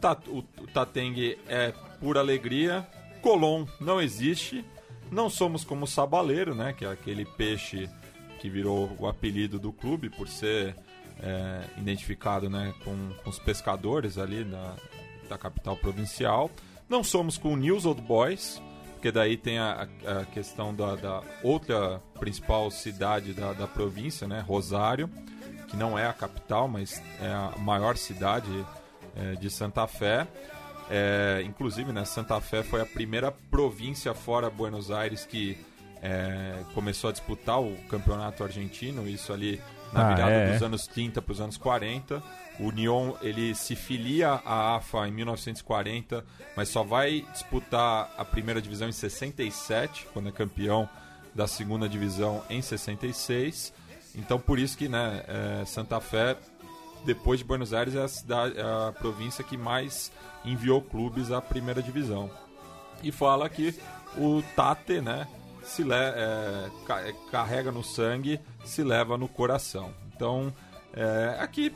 Ta- 0.00 0.16
o, 0.28 0.38
o 0.38 0.66
Tateng 0.72 1.36
é 1.48 1.72
pura 2.00 2.20
alegria, 2.20 2.86
Colom 3.22 3.66
não 3.80 4.00
existe, 4.00 4.64
não 5.10 5.30
somos 5.30 5.64
como 5.64 5.84
o 5.84 5.88
Sabaleiro, 5.88 6.54
né? 6.54 6.72
Que 6.72 6.84
é 6.84 6.90
aquele 6.90 7.24
peixe 7.24 7.88
que 8.38 8.48
virou 8.48 8.90
o 8.98 9.06
apelido 9.06 9.58
do 9.58 9.72
clube 9.72 10.08
por 10.08 10.28
ser 10.28 10.76
é, 11.20 11.64
identificado 11.76 12.48
né, 12.48 12.72
com, 12.84 13.10
com 13.22 13.30
os 13.30 13.38
pescadores 13.38 14.18
ali 14.18 14.44
da, 14.44 14.76
da 15.28 15.38
capital 15.38 15.76
provincial. 15.76 16.50
Não 16.88 17.04
somos 17.04 17.36
com 17.36 17.52
o 17.52 17.56
News 17.56 17.84
Old 17.84 18.00
Boys, 18.00 18.62
porque 18.92 19.12
daí 19.12 19.36
tem 19.36 19.58
a, 19.58 19.88
a 20.06 20.24
questão 20.26 20.74
da, 20.74 20.94
da, 20.96 21.22
outra 21.42 22.00
principal 22.18 22.70
cidade 22.70 23.32
da, 23.34 23.52
da, 23.52 23.66
província, 23.66 24.26
né, 24.26 24.40
Rosário, 24.40 25.10
que 25.68 25.76
não 25.76 25.98
é 25.98 26.06
a 26.06 26.12
capital, 26.12 26.66
mas 26.66 27.02
é 27.20 27.28
a 27.28 27.54
maior 27.58 27.96
cidade 27.96 28.48
é, 29.14 29.34
de 29.34 29.50
Santa 29.50 29.86
Fé. 29.86 30.26
É, 30.90 31.42
inclusive, 31.44 31.92
né, 31.92 32.04
Santa 32.04 32.40
Fé 32.40 32.62
foi 32.62 32.80
a 32.80 32.86
primeira 32.86 33.30
província 33.30 34.14
fora 34.14 34.48
Buenos 34.48 34.90
Aires 34.90 35.26
que 35.26 35.58
é, 36.02 36.62
começou 36.74 37.10
a 37.10 37.12
disputar 37.12 37.60
o 37.60 37.76
campeonato 37.88 38.42
argentino, 38.44 39.06
isso 39.08 39.32
ali 39.32 39.60
na 39.92 40.06
Ah, 40.06 40.14
virada 40.14 40.32
é, 40.32 40.52
dos 40.52 40.62
é. 40.62 40.64
anos 40.64 40.86
30 40.86 41.20
para 41.22 41.32
os 41.32 41.40
anos 41.40 41.56
40. 41.56 42.22
O 42.60 42.70
Nyon 42.70 43.14
ele 43.22 43.54
se 43.54 43.76
filia 43.76 44.40
à 44.44 44.76
AFA 44.76 45.06
em 45.08 45.12
1940, 45.12 46.24
mas 46.56 46.68
só 46.68 46.82
vai 46.82 47.24
disputar 47.32 48.10
a 48.16 48.24
primeira 48.24 48.60
divisão 48.60 48.88
em 48.88 48.92
67, 48.92 50.06
quando 50.12 50.28
é 50.28 50.32
campeão 50.32 50.88
da 51.34 51.46
segunda 51.46 51.88
divisão 51.88 52.42
em 52.50 52.60
66. 52.60 53.72
Então 54.14 54.38
por 54.40 54.58
isso 54.58 54.76
que 54.76 54.88
né, 54.88 55.22
é, 55.28 55.64
Santa 55.64 56.00
Fé, 56.00 56.36
depois 57.04 57.38
de 57.38 57.44
Buenos 57.44 57.72
Aires, 57.72 57.94
é 57.94 58.02
a, 58.02 58.08
cidade, 58.08 58.58
é 58.58 58.62
a 58.62 58.92
província 58.92 59.44
que 59.44 59.56
mais 59.56 60.12
enviou 60.44 60.80
clubes 60.82 61.30
à 61.30 61.40
primeira 61.40 61.82
divisão. 61.82 62.30
E 63.02 63.12
fala 63.12 63.48
que 63.48 63.78
o 64.16 64.42
Tate, 64.56 65.00
né, 65.00 65.26
se 65.62 65.82
le 65.82 65.94
é, 65.94 66.68
é, 66.88 67.14
carrega 67.30 67.70
no 67.70 67.84
sangue, 67.84 68.40
se 68.64 68.82
leva 68.82 69.16
no 69.16 69.28
coração. 69.28 69.92
Então, 70.14 70.52
é, 70.92 71.36
aqui 71.38 71.72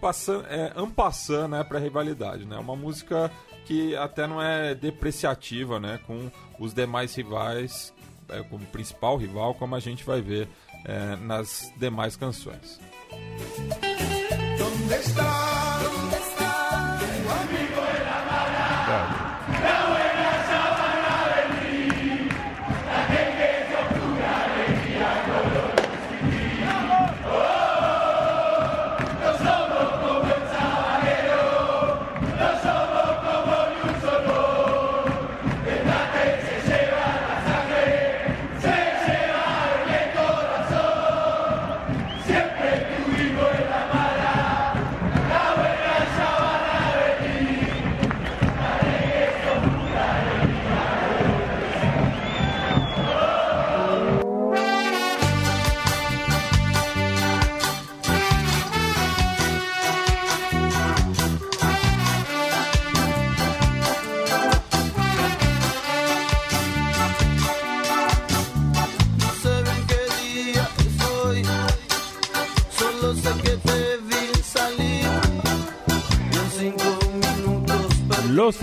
passando, 0.00 0.46
é, 0.46 0.72
ampassando 0.76 1.48
né, 1.48 1.64
para 1.64 1.78
rivalidade, 1.78 2.44
né? 2.44 2.56
Uma 2.58 2.76
música 2.76 3.30
que 3.64 3.96
até 3.96 4.26
não 4.26 4.42
é 4.42 4.74
depreciativa, 4.74 5.80
né? 5.80 6.00
Com 6.06 6.30
os 6.58 6.74
demais 6.74 7.14
rivais, 7.14 7.94
é, 8.28 8.42
como 8.42 8.64
principal 8.66 9.16
rival, 9.16 9.54
como 9.54 9.74
a 9.74 9.80
gente 9.80 10.04
vai 10.04 10.20
ver 10.20 10.48
é, 10.84 11.16
nas 11.16 11.72
demais 11.76 12.16
canções. 12.16 12.78
¿Dónde 14.64 14.96
está? 14.96 15.78
¿Dónde 15.82 16.16
está? 16.16 16.98
Tu 16.98 17.30
amigo 17.30 17.82
el 17.96 18.08
amado. 18.08 19.23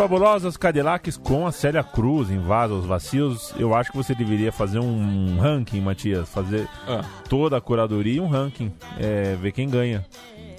Fabulosos 0.02 0.58
Cadillacs 0.58 1.16
com 1.16 1.46
a 1.46 1.52
Célia 1.52 1.84
Cruz 1.84 2.32
em 2.32 2.40
Vaza 2.40 2.74
os 2.74 2.88
Vacios. 2.88 3.54
Eu 3.56 3.76
acho 3.76 3.92
que 3.92 3.98
você 3.98 4.16
deveria 4.16 4.52
fazer 4.52 4.80
um 4.80 5.38
ranking, 5.40 5.80
Matias. 5.80 6.28
Fazer 6.28 6.68
Ah, 6.88 7.06
toda 7.30 7.58
a 7.58 7.62
curadoria 7.62 8.16
e 8.16 8.20
um 8.20 8.28
ranking. 8.28 8.74
É, 9.00 9.36
ver 9.36 9.52
quem 9.52 9.70
ganha. 9.70 10.04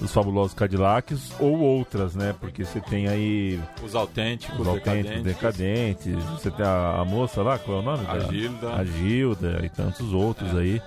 Os 0.01 0.13
Fabulosos 0.13 0.55
Cadillacs 0.55 1.33
ou 1.41 1.59
outras, 1.59 2.15
né? 2.15 2.33
Porque 2.39 2.65
você 2.65 2.81
tem 2.81 3.09
aí 3.09 3.61
os 3.83 3.97
autênticos, 3.97 4.61
os 4.61 4.69
autênticos 4.69 5.25
decadentes, 5.25 6.15
decadentes. 6.15 6.25
Você 6.39 6.49
tem 6.49 6.65
a, 6.65 7.01
a 7.01 7.05
moça 7.05 7.43
lá, 7.43 7.59
qual 7.59 7.79
é 7.79 7.81
o 7.81 7.83
nome? 7.83 8.07
a? 8.07 8.21
Gilda. 8.21 8.73
A 8.75 8.85
Gilda 8.85 9.61
e 9.65 9.69
tantos 9.69 10.13
outros 10.13 10.57
aí. 10.57 10.81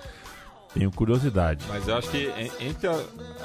Tenho 0.76 0.92
curiosidade. 0.92 1.66
Mas 1.70 1.88
eu 1.88 1.96
acho 1.98 2.10
que 2.10 2.28
en- 2.38 2.68
entre 2.68 2.88
a- 2.88 2.94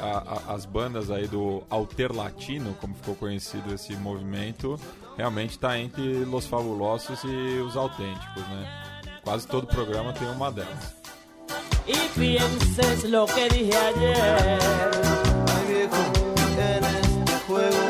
a- 0.02 0.50
a- 0.50 0.54
as 0.54 0.66
bandas 0.66 1.10
aí 1.10 1.26
do 1.28 1.62
Alter 1.70 2.12
Latino, 2.14 2.74
como 2.80 2.94
ficou 2.94 3.14
conhecido 3.14 3.72
esse 3.72 3.94
movimento, 3.96 4.78
realmente 5.16 5.52
está 5.52 5.78
entre 5.78 6.24
Los 6.24 6.46
Fabulosos 6.46 7.20
e 7.24 7.60
os 7.60 7.76
autênticos, 7.76 8.42
né? 8.48 8.66
Quase 9.22 9.46
todo 9.46 9.66
programa 9.66 10.12
tem 10.12 10.28
uma 10.28 10.50
delas. 10.50 10.98
y 11.86 12.08
pienses 12.18 13.04
lo 13.10 13.26
que 13.26 13.48
dije 13.48 13.76
ayer. 13.76 14.58
Ay, 15.48 15.66
viejo, 15.66 16.02
en 16.58 16.84
este 16.84 17.34
juego. 17.46 17.89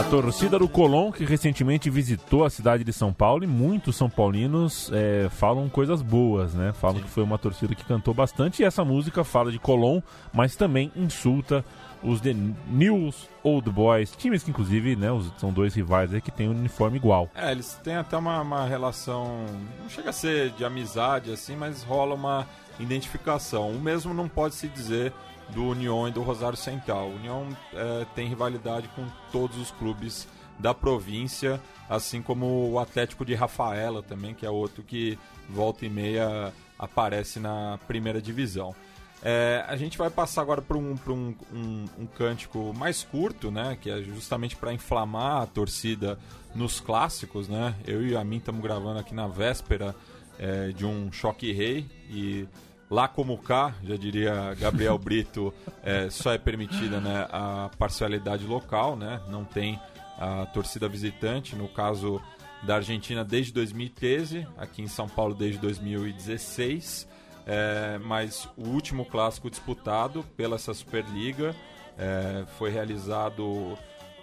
A 0.00 0.04
torcida 0.04 0.58
do 0.58 0.66
Colón, 0.66 1.12
que 1.12 1.26
recentemente 1.26 1.90
visitou 1.90 2.42
a 2.44 2.48
cidade 2.48 2.82
de 2.82 2.90
São 2.92 3.12
Paulo, 3.12 3.44
e 3.44 3.46
muitos 3.46 3.96
são 3.96 4.08
paulinos 4.08 4.90
é, 4.94 5.28
falam 5.28 5.68
coisas 5.68 6.00
boas, 6.00 6.54
né? 6.54 6.72
Falam 6.72 7.02
que 7.02 7.08
foi 7.08 7.22
uma 7.22 7.36
torcida 7.36 7.74
que 7.74 7.84
cantou 7.84 8.14
bastante, 8.14 8.62
e 8.62 8.64
essa 8.64 8.82
música 8.82 9.22
fala 9.24 9.52
de 9.52 9.58
Colón, 9.58 10.00
mas 10.32 10.56
também 10.56 10.90
insulta 10.96 11.62
os 12.02 12.18
The 12.22 12.34
News 12.68 13.28
Old 13.42 13.68
Boys, 13.70 14.12
times 14.16 14.42
que 14.42 14.48
inclusive 14.50 14.96
né, 14.96 15.12
os- 15.12 15.30
são 15.36 15.52
dois 15.52 15.74
rivais 15.74 16.14
aí 16.14 16.20
que 16.22 16.30
têm 16.30 16.48
um 16.48 16.52
uniforme 16.52 16.96
igual. 16.96 17.28
É, 17.34 17.52
eles 17.52 17.78
têm 17.84 17.96
até 17.96 18.16
uma, 18.16 18.40
uma 18.40 18.64
relação. 18.64 19.44
Não 19.82 19.88
chega 19.90 20.08
a 20.08 20.12
ser 20.14 20.48
de 20.52 20.64
amizade 20.64 21.30
assim, 21.30 21.56
mas 21.56 21.82
rola 21.82 22.14
uma 22.14 22.46
identificação. 22.78 23.70
O 23.70 23.78
mesmo 23.78 24.14
não 24.14 24.28
pode 24.30 24.54
se 24.54 24.66
dizer 24.66 25.12
do 25.50 25.64
União 25.64 26.08
e 26.08 26.10
do 26.10 26.22
Rosário 26.22 26.56
Central. 26.56 27.08
O 27.08 27.16
União 27.16 27.48
é, 27.72 28.06
tem 28.14 28.28
rivalidade 28.28 28.88
com 28.88 29.06
todos 29.30 29.56
os 29.58 29.70
clubes 29.70 30.26
da 30.58 30.74
província, 30.74 31.60
assim 31.88 32.20
como 32.20 32.70
o 32.70 32.78
Atlético 32.78 33.24
de 33.24 33.34
Rafaela 33.34 34.02
também, 34.02 34.34
que 34.34 34.44
é 34.44 34.50
outro 34.50 34.82
que 34.82 35.18
volta 35.48 35.86
e 35.86 35.88
meia 35.88 36.52
aparece 36.78 37.38
na 37.40 37.78
primeira 37.86 38.20
divisão. 38.20 38.74
É, 39.22 39.64
a 39.68 39.76
gente 39.76 39.98
vai 39.98 40.08
passar 40.08 40.40
agora 40.40 40.62
para 40.62 40.78
um, 40.78 40.96
um, 41.06 41.34
um, 41.52 41.84
um 41.98 42.06
cântico 42.06 42.72
mais 42.74 43.02
curto, 43.02 43.50
né? 43.50 43.76
Que 43.80 43.90
é 43.90 44.02
justamente 44.02 44.56
para 44.56 44.72
inflamar 44.72 45.42
a 45.42 45.46
torcida 45.46 46.18
nos 46.54 46.80
clássicos, 46.80 47.46
né? 47.46 47.74
Eu 47.86 48.06
e 48.06 48.16
a 48.16 48.24
mim 48.24 48.38
estamos 48.38 48.62
gravando 48.62 48.98
aqui 48.98 49.14
na 49.14 49.28
véspera 49.28 49.94
é, 50.38 50.68
de 50.68 50.86
um 50.86 51.12
choque 51.12 51.52
rei 51.52 51.86
e 52.08 52.48
lá 52.90 53.06
como 53.06 53.38
cá, 53.38 53.72
já 53.84 53.96
diria 53.96 54.54
Gabriel 54.54 54.98
Brito, 54.98 55.54
é, 55.82 56.10
só 56.10 56.32
é 56.32 56.38
permitida 56.38 57.00
né, 57.00 57.28
a 57.30 57.70
parcialidade 57.78 58.44
local, 58.44 58.96
né? 58.96 59.20
Não 59.28 59.44
tem 59.44 59.80
a 60.18 60.44
torcida 60.46 60.88
visitante, 60.88 61.54
no 61.54 61.68
caso 61.68 62.20
da 62.62 62.76
Argentina 62.76 63.24
desde 63.24 63.52
2013, 63.52 64.46
aqui 64.58 64.82
em 64.82 64.88
São 64.88 65.08
Paulo 65.08 65.34
desde 65.34 65.58
2016. 65.58 67.08
É, 67.46 67.98
mas 67.98 68.48
o 68.56 68.68
último 68.68 69.04
clássico 69.04 69.48
disputado 69.48 70.22
pela 70.36 70.56
essa 70.56 70.74
Superliga 70.74 71.54
é, 71.96 72.44
foi 72.58 72.70
realizado 72.70 73.78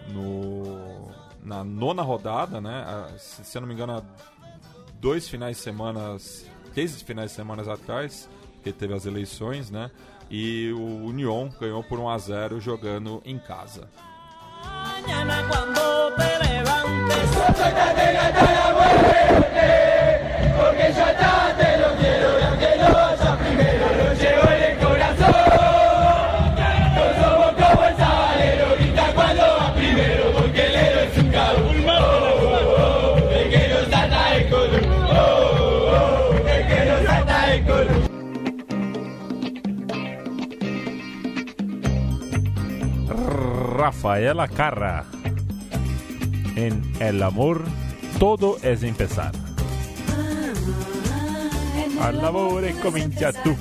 no, 0.10 1.10
na 1.44 1.64
nona 1.64 2.02
rodada, 2.02 2.62
né? 2.62 3.08
Se, 3.18 3.44
se 3.44 3.58
eu 3.58 3.62
não 3.62 3.68
me 3.68 3.74
engano, 3.74 4.06
dois 5.00 5.28
finais 5.28 5.58
de 5.58 5.64
semana, 5.64 6.18
três 6.74 7.02
finais 7.02 7.32
de 7.32 7.36
semana 7.36 7.74
atrás, 7.74 8.30
porque 8.68 8.74
teve 8.74 8.94
as 8.94 9.06
eleições, 9.06 9.72
né? 9.72 9.90
E 10.30 10.72
o 10.74 11.06
Union 11.06 11.50
ganhou 11.60 11.84
por 11.84 12.00
1 12.00 12.10
a 12.10 12.18
0 12.18 12.60
jogando 12.60 13.22
em 13.26 13.38
casa. 13.40 13.88
Mañana 14.64 15.48
cuando 15.48 15.88
te 16.16 16.28
Rafaela 43.08 44.48
Carra. 44.48 45.06
En 46.56 46.82
El 47.00 47.22
Amor, 47.24 47.64
todo 48.20 48.58
es 48.64 48.84
empezar. 48.84 49.32
Al 52.02 52.24
amore 52.24 52.74
comincia 52.82 53.34
tu. 53.34 53.56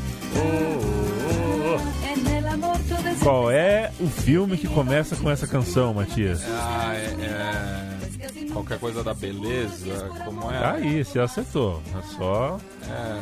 Qual 3.23 3.51
é 3.51 3.91
o 3.99 4.07
filme 4.07 4.57
que 4.57 4.69
começa 4.69 5.17
com 5.17 5.31
essa 5.31 5.47
canção, 5.47 5.95
Matias? 5.95 6.43
Ah, 6.47 6.95
é, 6.95 7.07
é, 7.25 8.53
Qualquer 8.53 8.79
coisa 8.79 9.03
da 9.03 9.13
beleza, 9.13 10.11
como 10.25 10.51
é? 10.51 10.65
Aí, 10.65 11.05
você 11.05 11.19
acertou. 11.19 11.83
É 11.99 12.17
só. 12.17 12.59
É, 12.89 13.21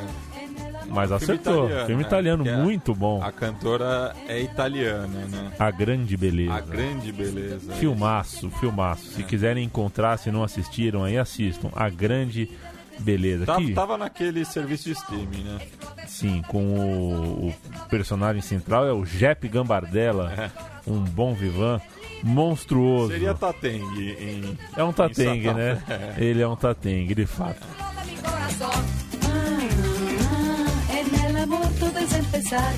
Mas 0.95 1.09
filme 1.11 1.25
acertou. 1.25 1.65
italiano, 1.65 1.87
filme 1.87 2.03
né? 2.03 2.09
italiano 2.09 2.49
é- 2.49 2.57
muito 2.57 2.95
bom. 2.95 3.23
a 3.23 3.33
cantora 3.33 4.15
é 4.29 4.41
italiana, 4.41 5.07
né? 5.27 5.53
A 5.59 5.71
Grande 5.71 6.17
Beleza. 6.17 6.55
A 6.55 6.61
grande 6.61 7.13
beleza. 7.13 7.73
Filmaço, 7.75 8.51
filmaço. 8.51 9.05
Se 9.13 9.23
quiserem 9.23 9.65
encontrar, 9.65 10.17
se 10.19 10.31
não 10.31 10.43
assistiram 10.45 11.05
aí, 11.05 11.19
assistam. 11.19 11.71
A 11.75 11.89
Grande 11.89 12.51
Beleza. 13.01 13.45
Tava, 13.45 13.61
Que, 13.61 13.73
tava 13.73 13.99
naquele 13.99 14.45
serviço 14.45 14.85
de 14.85 14.93
streaming, 14.93 15.43
né? 15.43 15.59
sim, 16.07 16.43
com 16.47 16.63
o, 16.79 17.49
o 17.49 17.55
personagem 17.91 18.41
central 18.41 18.87
é 18.87 18.93
o 18.93 19.05
Jep 19.05 19.49
Gambardella, 19.49 20.53
um 20.87 21.01
bom 21.01 21.35
vivan, 21.35 21.81
monstruoso. 22.23 23.11
Seria 23.11 23.35
Tateng 23.35 23.83
em. 23.99 24.57
É 24.77 24.85
um 24.85 24.93
tatengue, 24.93 25.49
em 25.49 25.55
né? 25.55 25.83
Fé. 25.85 26.15
Ele 26.25 26.41
é 26.41 26.47
um 26.47 26.55
tatengue, 26.55 27.15
de 27.17 27.27
fato. 27.27 27.67
Empezar. 32.27 32.73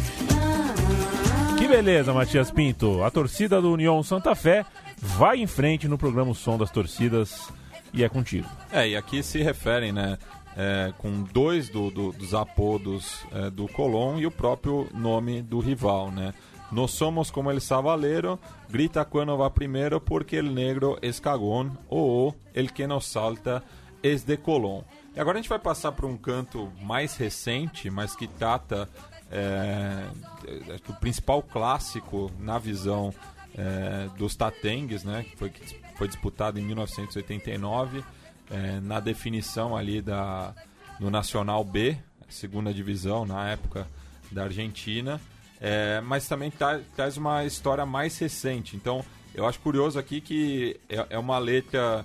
Que 1.59 1.67
beleza, 1.69 2.13
Matias 2.13 2.51
Pinto. 2.51 3.03
A 3.03 3.11
torcida 3.11 3.61
do 3.61 3.73
União 3.73 4.03
Santa 4.03 4.35
Fé 4.35 4.65
vai 4.99 5.39
em 5.41 5.47
frente 5.47 5.89
no 5.89 5.99
programa 5.99 6.31
O 6.31 6.35
Som 6.35 6.59
das 6.59 6.71
Torcidas 6.71 7.49
e 7.93 8.05
é 8.05 8.09
contigo. 8.09 8.49
É, 8.71 8.89
e 8.89 8.97
aqui 8.97 9.23
se 9.23 9.43
referem, 9.43 9.93
né? 9.93 10.19
é, 10.59 10.91
com 10.97 11.23
dois 11.23 11.69
do- 11.69 11.91
do- 11.91 12.13
dos 12.13 12.33
apodos 12.33 13.27
é, 13.31 13.51
do 13.51 13.69
Colón 13.69 14.19
e 14.19 14.27
o 14.27 14.31
próprio 14.31 14.89
nome 14.95 15.43
do 15.43 15.59
rival, 15.61 16.11
né? 16.11 16.33
Nós 16.73 16.93
somos 16.93 17.31
como 17.31 17.51
el 17.51 17.61
Sabalero, 17.61 18.39
grita 18.71 19.05
quando 19.05 19.37
va 19.37 19.51
primero 19.51 20.01
porque 20.01 20.37
el 20.39 20.55
negro 20.55 20.97
es 21.03 21.21
cagón, 21.21 21.77
ou 21.91 22.35
el 22.55 22.73
que 22.73 22.87
nos 22.87 23.05
salta 23.05 23.63
es 24.03 24.25
de 24.25 24.39
Colón. 24.39 24.83
E 25.15 25.21
agora 25.21 25.39
a 25.39 25.43
gente 25.43 25.51
vai 25.51 25.59
passar 25.59 25.93
para 25.93 26.07
um 26.07 26.17
canto 26.17 26.73
mais 26.83 27.17
recente, 27.19 27.91
mas 27.91 28.17
que 28.17 28.27
trata 28.27 28.89
é, 29.31 30.07
é, 30.47 30.77
do 30.87 30.95
principal 31.01 31.43
clássico 31.43 32.31
na 32.39 32.59
visão 32.59 33.12
é, 33.57 34.09
dos 34.17 34.37
Tatengues, 34.37 35.03
né? 35.05 35.25
Que 35.29 35.37
foi, 35.37 35.53
foi 35.97 36.07
disputado 36.09 36.59
em 36.59 36.62
1989 36.62 38.05
é, 38.51 38.81
na 38.81 39.01
definição 39.01 39.77
ali 39.77 40.01
da, 40.01 40.55
do 41.01 41.11
Nacional 41.11 41.65
B, 41.65 41.97
segunda 42.29 42.73
divisão 42.73 43.25
na 43.27 43.49
época 43.49 43.87
da 44.31 44.45
Argentina, 44.45 45.21
é, 45.61 46.01
mas 46.03 46.29
também 46.29 46.51
tra- 46.51 46.81
traz 46.95 47.17
uma 47.17 47.45
história 47.45 47.87
mais 47.87 48.19
recente. 48.19 48.77
Então, 48.77 49.05
eu 49.35 49.47
acho 49.47 49.59
curioso 49.61 49.99
aqui 49.99 50.21
que 50.21 50.79
é, 50.89 51.07
é 51.11 51.19
uma 51.19 51.39
letra 51.39 52.05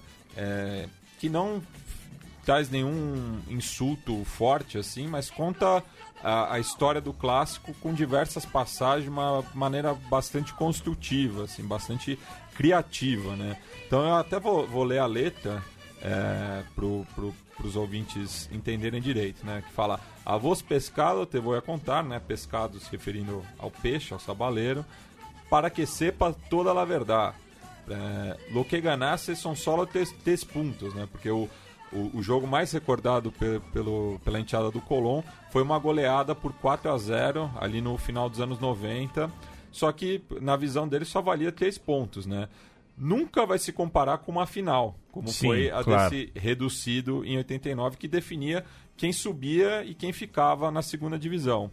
que 1.19 1.27
não 1.27 1.61
traz 2.45 2.69
nenhum 2.69 3.41
insulto 3.49 4.23
forte 4.23 4.77
assim, 4.77 5.07
mas 5.07 5.29
conta 5.29 5.83
a, 6.23 6.55
a 6.55 6.59
história 6.59 7.01
do 7.01 7.13
clássico 7.13 7.73
com 7.75 7.93
diversas 7.93 8.45
passagens 8.45 9.05
de 9.05 9.09
uma 9.09 9.43
maneira 9.53 9.93
bastante 9.93 10.53
construtiva, 10.53 11.45
assim, 11.45 11.63
bastante 11.63 12.17
criativa, 12.55 13.35
né? 13.35 13.57
Então 13.85 14.03
eu 14.03 14.15
até 14.15 14.39
vou, 14.39 14.67
vou 14.67 14.83
ler 14.83 14.99
a 14.99 15.05
letra 15.05 15.63
é, 16.01 16.63
pro, 16.75 17.05
pro, 17.15 17.33
pros 17.55 17.75
ouvintes 17.75 18.49
entenderem 18.51 19.01
direito, 19.01 19.45
né? 19.45 19.63
Que 19.65 19.73
fala, 19.73 19.99
a 20.25 20.37
vos 20.37 20.61
pescado 20.61 21.25
te 21.25 21.39
vou 21.39 21.59
contar, 21.61 22.03
né? 22.03 22.19
Pescado 22.19 22.79
se 22.79 22.91
referindo 22.91 23.43
ao 23.57 23.71
peixe, 23.71 24.13
ao 24.13 24.19
sabaleiro, 24.19 24.85
para 25.49 25.69
que 25.69 25.85
sepa 25.85 26.33
toda 26.49 26.71
a 26.71 26.85
verdade. 26.85 27.35
É, 27.89 28.37
lo 28.51 28.63
que 28.63 28.79
ganasse 28.79 29.35
são 29.35 29.55
só 29.55 29.85
três, 29.85 30.11
três 30.23 30.43
pontos, 30.43 30.93
né? 30.93 31.07
Porque 31.11 31.29
o, 31.29 31.49
o, 31.93 32.17
o 32.17 32.23
jogo 32.23 32.47
mais 32.47 32.71
recordado 32.71 33.31
pe- 33.31 33.59
pelo, 33.73 34.19
pela 34.23 34.39
enteada 34.39 34.71
do 34.71 34.79
Colón 34.81 35.21
foi 35.51 35.61
uma 35.61 35.77
goleada 35.79 36.33
por 36.33 36.53
4 36.53 36.91
a 36.91 36.97
0 36.97 37.51
ali 37.59 37.81
no 37.81 37.97
final 37.97 38.29
dos 38.29 38.39
anos 38.39 38.59
90. 38.59 39.31
Só 39.71 39.91
que 39.91 40.21
na 40.41 40.55
visão 40.55 40.87
dele 40.87 41.05
só 41.05 41.21
valia 41.21 41.51
três 41.51 41.77
pontos, 41.77 42.25
né? 42.25 42.49
Nunca 42.97 43.45
vai 43.45 43.57
se 43.57 43.71
comparar 43.71 44.17
com 44.19 44.31
uma 44.31 44.45
final, 44.45 44.95
como 45.11 45.29
Sim, 45.29 45.47
foi 45.47 45.71
a 45.71 45.81
claro. 45.83 46.09
desse 46.09 46.31
reducido 46.35 47.23
em 47.25 47.37
89, 47.37 47.97
que 47.97 48.07
definia 48.07 48.65
quem 48.97 49.11
subia 49.13 49.83
e 49.85 49.95
quem 49.95 50.11
ficava 50.11 50.69
na 50.69 50.81
segunda 50.81 51.17
divisão. 51.17 51.71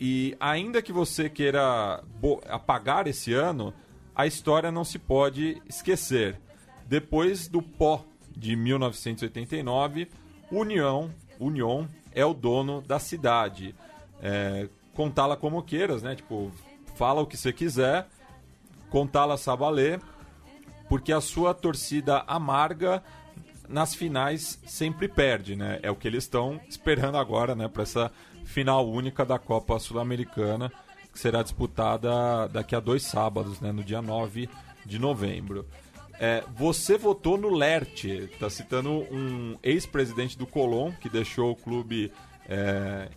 E 0.00 0.36
ainda 0.40 0.80
que 0.80 0.92
você 0.92 1.28
queira 1.28 2.02
apagar 2.48 3.06
esse 3.06 3.32
ano, 3.34 3.74
a 4.16 4.26
história 4.26 4.72
não 4.72 4.84
se 4.84 4.98
pode 4.98 5.60
esquecer. 5.68 6.40
Depois 6.86 7.46
do 7.46 7.60
pó 7.60 8.04
de 8.38 8.54
1989, 8.54 10.08
União, 10.50 11.10
União 11.40 11.88
é 12.12 12.24
o 12.24 12.32
dono 12.32 12.80
da 12.80 12.98
cidade. 13.00 13.74
É, 14.22 14.68
contá-la 14.94 15.36
como 15.36 15.62
queiras, 15.62 16.02
né? 16.02 16.14
Tipo, 16.14 16.52
fala 16.94 17.20
o 17.20 17.26
que 17.26 17.36
você 17.36 17.52
quiser, 17.52 18.06
contá-la 18.90 19.36
sabalê, 19.36 19.98
porque 20.88 21.12
a 21.12 21.20
sua 21.20 21.52
torcida 21.52 22.24
amarga 22.26 23.02
nas 23.68 23.94
finais 23.94 24.58
sempre 24.66 25.08
perde, 25.08 25.56
né? 25.56 25.80
É 25.82 25.90
o 25.90 25.96
que 25.96 26.08
eles 26.08 26.24
estão 26.24 26.60
esperando 26.68 27.18
agora, 27.18 27.54
né, 27.54 27.68
para 27.68 27.82
essa 27.82 28.10
final 28.44 28.88
única 28.88 29.26
da 29.26 29.38
Copa 29.38 29.78
Sul-Americana, 29.78 30.72
que 31.12 31.18
será 31.18 31.42
disputada 31.42 32.48
daqui 32.48 32.74
a 32.74 32.80
dois 32.80 33.02
sábados, 33.02 33.60
né, 33.60 33.70
no 33.72 33.84
dia 33.84 34.00
9 34.00 34.48
de 34.86 34.98
novembro. 34.98 35.66
É, 36.20 36.42
você 36.56 36.98
votou 36.98 37.38
no 37.38 37.48
Lerte, 37.54 38.28
tá 38.40 38.50
citando 38.50 38.90
um 38.90 39.56
ex-presidente 39.62 40.36
do 40.36 40.46
Colón, 40.46 40.92
que 41.00 41.08
deixou 41.08 41.52
o 41.52 41.56
clube 41.56 42.10
é, 42.48 43.08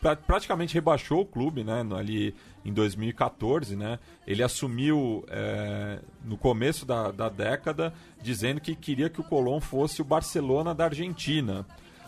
pra- 0.00 0.14
praticamente 0.14 0.74
rebaixou 0.74 1.22
o 1.22 1.26
clube, 1.26 1.64
né, 1.64 1.84
ali 1.96 2.34
em 2.64 2.72
2014, 2.72 3.74
né? 3.74 3.98
Ele 4.26 4.42
assumiu 4.42 5.24
é, 5.28 5.98
no 6.24 6.36
começo 6.38 6.86
da, 6.86 7.10
da 7.10 7.28
década 7.28 7.92
dizendo 8.22 8.60
que 8.60 8.74
queria 8.76 9.10
que 9.10 9.20
o 9.20 9.24
Colón 9.24 9.60
fosse 9.60 10.00
o 10.00 10.04
Barcelona 10.04 10.74
da 10.74 10.84
Argentina. 10.84 11.66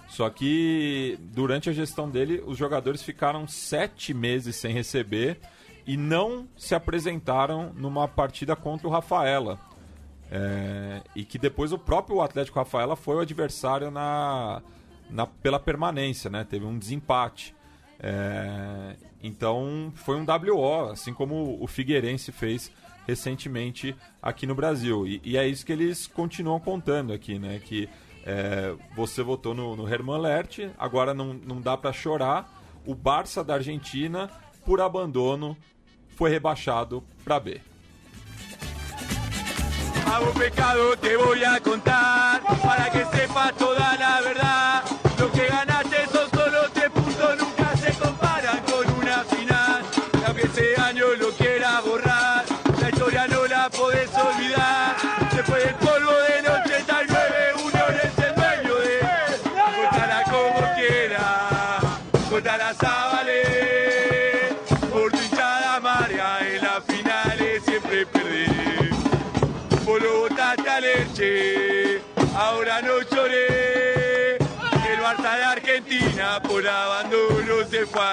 Só 0.09 0.31
que 0.31 1.19
durante 1.21 1.69
a 1.69 1.73
gestão 1.73 2.09
dele, 2.09 2.41
os 2.47 2.57
jogadores 2.57 3.03
ficaram 3.03 3.49
sete 3.49 4.15
meses 4.15 4.55
sem 4.55 4.73
receber 4.73 5.41
e 5.85 5.97
não 5.97 6.47
se 6.57 6.77
apresentaram 6.77 7.73
numa 7.75 8.07
partida 8.07 8.55
contra 8.55 8.87
o 8.87 8.91
Rafaela. 8.91 9.59
É, 10.31 11.03
e 11.14 11.24
que 11.24 11.39
depois 11.39 11.72
o 11.72 11.79
próprio 11.79 12.20
Atlético 12.20 12.59
Rafaela 12.59 12.97
foi 12.97 13.16
o 13.16 13.20
adversário 13.20 13.91
na, 13.91 14.61
na- 15.09 15.27
pela 15.27 15.59
permanência, 15.61 16.29
né? 16.29 16.45
Teve 16.45 16.64
um 16.64 16.79
desempate. 16.79 17.55
É, 18.01 18.97
então 19.22 19.93
foi 19.95 20.16
um 20.16 20.24
WO, 20.24 20.91
assim 20.91 21.14
como 21.14 21.57
o 21.62 21.66
Figueirense 21.66 22.31
fez 22.33 22.70
recentemente 23.07 23.95
aqui 24.20 24.47
no 24.47 24.55
Brasil. 24.55 25.07
E, 25.07 25.20
e 25.24 25.37
é 25.37 25.47
isso 25.47 25.64
que 25.64 25.72
eles 25.72 26.07
continuam 26.07 26.59
contando 26.59 27.12
aqui, 27.12 27.39
né? 27.39 27.61
Que 27.64 27.89
é, 28.24 28.74
você 28.97 29.22
votou 29.22 29.55
no, 29.55 29.77
no 29.77 29.89
Herman 29.89 30.18
Lert, 30.20 30.59
agora 30.77 31.14
não, 31.14 31.33
não 31.35 31.61
dá 31.61 31.77
para 31.77 31.93
chorar. 31.93 32.53
O 32.85 32.95
Barça 32.95 33.43
da 33.45 33.55
Argentina, 33.55 34.29
por 34.64 34.81
abandono, 34.81 35.57
foi 36.16 36.31
rebaixado 36.31 37.03
para 37.24 37.39
B. 37.39 37.61
Hago 40.07 40.33
pecado, 40.33 40.97
te 40.97 41.17
voy 41.17 41.43
a 41.45 41.61
contar 41.61 42.43
para 42.63 42.91
que 42.91 43.05
sepas 43.17 43.53
toda 43.57 43.97
la 43.97 44.21
verdad. 44.21 44.76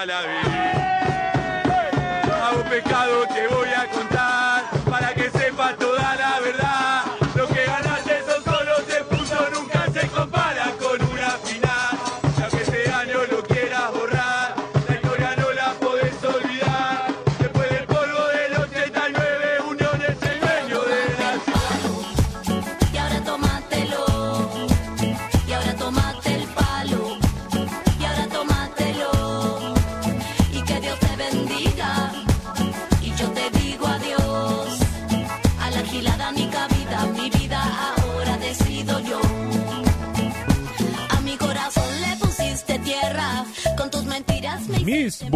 La 0.06 0.20
vez. 0.22 0.53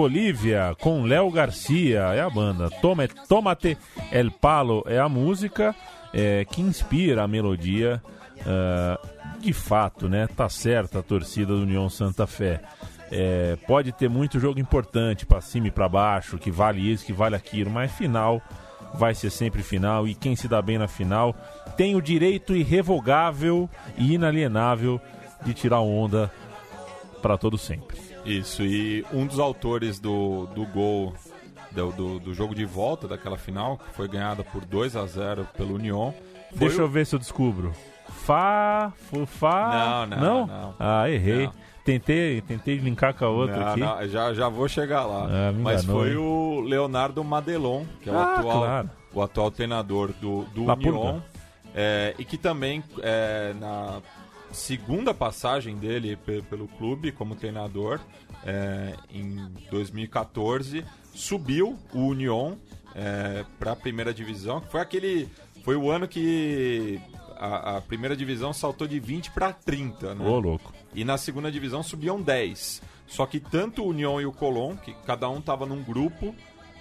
Bolívia 0.09 0.75
com 0.81 1.03
Léo 1.03 1.31
Garcia 1.31 2.01
é 2.15 2.21
a 2.23 2.31
banda. 2.31 2.71
Tome, 2.81 3.07
Tomate 3.29 3.77
El 4.11 4.31
Palo 4.31 4.83
é 4.87 4.99
a 4.99 5.07
música 5.07 5.75
é, 6.15 6.47
que 6.47 6.63
inspira 6.63 7.25
a 7.25 7.29
melodia. 7.29 8.03
ah, 8.47 8.99
de 9.39 9.53
fato, 9.53 10.09
né? 10.09 10.27
Tá 10.27 10.49
certa 10.49 11.01
a 11.01 11.03
torcida 11.03 11.53
do 11.53 11.61
União 11.61 11.91
Santa 11.91 12.27
Fé. 12.27 12.63
É, 13.13 13.57
pode 13.67 13.93
ter 13.93 14.09
muito 14.09 14.41
jogo 14.41 14.59
importante 14.59 15.27
para 15.27 15.43
cima 15.43 15.69
e 15.69 15.71
para 15.71 15.87
baixo, 15.91 16.39
que 16.39 16.51
vale 16.51 16.81
isso, 16.91 17.05
que 17.05 17.13
vale 17.13 17.37
aquilo, 17.37 17.71
mas 17.71 17.93
final 17.93 18.41
vai 18.95 19.15
ser 19.15 19.29
sempre 19.29 19.63
final 19.63 20.09
e 20.09 20.15
quem 20.15 20.35
se 20.35 20.49
dá 20.49 20.63
bem 20.63 20.79
na 20.79 20.89
final 20.89 21.37
tem 21.77 21.95
o 21.95 22.01
direito 22.01 22.57
irrevogável 22.57 23.69
e 23.99 24.15
inalienável 24.15 24.99
de 25.45 25.53
tirar 25.53 25.81
onda 25.81 26.33
para 27.21 27.37
todo 27.37 27.59
sempre. 27.59 28.08
Isso, 28.29 28.63
e 28.63 29.05
um 29.13 29.27
dos 29.27 29.39
autores 29.39 29.99
do, 29.99 30.47
do 30.55 30.65
gol 30.67 31.15
do, 31.73 31.93
do, 31.93 32.19
do 32.21 32.35
jogo 32.35 32.55
de 32.55 32.65
volta 32.65 33.07
daquela 33.09 33.37
final, 33.37 33.79
que 33.79 33.95
foi 33.95 34.09
ganhada 34.09 34.43
por 34.45 34.65
2 34.65 34.97
a 34.97 35.07
0 35.07 35.47
pelo 35.57 35.75
Union. 35.75 36.13
foi 36.51 36.59
Deixa 36.59 36.79
o- 36.79 36.85
eu 36.85 36.89
ver 36.89 37.07
se 37.07 37.15
eu 37.15 37.19
descubro. 37.19 37.73
Fá, 38.25 38.93
fu, 38.97 39.25
Fá. 39.27 40.07
Não, 40.09 40.17
não, 40.19 40.47
não. 40.47 40.75
Ah, 40.79 41.09
errei. 41.11 41.47
Não. 41.47 41.53
Tentei, 41.85 42.43
tentei 42.43 42.77
linkar 42.77 43.15
com 43.15 43.25
a 43.25 43.29
outra 43.29 43.57
Não, 43.57 43.69
aqui. 43.69 43.81
não, 43.81 44.09
já, 44.09 44.35
já 44.35 44.49
vou 44.49 44.69
chegar 44.69 45.07
lá. 45.07 45.27
Ah, 45.31 45.53
Mas 45.59 45.83
enganou, 45.85 46.03
foi 46.03 46.11
hein? 46.11 46.17
o 46.19 46.61
Leonardo 46.61 47.25
Madelon, 47.25 47.85
que 48.03 48.11
é 48.11 48.13
o, 48.13 48.19
Ah, 48.19 48.35
atual, 48.35 48.59
claro. 48.61 48.91
o 49.15 49.23
atual 49.23 49.51
treinador 49.51 50.13
do, 50.21 50.43
do 50.55 50.67
La 50.67 50.75
Union. 50.75 51.21
É, 51.75 52.15
e 52.19 52.25
que 52.27 52.37
também, 52.37 52.83
é, 53.03 53.55
na 53.59 54.01
segunda 54.59 55.15
passagem 55.15 55.77
dele 55.77 56.17
pe- 56.17 56.43
pelo 56.43 56.69
clube 56.69 57.11
como 57.13 57.35
treinador, 57.35 57.99
é, 58.45 58.95
em 59.11 59.37
2014, 59.71 60.85
subiu 61.15 61.79
o 61.95 61.99
Union 62.09 62.57
para 63.59 63.73
a 63.73 63.77
primeira 63.77 64.13
divisão. 64.13 64.61
que 64.61 64.71
Foi 64.71 64.81
aquele. 64.81 65.29
Foi 65.65 65.77
o 65.77 65.91
ano 65.91 66.09
que 66.09 67.01
a, 67.37 67.77
a 67.77 67.81
primeira 67.81 68.17
divisão 68.17 68.53
saltou 68.53 68.87
de 68.87 68.99
20 68.99 69.31
para 69.31 69.53
30, 69.53 70.15
né? 70.15 70.27
Ô, 70.27 70.39
louco. 70.41 70.73
E 70.95 71.05
na 71.05 71.17
segunda 71.19 71.51
divisão 71.51 71.83
subiam 71.83 72.21
10. 72.21 72.83
Só 73.07 73.25
que 73.27 73.39
tanto 73.41 73.83
o 73.83 73.89
União 73.89 74.21
e 74.21 74.27
o 74.27 74.33
Colón, 74.33 74.77
que 74.77 74.93
cada 75.07 75.29
um 75.31 75.39
estava 75.39 75.65
num 75.67 75.83
grupo, 75.83 76.35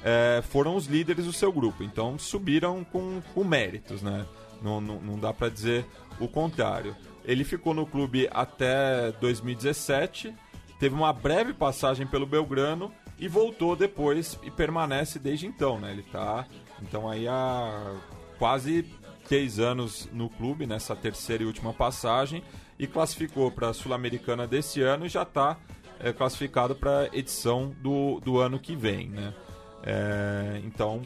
é, 0.03 0.41
foram 0.49 0.75
os 0.75 0.87
líderes 0.87 1.25
do 1.25 1.33
seu 1.33 1.51
grupo. 1.51 1.83
Então 1.83 2.17
subiram 2.17 2.83
com, 2.83 3.21
com 3.33 3.43
méritos, 3.43 4.01
né? 4.01 4.25
Não, 4.61 4.81
não, 4.81 4.99
não 4.99 5.19
dá 5.19 5.31
para 5.33 5.49
dizer 5.49 5.85
o 6.19 6.27
contrário. 6.27 6.95
Ele 7.25 7.43
ficou 7.43 7.73
no 7.73 7.85
clube 7.85 8.27
até 8.31 9.11
2017, 9.19 10.33
teve 10.79 10.95
uma 10.95 11.11
breve 11.11 11.53
passagem 11.53 12.07
pelo 12.07 12.25
Belgrano 12.25 12.91
e 13.19 13.27
voltou 13.27 13.75
depois 13.75 14.39
e 14.43 14.51
permanece 14.51 15.19
desde 15.19 15.47
então, 15.47 15.79
né? 15.79 15.91
Ele 15.91 16.03
tá 16.03 16.45
então 16.81 17.09
aí 17.09 17.27
há 17.27 17.95
quase 18.37 18.85
três 19.27 19.59
anos 19.59 20.07
no 20.13 20.29
clube, 20.29 20.65
nessa 20.65 20.95
terceira 20.95 21.43
e 21.43 21.45
última 21.45 21.73
passagem, 21.73 22.43
e 22.79 22.87
classificou 22.87 23.51
para 23.51 23.69
a 23.69 23.73
Sul-Americana 23.73 24.47
desse 24.47 24.81
ano 24.81 25.05
e 25.05 25.09
já 25.09 25.23
está 25.23 25.57
classificado 26.15 26.75
para 26.75 27.01
a 27.01 27.05
edição 27.17 27.73
do, 27.81 28.19
do 28.19 28.39
ano 28.39 28.59
que 28.59 28.75
vem, 28.75 29.09
né? 29.09 29.33
É, 29.83 30.61
então 30.63 31.01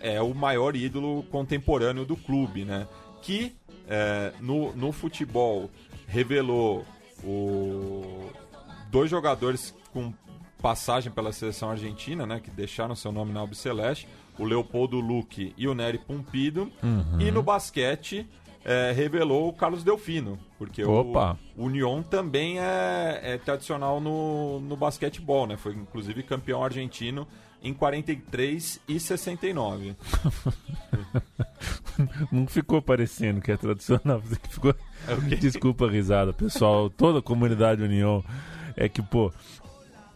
é 0.00 0.20
o 0.20 0.34
maior 0.34 0.74
ídolo 0.74 1.22
contemporâneo 1.24 2.04
do 2.04 2.16
clube, 2.16 2.64
né? 2.64 2.86
Que 3.22 3.54
é, 3.90 4.32
no, 4.40 4.72
no 4.76 4.92
futebol 4.92 5.68
revelou 6.06 6.84
o, 7.24 8.30
dois 8.88 9.10
jogadores 9.10 9.74
com 9.92 10.14
passagem 10.62 11.10
pela 11.10 11.32
seleção 11.32 11.70
argentina, 11.70 12.24
né? 12.24 12.40
Que 12.40 12.50
deixaram 12.50 12.94
seu 12.94 13.10
nome 13.10 13.32
na 13.32 13.40
Albiceleste, 13.40 14.06
o 14.38 14.44
Leopoldo 14.44 15.00
Luque 15.00 15.52
e 15.56 15.66
o 15.66 15.74
Nery 15.74 15.98
Pumpido. 15.98 16.70
E 17.18 17.30
no 17.30 17.42
basquete 17.42 18.26
é, 18.64 18.92
revelou 18.92 19.48
o 19.48 19.52
Carlos 19.52 19.82
Delfino, 19.82 20.38
porque 20.56 20.84
Opa. 20.84 21.38
o, 21.56 21.62
o 21.62 21.66
Union 21.66 22.02
também 22.02 22.60
é, 22.60 23.20
é 23.22 23.38
tradicional 23.38 24.00
no, 24.00 24.60
no 24.60 24.76
basquetebol, 24.76 25.46
né? 25.46 25.56
Foi 25.56 25.72
inclusive 25.72 26.22
campeão 26.22 26.62
argentino 26.62 27.26
em 27.62 27.74
43 27.74 28.80
e 28.88 28.98
69. 28.98 29.94
Não 32.32 32.46
ficou 32.46 32.80
parecendo 32.80 33.40
que 33.40 33.52
é 33.52 33.56
tradicional. 33.56 34.22
Ficou... 34.48 34.74
Desculpa 35.40 35.86
a 35.86 35.90
risada, 35.90 36.32
pessoal. 36.32 36.88
Toda 36.88 37.18
a 37.18 37.22
comunidade 37.22 37.82
União 37.82 38.24
é 38.76 38.88
que, 38.88 39.02
pô, 39.02 39.32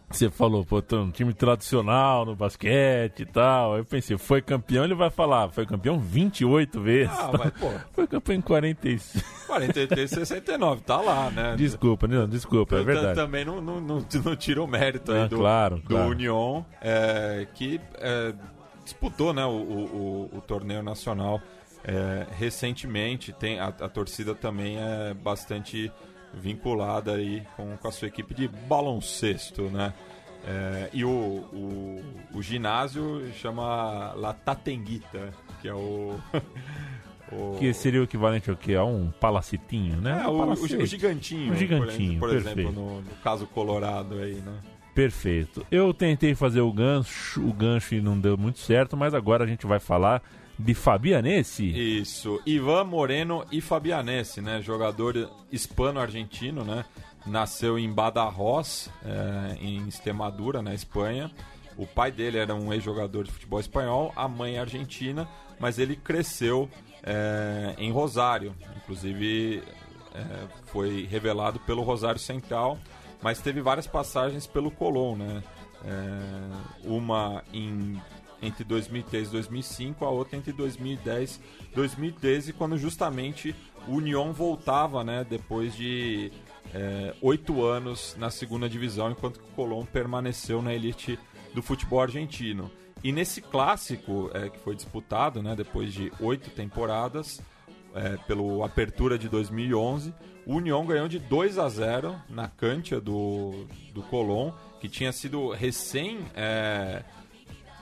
você 0.09 0.29
falou, 0.29 0.63
pô, 0.65 0.81
tô 0.81 1.01
um 1.01 1.11
time 1.11 1.33
tradicional 1.33 2.25
no 2.25 2.35
basquete 2.35 3.21
e 3.21 3.25
tal. 3.25 3.73
Aí 3.73 3.79
eu 3.81 3.85
pensei, 3.85 4.17
foi 4.17 4.41
campeão, 4.41 4.83
ele 4.83 4.93
vai 4.95 5.09
falar, 5.09 5.49
foi 5.49 5.65
campeão 5.65 5.99
28 5.99 6.79
vezes. 6.81 7.17
Ah, 7.17 7.31
mas, 7.37 7.51
pô. 7.53 7.69
Foi 7.93 8.05
campeão 8.07 8.35
em 8.35 8.41
45. 8.41 9.25
43 9.47 10.11
e 10.11 10.15
69, 10.15 10.81
tá 10.81 10.99
lá, 11.01 11.29
né? 11.31 11.55
Desculpa, 11.55 12.07
não, 12.07 12.27
desculpa, 12.27 12.75
é 12.77 12.83
verdade. 12.83 13.15
Também 13.15 13.45
não, 13.45 13.61
não, 13.61 13.79
não, 13.79 14.05
não 14.23 14.35
tira 14.35 14.61
o 14.61 14.67
mérito 14.67 15.11
aí 15.11 15.21
Ah, 15.21 15.27
do, 15.27 15.37
claro, 15.37 15.77
do 15.77 15.83
claro. 15.83 16.09
Union, 16.09 16.63
é, 16.81 17.47
que 17.53 17.79
é, 17.99 18.33
disputou 18.83 19.33
né, 19.33 19.45
o, 19.45 19.49
o, 19.49 20.29
o- 20.33 20.37
o 20.37 20.41
torneio 20.41 20.83
nacional 20.83 21.41
é, 21.83 22.25
recentemente. 22.37 23.31
Tem, 23.33 23.59
a, 23.59 23.67
a 23.67 23.87
torcida 23.89 24.35
também 24.35 24.77
é 24.77 25.13
bastante 25.13 25.91
vinculada 26.35 27.13
aí 27.13 27.43
com, 27.55 27.75
com 27.77 27.87
a 27.87 27.91
sua 27.91 28.07
equipe 28.07 28.33
de 28.33 28.47
baloncesto, 28.47 29.63
né? 29.63 29.93
É, 30.47 30.89
e 30.93 31.03
o, 31.03 31.09
o, 31.09 32.03
o 32.35 32.41
ginásio 32.41 33.23
chama 33.33 34.13
La 34.15 34.33
Tatenguita, 34.33 35.31
que 35.61 35.67
é 35.67 35.73
o... 35.73 36.19
o- 37.31 37.57
Que 37.57 37.73
seria 37.73 38.01
o 38.01 38.03
equivalente 38.03 38.49
ao 38.49 38.55
quê? 38.55 38.75
A 38.75 38.83
um 38.83 39.09
palacitinho, 39.19 39.97
né? 39.99 40.21
é, 40.23 40.27
Um 40.27 40.49
o, 40.49 40.51
o, 40.51 40.85
gigantinho. 40.85 41.51
Um 41.51 41.55
gigantinho, 41.55 42.19
Por, 42.19 42.29
exemplo, 42.29 42.55
perfeito. 42.55 42.71
no, 42.73 43.01
no 43.01 43.11
caso 43.23 43.47
Colorado 43.47 44.19
aí, 44.19 44.35
né? 44.35 44.53
Perfeito. 44.93 45.65
Eu 45.71 45.93
tentei 45.93 46.35
fazer 46.35 46.61
o 46.61 46.71
gancho, 46.71 47.41
o 47.41 47.51
gancho 47.51 47.95
e 47.95 48.01
não 48.01 48.17
deu 48.19 48.37
muito 48.37 48.59
certo, 48.59 48.95
mas 48.95 49.13
agora 49.13 49.43
a 49.43 49.47
gente 49.47 49.65
vai 49.65 49.79
falar 49.79 50.21
de 50.57 50.73
Fabianese. 50.73 51.65
Isso. 51.99 52.41
Ivan 52.45 52.85
Moreno 52.85 53.45
e 53.51 53.61
Fabianese, 53.61 54.41
né? 54.41 54.61
Jogador 54.61 55.29
hispano-argentino, 55.51 56.63
né? 56.63 56.85
Nasceu 57.25 57.77
em 57.77 57.91
Badajoz, 57.91 58.89
é, 59.03 59.57
em 59.59 59.87
Extremadura, 59.87 60.61
na 60.61 60.73
Espanha. 60.73 61.31
O 61.77 61.85
pai 61.85 62.11
dele 62.11 62.37
era 62.37 62.55
um 62.55 62.71
ex-jogador 62.71 63.25
de 63.25 63.31
futebol 63.31 63.59
espanhol, 63.59 64.13
a 64.15 64.27
mãe 64.27 64.55
é 64.55 64.59
argentina, 64.59 65.27
mas 65.59 65.77
ele 65.77 65.95
cresceu 65.95 66.69
é, 67.03 67.75
em 67.77 67.91
Rosário. 67.91 68.55
Inclusive, 68.77 69.61
é, 70.13 70.47
foi 70.67 71.05
revelado 71.09 71.59
pelo 71.59 71.81
Rosário 71.81 72.19
Central, 72.19 72.77
mas 73.21 73.39
teve 73.39 73.61
várias 73.61 73.87
passagens 73.87 74.47
pelo 74.47 74.71
Colón, 74.71 75.17
né? 75.17 75.43
É, 75.83 76.87
uma 76.87 77.43
em, 77.53 78.01
entre 78.45 78.63
2003 78.63 79.27
e 79.27 79.31
2005, 79.31 80.05
a 80.05 80.09
outra 80.09 80.37
entre 80.37 80.53
2010 80.53 81.41
e 81.71 81.75
2013, 81.75 82.53
quando 82.53 82.77
justamente 82.77 83.55
o 83.87 83.95
Union 83.95 84.31
voltava, 84.31 85.03
né? 85.03 85.25
Depois 85.27 85.75
de 85.75 86.31
é, 86.73 87.13
oito 87.21 87.63
anos 87.63 88.15
na 88.17 88.29
segunda 88.29 88.69
divisão, 88.69 89.11
enquanto 89.11 89.39
que 89.39 89.45
o 89.45 89.55
Colón 89.55 89.85
permaneceu 89.85 90.61
na 90.61 90.73
elite 90.73 91.19
do 91.53 91.61
futebol 91.61 92.01
argentino. 92.01 92.71
E 93.03 93.11
nesse 93.11 93.41
clássico 93.41 94.31
é, 94.33 94.49
que 94.49 94.59
foi 94.59 94.75
disputado, 94.75 95.41
né? 95.41 95.55
Depois 95.55 95.93
de 95.93 96.11
oito 96.19 96.49
temporadas, 96.49 97.41
é, 97.95 98.17
pelo 98.27 98.63
Apertura 98.63 99.17
de 99.17 99.29
2011. 99.29 100.13
O 100.45 100.55
União 100.55 100.85
ganhou 100.85 101.07
de 101.07 101.17
2 101.17 101.57
a 101.57 101.67
0 101.69 102.15
na 102.29 102.47
cancha 102.47 102.99
do, 103.01 103.65
do 103.93 104.03
Colón, 104.03 104.51
que 104.79 104.87
tinha 104.87 105.11
sido 105.11 105.49
recém 105.51 106.19
é, 106.35 107.03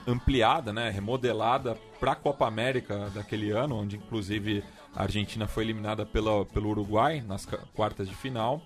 ampliada, 0.06 0.72
né, 0.72 0.90
remodelada 0.90 1.76
para 1.98 2.12
a 2.12 2.16
Copa 2.16 2.46
América 2.46 3.10
daquele 3.14 3.50
ano, 3.50 3.76
onde 3.76 3.96
inclusive 3.96 4.62
a 4.94 5.02
Argentina 5.02 5.46
foi 5.46 5.64
eliminada 5.64 6.04
pela, 6.06 6.44
pelo 6.44 6.70
Uruguai 6.70 7.22
nas 7.26 7.46
quartas 7.74 8.08
de 8.08 8.14
final. 8.14 8.62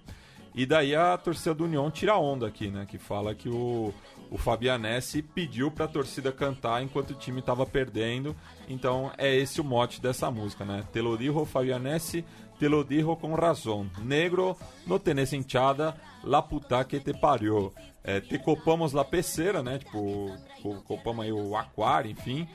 E 0.54 0.66
daí 0.66 0.94
a 0.94 1.16
torcida 1.16 1.54
do 1.54 1.64
União 1.64 1.88
tira 1.90 2.16
onda 2.16 2.46
aqui, 2.46 2.68
né? 2.68 2.84
Que 2.84 2.98
fala 2.98 3.34
que 3.34 3.48
o, 3.48 3.94
o 4.28 4.36
Fabianese 4.36 5.22
pediu 5.22 5.70
pra 5.70 5.86
torcida 5.86 6.32
cantar 6.32 6.82
enquanto 6.82 7.10
o 7.10 7.14
time 7.14 7.40
tava 7.40 7.64
perdendo. 7.64 8.34
Então 8.68 9.12
é 9.16 9.34
esse 9.36 9.60
o 9.60 9.64
mote 9.64 10.02
dessa 10.02 10.30
música, 10.30 10.64
né? 10.64 10.82
Te 10.92 11.00
lo 11.00 11.16
dijo 11.16 11.44
Fabianese, 11.44 12.24
te 12.58 12.68
lo 12.68 12.82
dijo 12.82 13.16
con 13.16 13.36
razón. 13.36 13.88
Negro, 14.02 14.56
no 14.84 14.98
tenés 14.98 15.32
hinchada, 15.32 15.96
la 16.24 16.42
puta 16.42 16.84
que 16.84 16.98
te 16.98 17.14
pariu. 17.14 17.72
É, 18.10 18.20
te 18.22 18.38
copamos 18.38 18.92
la 18.94 19.04
peceira, 19.04 19.62
né? 19.62 19.78
Tipo, 19.78 20.34
co- 20.62 20.80
copamos 20.86 21.24
aí 21.26 21.32
o 21.32 21.54
aquário, 21.54 22.10
enfim. 22.10 22.48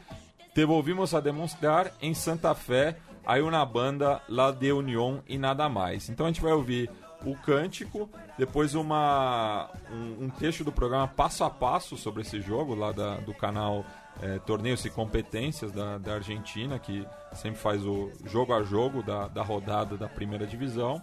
Te 0.54 0.66
volvimos 0.66 1.14
a 1.14 1.20
demonstrar 1.20 1.92
em 2.02 2.14
Santa 2.16 2.56
Fé, 2.56 2.98
aí 3.26 3.40
uma 3.42 3.64
banda 3.66 4.20
lá 4.28 4.50
de 4.52 4.72
União 4.72 5.22
e 5.28 5.38
nada 5.38 5.70
mais. 5.70 6.10
Então 6.10 6.26
a 6.26 6.30
gente 6.30 6.42
vai 6.42 6.54
ouvir 6.54 6.90
o 7.24 7.36
cântico, 7.36 8.10
depois 8.38 8.74
uma, 8.76 9.70
um, 9.92 10.26
um 10.26 10.30
texto 10.30 10.64
do 10.64 10.72
programa 10.72 11.08
passo 11.08 11.44
a 11.44 11.50
passo 11.50 11.96
sobre 11.98 12.22
esse 12.24 12.42
jogo, 12.42 12.74
lá 12.74 12.92
da- 12.92 13.18
do 13.18 13.34
canal 13.34 13.86
é, 14.22 14.38
Torneios 14.40 14.84
e 14.86 14.90
Competências 14.92 15.72
da, 15.72 15.98
da 15.98 16.16
Argentina, 16.16 16.78
que 16.80 17.08
sempre 17.34 17.60
faz 17.60 17.84
o 17.86 18.12
jogo 18.26 18.54
a 18.54 18.62
jogo 18.64 19.02
da, 19.02 19.28
da 19.28 19.42
rodada 19.42 19.98
da 19.98 20.08
primeira 20.08 20.46
divisão. 20.46 21.02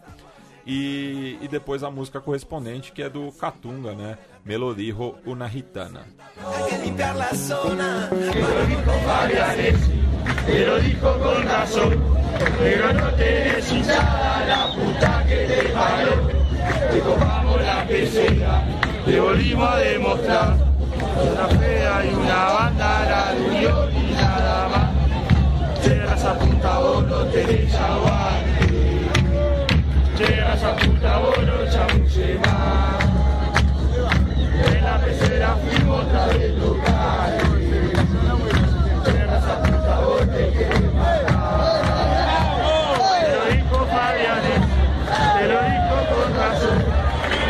E, 0.67 1.39
e 1.41 1.49
depois 1.49 1.83
a 1.83 1.91
música 1.91 2.21
correspondente, 2.21 2.93
que 2.93 3.03
é 3.03 3.09
do 3.09 3.33
Catunga, 3.33 3.95
né? 3.95 4.19
Melodijo 4.45 5.17
una 5.27 5.49
gitana. 5.49 6.05
Te 6.69 6.77
te. 13.17 13.51
Te 16.91 17.01
te 19.07 19.19
volvimos 19.19 19.69
a 19.69 19.77
demostrar. 19.77 20.55
Una 21.33 21.49
fea 21.59 22.05
y 22.05 22.15
una 22.15 22.45
banda, 22.53 23.07
la 23.11 23.35
de 23.35 23.43
unión 23.43 23.89
y 23.97 24.13
nada 24.13 24.69
más. 24.69 24.91
Llegas 25.85 26.25
a 26.25 26.39
punta 26.39 26.79
vos 26.79 27.05
no 27.07 27.25
tenés 27.27 27.75
aguante. 27.75 28.60
Llegas 30.21 30.63
a 30.63 30.77
punta 30.77 31.17
vos 31.17 31.39
no 31.39 31.73
chamuche 31.73 32.39
más. 32.41 33.05
En 34.67 34.85
la 34.85 34.99
pecera 34.99 35.57
fuimos 35.57 36.05
otra 36.05 36.27
vez 36.27 36.59
locales. 36.59 37.43
Llegas 39.07 39.45
a 39.47 39.63
te 39.63 40.53
querés 40.53 40.93
matar. 40.93 41.81
Te 43.17 43.35
lo 43.35 43.45
dijo 43.47 43.87
Fabianes, 43.87 44.61
te 45.39 45.47
lo 45.49 45.59
dijo 45.63 45.97
con 46.13 46.37
razón. 46.37 46.85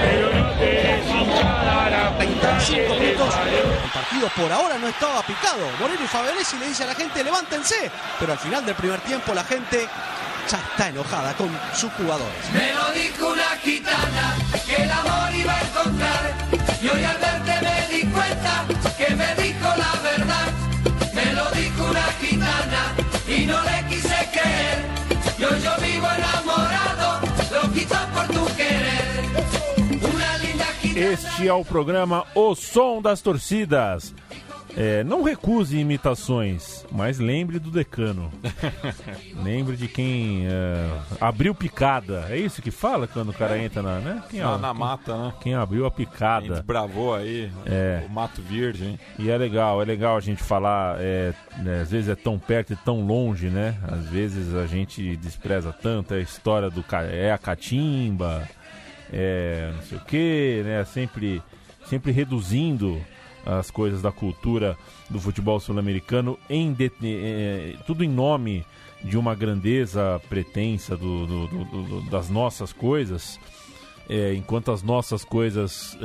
Pero 0.02 0.26
no 0.32 0.50
tenés 0.52 1.06
hinchada 1.10 1.90
la 1.90 2.10
puta 2.10 2.20
que 2.20 2.26
25 2.26 2.94
te 2.94 3.00
minutos. 3.00 3.34
parió. 3.34 3.58
El 3.58 3.90
partido 3.92 4.28
por 4.36 4.52
ahora 4.52 4.78
no 4.78 4.86
estaba 4.86 5.22
picado. 5.22 5.66
Moreno 5.80 6.04
y 6.04 6.06
Fabianesi 6.06 6.56
le 6.58 6.68
dice 6.68 6.84
a 6.84 6.86
la 6.86 6.94
gente, 6.94 7.24
levántense. 7.24 7.90
Pero 8.20 8.30
al 8.30 8.38
final 8.38 8.64
del 8.64 8.76
primer 8.76 9.00
tiempo 9.00 9.34
la 9.34 9.42
gente 9.42 9.88
ya 9.88 10.29
está 10.46 10.88
enojada 10.88 11.34
con 11.34 11.48
sus 11.74 11.90
jugadores. 11.92 12.50
Me 12.52 12.72
lo 12.72 12.92
dijo 12.92 13.32
una 13.32 13.56
gitana 13.62 14.36
que 14.66 14.82
el 14.82 14.90
amor 14.90 15.34
iba 15.34 15.54
a 15.56 15.60
encontrar. 15.60 16.34
Y 16.82 16.88
hoy 16.88 17.04
al 17.04 17.18
verte 17.18 17.54
me 17.62 17.96
di 17.96 18.02
cuenta 18.06 18.64
que 18.96 19.14
me 19.14 19.34
dijo 19.42 19.68
la 19.76 20.00
verdad. 20.02 20.48
Me 21.14 21.32
lo 21.32 21.50
dijo 21.50 21.84
una 21.90 22.06
gitana 22.20 22.94
y 23.28 23.46
no 23.46 23.62
le 23.62 23.88
quise 23.88 24.28
creer. 24.32 24.84
Y 25.38 25.44
hoy 25.44 25.60
yo 25.62 25.72
vivo 25.80 26.08
enamorado, 26.16 27.20
loquito 27.52 27.96
por 28.14 28.26
tu 28.28 28.56
querer. 28.56 29.24
Una 30.14 30.38
linda 30.38 30.66
gitana. 30.80 31.12
Este 31.12 31.48
é 31.48 31.52
o 31.52 31.64
programa 31.64 32.26
O 32.34 32.54
Som 32.54 33.02
das 33.02 33.20
Torcidas. 33.20 34.14
É, 34.76 35.02
não 35.04 35.22
recuse 35.22 35.76
imitações, 35.78 36.86
mas 36.92 37.18
lembre 37.18 37.58
do 37.58 37.70
decano. 37.70 38.30
lembre 39.42 39.76
de 39.76 39.88
quem 39.88 40.46
é, 40.46 40.90
abriu 41.20 41.54
picada. 41.54 42.26
É 42.30 42.36
isso 42.38 42.62
que 42.62 42.70
fala 42.70 43.06
quando 43.06 43.30
o 43.30 43.34
cara 43.34 43.58
entra 43.58 43.82
na, 43.82 43.98
né? 43.98 44.22
Quem, 44.30 44.40
Na, 44.40 44.54
ó, 44.54 44.58
na 44.58 44.70
quem- 44.70 44.78
mata, 44.78 45.16
né? 45.16 45.32
quem 45.42 45.54
abriu 45.54 45.86
a 45.86 45.90
Quem 45.90 46.06
picada. 46.06 46.48
desbravou 46.54 47.14
aí 47.14 47.50
É. 47.66 48.02
o 48.06 48.10
Mato 48.10 48.40
Virgem. 48.42 48.98
E 49.18 49.28
é 49.30 49.36
legal, 49.36 49.82
é 49.82 49.84
legal 49.84 50.16
a 50.16 50.20
gente 50.20 50.42
falar, 50.42 50.96
é, 51.00 51.32
né, 51.58 51.80
às 51.82 51.90
vezes 51.90 52.08
é 52.08 52.14
tão 52.14 52.38
perto 52.38 52.72
e 52.72 52.76
tão 52.76 53.00
longe, 53.04 53.48
né? 53.48 53.76
Às 53.90 54.06
vezes 54.06 54.54
a 54.54 54.66
gente 54.66 55.16
despreza 55.16 55.72
tanto 55.72 56.14
é 56.14 56.18
a 56.18 56.20
história 56.20 56.70
do 56.70 56.84
é 57.12 57.32
a 57.32 57.38
catimba, 57.38 58.48
é 59.12 59.72
não 59.74 59.82
sei 59.82 59.98
o 59.98 60.00
que, 60.02 60.62
né? 60.64 60.84
Sempre, 60.84 61.42
sempre 61.86 62.12
reduzindo 62.12 63.00
as 63.44 63.70
coisas 63.70 64.02
da 64.02 64.12
cultura 64.12 64.76
do 65.08 65.18
futebol 65.18 65.58
sul-americano 65.60 66.38
em 66.48 66.76
é, 67.02 67.74
tudo 67.86 68.04
em 68.04 68.08
nome 68.08 68.64
de 69.02 69.16
uma 69.16 69.34
grandeza 69.34 70.20
pretensa 70.28 70.96
do- 70.96 71.26
do- 71.26 71.46
do- 71.48 72.10
das 72.10 72.28
nossas 72.28 72.72
coisas. 72.72 73.40
É, 74.08 74.34
enquanto 74.34 74.72
as 74.72 74.82
nossas 74.82 75.24
coisas 75.24 75.96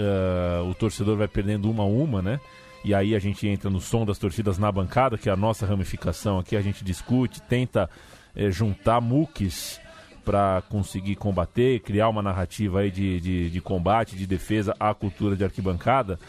o 0.69 0.73
torcedor 0.75 1.17
vai 1.17 1.27
perdendo 1.27 1.69
uma 1.69 1.83
a 1.83 1.87
uma, 1.87 2.21
né? 2.21 2.39
E 2.83 2.93
aí 2.93 3.15
a 3.15 3.19
gente 3.19 3.47
entra 3.47 3.67
no 3.69 3.81
som 3.81 4.05
das 4.05 4.19
torcidas 4.19 4.59
na 4.59 4.71
bancada, 4.71 5.17
que 5.17 5.27
é 5.27 5.31
a 5.31 5.35
nossa 5.35 5.65
ramificação 5.65 6.37
aqui, 6.37 6.55
a 6.55 6.61
gente 6.61 6.83
discute, 6.85 7.41
tenta 7.41 7.89
é, 8.35 8.51
juntar 8.51 9.01
muques 9.01 9.79
para 10.23 10.61
conseguir 10.69 11.15
combater, 11.15 11.79
criar 11.81 12.09
uma 12.09 12.21
narrativa 12.21 12.79
aí 12.81 12.91
de, 12.91 13.19
de, 13.19 13.49
de 13.49 13.61
combate, 13.61 14.15
de 14.15 14.25
defesa 14.27 14.75
à 14.79 14.93
cultura 14.93 15.35
de 15.35 15.43
arquibancada 15.43 16.19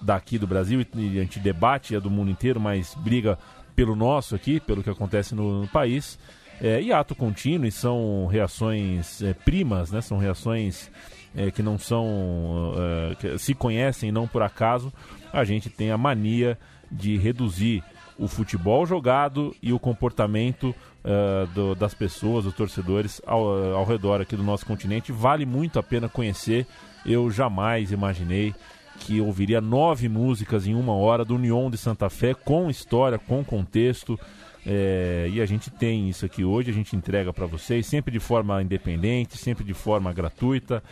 daqui 0.00 0.38
do 0.38 0.46
Brasil, 0.46 0.84
e 0.94 1.18
a 1.18 1.22
gente 1.22 1.38
debate 1.38 1.94
a 1.94 2.00
do 2.00 2.10
mundo 2.10 2.30
inteiro, 2.30 2.58
mas 2.60 2.94
briga 2.94 3.38
pelo 3.76 3.94
nosso 3.96 4.34
aqui, 4.34 4.60
pelo 4.60 4.82
que 4.82 4.90
acontece 4.90 5.34
no, 5.34 5.62
no 5.62 5.68
país. 5.68 6.18
É, 6.62 6.80
e 6.82 6.92
ato 6.92 7.14
contínuo, 7.14 7.66
e 7.66 7.72
são 7.72 8.26
reações 8.26 9.22
é, 9.22 9.32
primas, 9.32 9.90
né? 9.90 10.02
São 10.02 10.18
reações 10.18 10.90
é, 11.34 11.50
que 11.50 11.62
não 11.62 11.78
são. 11.78 12.74
é, 12.76 13.14
que 13.14 13.38
se 13.38 13.54
conhecem 13.54 14.12
não 14.12 14.28
por 14.28 14.42
acaso. 14.42 14.92
A 15.32 15.42
gente 15.44 15.70
tem 15.70 15.90
a 15.90 15.96
mania 15.96 16.58
de 16.90 17.16
reduzir 17.16 17.82
o 18.18 18.28
futebol 18.28 18.84
jogado 18.84 19.56
e 19.62 19.72
o 19.72 19.78
comportamento 19.78 20.74
é, 21.02 21.46
do- 21.54 21.74
das 21.74 21.94
pessoas, 21.94 22.44
dos 22.44 22.52
torcedores 22.52 23.22
ao, 23.26 23.74
ao 23.74 23.84
redor 23.86 24.20
aqui 24.20 24.36
do 24.36 24.42
nosso 24.42 24.66
continente. 24.66 25.12
Vale 25.12 25.46
muito 25.46 25.78
a 25.78 25.82
pena 25.82 26.10
conhecer. 26.10 26.66
Eu 27.06 27.30
jamais 27.30 27.90
imaginei 27.90 28.54
que 29.00 29.20
ouviria 29.20 29.60
nove 29.60 30.08
músicas 30.08 30.66
em 30.66 30.74
uma 30.74 30.94
hora 30.94 31.24
do 31.24 31.34
União 31.34 31.70
de 31.70 31.78
Santa 31.78 32.08
Fé, 32.08 32.34
com 32.34 32.70
história, 32.70 33.18
com 33.18 33.42
contexto. 33.42 34.20
É, 34.64 35.28
e 35.32 35.40
a 35.40 35.46
gente 35.46 35.70
tem 35.70 36.08
isso 36.08 36.24
aqui 36.26 36.44
hoje, 36.44 36.70
a 36.70 36.74
gente 36.74 36.94
entrega 36.94 37.32
para 37.32 37.46
vocês, 37.46 37.86
sempre 37.86 38.12
de 38.12 38.20
forma 38.20 38.62
independente, 38.62 39.38
sempre 39.38 39.64
de 39.64 39.74
forma 39.74 40.12
gratuita. 40.12 40.82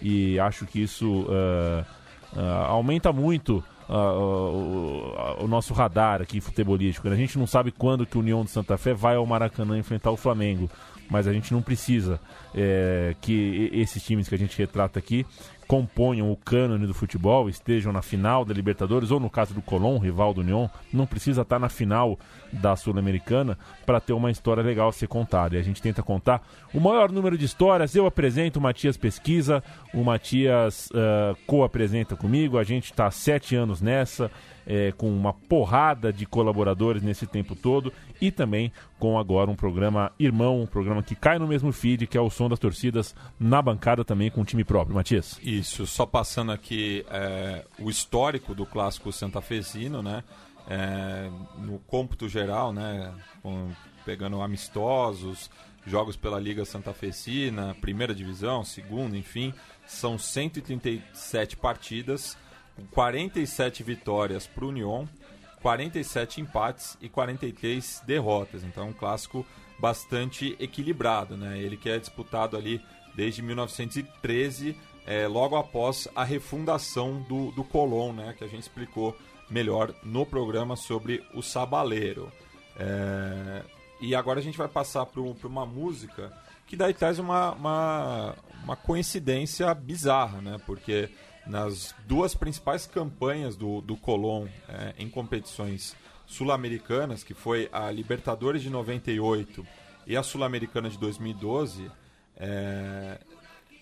E 0.00 0.40
acho 0.40 0.64
que 0.64 0.80
isso 0.80 1.26
ah, 1.28 1.84
ah, 2.36 2.66
aumenta 2.68 3.12
muito 3.12 3.62
ah, 3.88 4.12
o, 5.40 5.46
nosso 5.46 5.74
radar 5.74 6.22
aqui 6.22 6.40
futebolístico. 6.40 7.08
A 7.08 7.16
gente 7.16 7.38
não 7.38 7.46
sabe 7.46 7.70
quando 7.70 8.06
que 8.06 8.16
o 8.16 8.20
União 8.20 8.44
de 8.44 8.50
Santa 8.50 8.78
Fé 8.78 8.94
vai 8.94 9.16
ao 9.16 9.26
Maracanã 9.26 9.78
enfrentar 9.78 10.10
o 10.10 10.16
Flamengo, 10.16 10.70
mas 11.10 11.26
a 11.26 11.32
gente 11.32 11.52
não 11.52 11.60
precisa 11.60 12.18
é, 12.54 13.14
que 13.20 13.70
esses 13.72 14.02
times 14.02 14.28
que 14.28 14.34
a 14.34 14.38
gente 14.38 14.56
retrata 14.56 14.98
aqui 14.98 15.26
componham 15.68 16.32
o 16.32 16.36
cânone 16.36 16.86
do 16.86 16.94
futebol, 16.94 17.46
estejam 17.46 17.92
na 17.92 18.00
final 18.00 18.42
da 18.42 18.54
Libertadores, 18.54 19.10
ou 19.10 19.20
no 19.20 19.28
caso 19.28 19.52
do 19.52 19.60
Colón, 19.60 19.98
rival 19.98 20.32
do 20.32 20.40
União, 20.40 20.70
não 20.90 21.06
precisa 21.06 21.42
estar 21.42 21.58
na 21.58 21.68
final 21.68 22.18
da 22.50 22.74
Sul-Americana 22.74 23.58
para 23.84 24.00
ter 24.00 24.14
uma 24.14 24.30
história 24.30 24.62
legal 24.62 24.88
a 24.88 24.92
ser 24.92 25.06
contada. 25.06 25.56
E 25.56 25.58
a 25.58 25.62
gente 25.62 25.82
tenta 25.82 26.02
contar 26.02 26.42
o 26.72 26.80
maior 26.80 27.12
número 27.12 27.36
de 27.36 27.44
histórias. 27.44 27.94
Eu 27.94 28.06
apresento, 28.06 28.58
o 28.58 28.62
Matias 28.62 28.96
pesquisa, 28.96 29.62
o 29.92 30.02
Matias 30.02 30.88
ah, 30.94 31.36
co-apresenta 31.46 32.16
comigo. 32.16 32.56
A 32.56 32.64
gente 32.64 32.86
está 32.86 33.06
há 33.06 33.10
sete 33.10 33.54
anos 33.54 33.82
nessa, 33.82 34.30
eh, 34.68 34.92
com 34.96 35.08
uma 35.10 35.32
porrada 35.32 36.12
de 36.12 36.26
colaboradores 36.26 37.02
nesse 37.02 37.26
tempo 37.26 37.56
todo 37.56 37.90
e 38.20 38.30
também 38.30 38.70
com 38.98 39.18
agora 39.18 39.50
um 39.50 39.56
programa 39.56 40.12
irmão, 40.18 40.60
um 40.60 40.66
programa 40.66 41.02
que 41.02 41.14
cai 41.16 41.38
no 41.38 41.48
mesmo 41.48 41.72
feed, 41.72 42.06
que 42.06 42.18
é 42.18 42.20
o 42.20 42.28
Som 42.28 42.50
das 42.50 42.58
Torcidas, 42.58 43.14
na 43.40 43.62
bancada 43.62 44.04
também 44.04 44.30
com 44.30 44.42
o 44.42 44.44
time 44.44 44.62
próprio. 44.64 44.94
Matias. 44.94 45.40
Isso, 45.42 45.86
só 45.86 46.04
passando 46.04 46.52
aqui 46.52 47.04
é, 47.10 47.64
o 47.78 47.88
histórico 47.88 48.54
do 48.54 48.66
clássico 48.66 49.10
santafesino, 49.10 50.02
né? 50.02 50.22
É, 50.70 51.30
no 51.58 51.78
cômputo 51.86 52.28
geral, 52.28 52.72
né? 52.74 53.10
com- 53.42 53.70
pegando 54.04 54.40
amistosos, 54.42 55.50
jogos 55.86 56.16
pela 56.16 56.38
Liga 56.38 56.64
Santafesina, 56.64 57.74
primeira 57.80 58.14
divisão, 58.14 58.62
segunda, 58.64 59.16
enfim, 59.16 59.52
são 59.86 60.18
137 60.18 61.56
partidas, 61.56 62.36
47 62.92 63.82
vitórias 63.82 64.46
para 64.46 64.64
o 64.64 64.68
União, 64.68 65.08
47 65.62 66.40
empates 66.40 66.96
e 67.00 67.08
43 67.08 68.02
derrotas. 68.06 68.64
Então 68.64 68.84
é 68.84 68.86
um 68.86 68.92
clássico 68.92 69.44
bastante 69.78 70.56
equilibrado, 70.58 71.36
né? 71.36 71.58
Ele 71.58 71.76
que 71.76 71.88
é 71.88 71.98
disputado 71.98 72.56
ali 72.56 72.80
desde 73.14 73.42
1913, 73.42 74.76
é, 75.06 75.26
logo 75.26 75.56
após 75.56 76.08
a 76.14 76.24
refundação 76.24 77.20
do, 77.22 77.50
do 77.52 77.64
Colón, 77.64 78.12
né? 78.12 78.34
Que 78.36 78.44
a 78.44 78.48
gente 78.48 78.62
explicou 78.62 79.16
melhor 79.50 79.94
no 80.02 80.26
programa 80.26 80.76
sobre 80.76 81.24
o 81.34 81.42
Sabaleiro. 81.42 82.30
É, 82.76 83.62
e 84.00 84.14
agora 84.14 84.38
a 84.38 84.42
gente 84.42 84.58
vai 84.58 84.68
passar 84.68 85.06
para 85.06 85.20
uma 85.20 85.66
música 85.66 86.32
que 86.66 86.76
daí 86.76 86.92
traz 86.92 87.18
uma, 87.18 87.52
uma, 87.52 88.34
uma 88.62 88.76
coincidência 88.76 89.72
bizarra, 89.74 90.40
né? 90.40 90.56
Porque 90.66 91.08
nas 91.48 91.94
duas 92.06 92.34
principais 92.34 92.86
campanhas 92.86 93.56
do, 93.56 93.80
do 93.80 93.96
Colón 93.96 94.46
é, 94.68 94.94
em 94.98 95.08
competições 95.08 95.96
sul-americanas, 96.26 97.24
que 97.24 97.34
foi 97.34 97.68
a 97.72 97.90
Libertadores 97.90 98.62
de 98.62 98.68
98 98.68 99.66
e 100.06 100.16
a 100.16 100.22
Sul-Americana 100.22 100.90
de 100.90 100.98
2012, 100.98 101.90
é, 102.36 103.18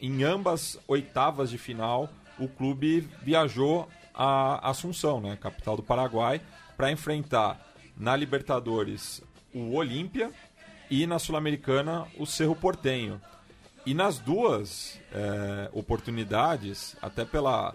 em 0.00 0.22
ambas 0.22 0.78
oitavas 0.86 1.50
de 1.50 1.58
final, 1.58 2.08
o 2.38 2.48
clube 2.48 3.08
viajou 3.22 3.88
a 4.14 4.70
Assunção, 4.70 5.20
né, 5.20 5.36
capital 5.36 5.76
do 5.76 5.82
Paraguai, 5.82 6.40
para 6.76 6.90
enfrentar 6.90 7.60
na 7.96 8.14
Libertadores 8.14 9.22
o 9.54 9.74
Olímpia 9.74 10.30
e 10.90 11.06
na 11.06 11.18
Sul-Americana 11.18 12.06
o 12.18 12.26
Cerro 12.26 12.54
Portenho. 12.54 13.20
E 13.86 13.94
nas 13.94 14.18
duas 14.18 15.00
é, 15.12 15.70
oportunidades, 15.72 16.96
até 17.00 17.24
pela 17.24 17.72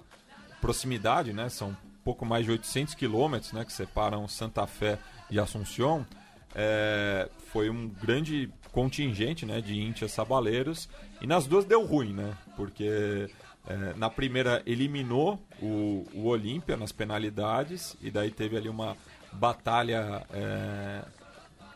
proximidade, 0.60 1.32
né, 1.32 1.48
são 1.48 1.76
pouco 2.04 2.26
mais 2.26 2.44
de 2.44 2.52
800 2.52 2.96
quilômetros 2.96 3.54
né, 3.54 3.64
que 3.64 3.72
separam 3.72 4.28
Santa 4.28 4.68
Fé 4.68 5.00
e 5.30 5.40
Assunção, 5.40 6.06
é, 6.54 7.30
foi 7.48 7.70
um 7.70 7.88
grande 7.88 8.50
contingente 8.74 9.46
né, 9.46 9.62
de 9.62 9.80
íntias 9.80 10.12
sabaleiros 10.12 10.90
e 11.22 11.28
nas 11.28 11.48
duas 11.48 11.64
deu 11.64 11.86
ruim, 11.86 12.14
né? 12.14 12.38
Porque 12.58 13.30
é, 13.68 13.94
na 13.96 14.10
primeira 14.10 14.62
eliminou 14.66 15.40
o, 15.62 16.06
o 16.14 16.26
Olímpia 16.26 16.76
nas 16.76 16.92
penalidades 16.92 17.96
e 18.02 18.12
daí 18.12 18.32
teve 18.32 18.58
ali 18.58 18.68
uma 18.68 18.98
batalha 19.32 20.26
é, 20.34 21.04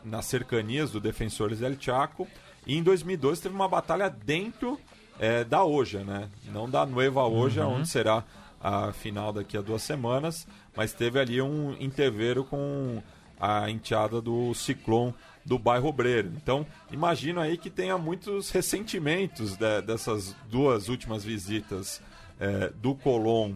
nas 0.04 0.26
cercanias 0.26 0.90
do 0.90 1.00
Defensores 1.00 1.60
del 1.60 1.80
Chaco 1.80 2.28
e 2.66 2.76
em 2.76 2.82
2002 2.82 3.40
teve 3.40 3.54
uma 3.54 3.68
batalha 3.68 4.08
dentro 4.10 4.78
é, 5.18 5.44
da 5.44 5.64
Oja, 5.64 6.02
né? 6.04 6.28
Não 6.52 6.68
da 6.68 6.84
Nueva 6.84 7.24
Oja, 7.24 7.66
Uhum. 7.66 7.76
onde 7.76 7.88
será 7.88 8.24
a 8.60 8.92
final 8.92 9.32
daqui 9.32 9.56
a 9.56 9.60
duas 9.62 9.82
semanas, 9.82 10.46
mas 10.76 10.92
teve 10.92 11.18
ali 11.20 11.40
um 11.40 11.74
interveiro 11.80 12.44
com 12.44 13.02
a 13.38 13.70
enteada 13.70 14.20
do 14.20 14.52
Ciclone 14.54 15.14
do 15.44 15.58
bairro 15.58 15.88
Obreiro. 15.88 16.32
Então, 16.36 16.66
imagino 16.90 17.40
aí 17.40 17.56
que 17.56 17.70
tenha 17.70 17.96
muitos 17.96 18.50
ressentimentos 18.50 19.56
de- 19.56 19.82
dessas 19.82 20.34
duas 20.50 20.88
últimas 20.88 21.22
visitas 21.24 22.02
eh, 22.40 22.72
do 22.76 22.94
Colón 22.94 23.54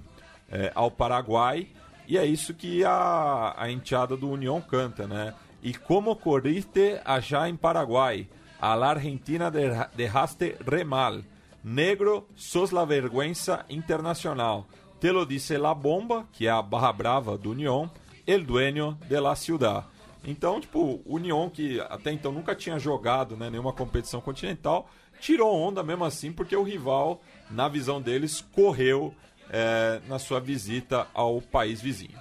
eh, 0.51 0.71
ao 0.75 0.91
Paraguai, 0.91 1.67
e 2.07 2.17
é 2.17 2.25
isso 2.25 2.55
que 2.55 2.85
a, 2.85 3.55
a 3.57 3.71
enteada 3.71 4.17
do 4.17 4.31
União 4.31 4.61
canta, 4.61 5.07
né? 5.07 5.35
E 5.63 5.75
como 5.75 6.15
corriste 6.17 6.99
allá 7.05 7.49
em 7.49 7.57
Paraguai, 7.57 8.27
a 8.61 8.75
la 8.77 8.91
Argentina 8.91 9.51
de- 9.51 9.87
dejaste 9.97 10.57
re 10.67 10.85
mal. 10.85 11.25
Negro, 11.63 12.27
sos 12.37 12.73
la 12.73 12.85
vergüenza 12.85 13.65
internacional. 13.69 14.65
Te 15.01 15.13
lo 15.13 15.25
dice 15.27 15.59
la 15.59 15.75
bomba, 15.75 16.27
que 16.33 16.47
é 16.47 16.51
a 16.51 16.63
barra 16.63 16.93
brava 16.93 17.37
do 17.39 17.51
União, 17.51 17.91
el 18.27 18.45
dueño 18.45 18.99
de 19.09 19.21
la 19.21 19.35
ciudad. 19.35 19.85
Então, 20.25 20.61
tipo, 20.61 21.01
o 21.07 21.15
União, 21.17 21.49
que 21.49 21.81
até 21.89 22.13
então 22.13 22.31
nunca 22.33 22.55
tinha 22.55 22.79
jogado 22.79 23.37
né, 23.37 23.49
nenhuma 23.49 23.73
competição 23.73 24.21
continental, 24.21 24.89
tirou 25.19 25.55
onda 25.55 25.83
mesmo 25.83 26.05
assim, 26.05 26.31
porque 26.33 26.55
o 26.55 26.63
rival, 26.63 27.23
na 27.51 27.69
visão 27.69 28.01
deles, 28.01 28.41
correu 28.53 29.15
eh, 29.51 30.01
na 30.07 30.19
sua 30.19 30.39
visita 30.41 31.07
ao 31.15 31.41
país 31.41 31.81
vizinho. 31.81 32.19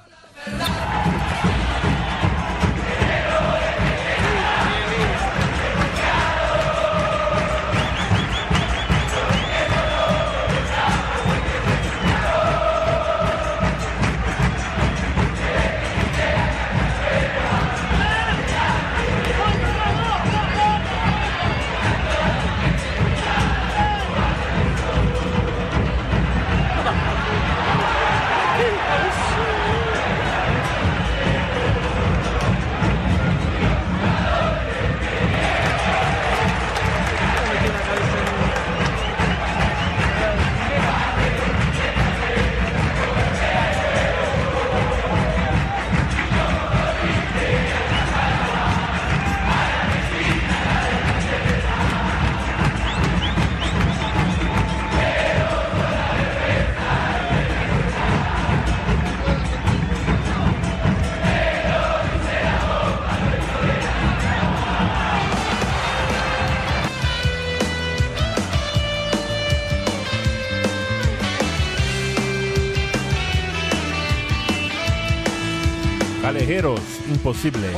Imposible. 77.07 77.71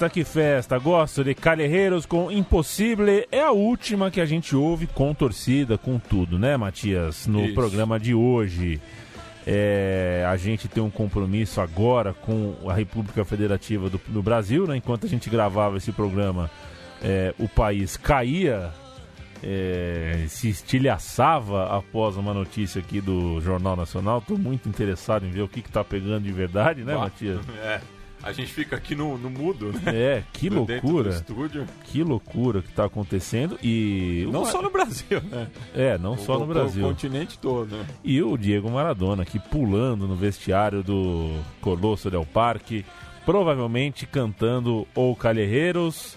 Festa, 0.00 0.08
que 0.08 0.24
festa. 0.24 0.78
Gosto 0.78 1.22
de 1.22 1.34
Calherreiros 1.34 2.06
com 2.06 2.32
Impossível. 2.32 3.06
É 3.30 3.42
a 3.42 3.50
última 3.50 4.10
que 4.10 4.20
a 4.20 4.24
gente 4.24 4.56
ouve 4.56 4.86
com 4.86 5.12
torcida, 5.12 5.76
com 5.76 5.98
tudo, 5.98 6.38
né, 6.38 6.56
Matias? 6.56 7.26
No 7.26 7.44
Isso. 7.44 7.54
programa 7.54 8.00
de 8.00 8.14
hoje. 8.14 8.80
É, 9.46 10.24
a 10.26 10.36
gente 10.36 10.68
tem 10.68 10.82
um 10.82 10.90
compromisso 10.90 11.60
agora 11.60 12.14
com 12.14 12.54
a 12.66 12.72
República 12.72 13.24
Federativa 13.24 13.90
do, 13.90 14.00
do 14.08 14.22
Brasil, 14.22 14.66
né? 14.66 14.76
Enquanto 14.76 15.04
a 15.04 15.08
gente 15.08 15.28
gravava 15.28 15.76
esse 15.76 15.92
programa, 15.92 16.50
é, 17.02 17.34
o 17.38 17.48
país 17.48 17.96
caía, 17.96 18.70
é, 19.42 20.24
se 20.28 20.48
estilhaçava 20.48 21.76
após 21.76 22.16
uma 22.16 22.32
notícia 22.32 22.80
aqui 22.80 23.00
do 23.00 23.40
Jornal 23.40 23.76
Nacional. 23.76 24.18
Estou 24.18 24.38
muito 24.38 24.68
interessado 24.68 25.26
em 25.26 25.30
ver 25.30 25.42
o 25.42 25.48
que 25.48 25.60
está 25.60 25.82
pegando 25.82 26.22
de 26.22 26.32
verdade, 26.32 26.84
né, 26.84 26.94
Matias? 26.94 27.40
É, 27.62 27.80
a 28.22 28.32
gente 28.32 28.52
fica 28.52 28.76
aqui 28.76 28.94
no, 28.94 29.16
no 29.18 29.30
mudo, 29.30 29.72
né? 29.72 29.80
É, 29.86 30.22
que 30.32 30.48
loucura. 30.50 31.10
estúdio. 31.10 31.66
Que 31.84 32.02
loucura 32.02 32.62
que 32.62 32.72
tá 32.72 32.84
acontecendo 32.84 33.58
e 33.62 34.28
Não 34.30 34.42
uma- 34.42 34.50
só 34.50 34.60
no 34.62 34.70
Brasil, 34.70 35.20
né? 35.30 35.48
é, 35.74 35.96
não 35.98 36.16
só 36.18 36.36
O- 36.36 36.38
no 36.40 36.44
o- 36.44 36.48
Brasil. 36.48 36.84
O 36.84 36.88
continente 36.88 37.38
todo, 37.38 37.76
né? 37.76 37.86
E 38.04 38.22
o 38.22 38.36
Diego 38.36 38.70
Maradona 38.70 39.22
aqui 39.22 39.38
pulando 39.38 40.06
no 40.06 40.14
vestiário 40.16 40.82
do 40.82 41.34
Colosso 41.60 42.10
del 42.10 42.26
Parque, 42.26 42.84
provavelmente 43.24 44.06
cantando 44.06 44.86
ou 44.94 45.14
Calherreiros 45.16 46.16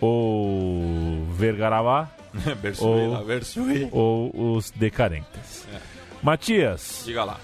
ou 0.00 1.24
Vergarabá 1.36 2.10
ou, 2.80 3.90
ou 3.92 4.54
os 4.56 4.70
Decarentes. 4.70 5.66
É. 5.74 5.78
Matias, 6.22 7.02
Diga 7.06 7.24
lá. 7.24 7.40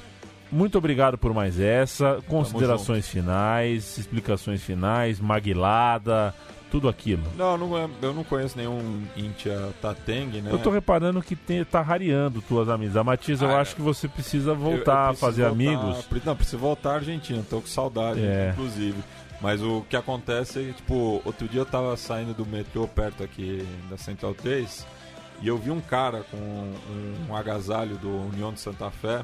Muito 0.50 0.78
obrigado 0.78 1.16
por 1.18 1.32
mais 1.34 1.58
essa. 1.60 2.22
Considerações 2.28 3.08
finais, 3.08 3.98
explicações 3.98 4.62
finais, 4.62 5.18
maguilada, 5.20 6.34
tudo 6.70 6.88
aquilo. 6.88 7.22
Não, 7.36 7.56
não 7.56 7.78
é- 7.78 7.88
eu 8.02 8.12
não 8.12 8.24
conheço 8.24 8.56
nenhum 8.58 9.02
Intia 9.16 9.72
Tateng, 9.80 10.40
né? 10.42 10.50
Eu 10.52 10.58
tô 10.58 10.70
reparando 10.70 11.22
que 11.22 11.36
tem, 11.36 11.64
tá 11.64 11.80
rareando 11.80 12.42
tuas 12.42 12.68
amizades. 12.68 13.06
Matias, 13.06 13.42
eu 13.42 13.50
Ah, 13.50 13.60
acho 13.60 13.76
que 13.76 13.82
você 13.82 14.08
precisa 14.08 14.50
Eu- 14.50 14.54
eu 14.54 14.60
voltar 14.60 15.10
a 15.10 15.14
fazer 15.14 15.42
voltar- 15.42 15.54
amigos. 15.54 16.06
Não, 16.24 16.36
preciso 16.36 16.58
voltar 16.58 16.90
à 16.90 16.94
Argentina, 16.96 17.42
tô 17.48 17.60
com 17.60 17.66
saudade, 17.66 18.20
É. 18.20 18.50
inclusive. 18.52 18.98
Mas 19.40 19.62
o 19.62 19.84
que 19.88 19.96
acontece 19.96 20.58
é 20.60 20.62
que, 20.64 20.72
tipo, 20.72 21.20
outro 21.24 21.46
dia 21.46 21.60
eu 21.60 21.66
tava 21.66 21.94
saindo 21.96 22.32
do 22.34 22.44
metrô 22.46 22.88
perto 22.88 23.22
aqui 23.22 23.66
da 23.90 23.96
Central 23.98 24.34
3 24.34 24.86
e 25.42 25.46
eu 25.46 25.58
vi 25.58 25.70
um 25.70 25.80
cara 25.80 26.24
com 26.30 26.36
um, 26.38 26.74
um 27.30 27.36
agasalho 27.36 27.96
do 27.98 28.08
União 28.08 28.52
de 28.52 28.60
Santa 28.60 28.90
Fé 28.90 29.20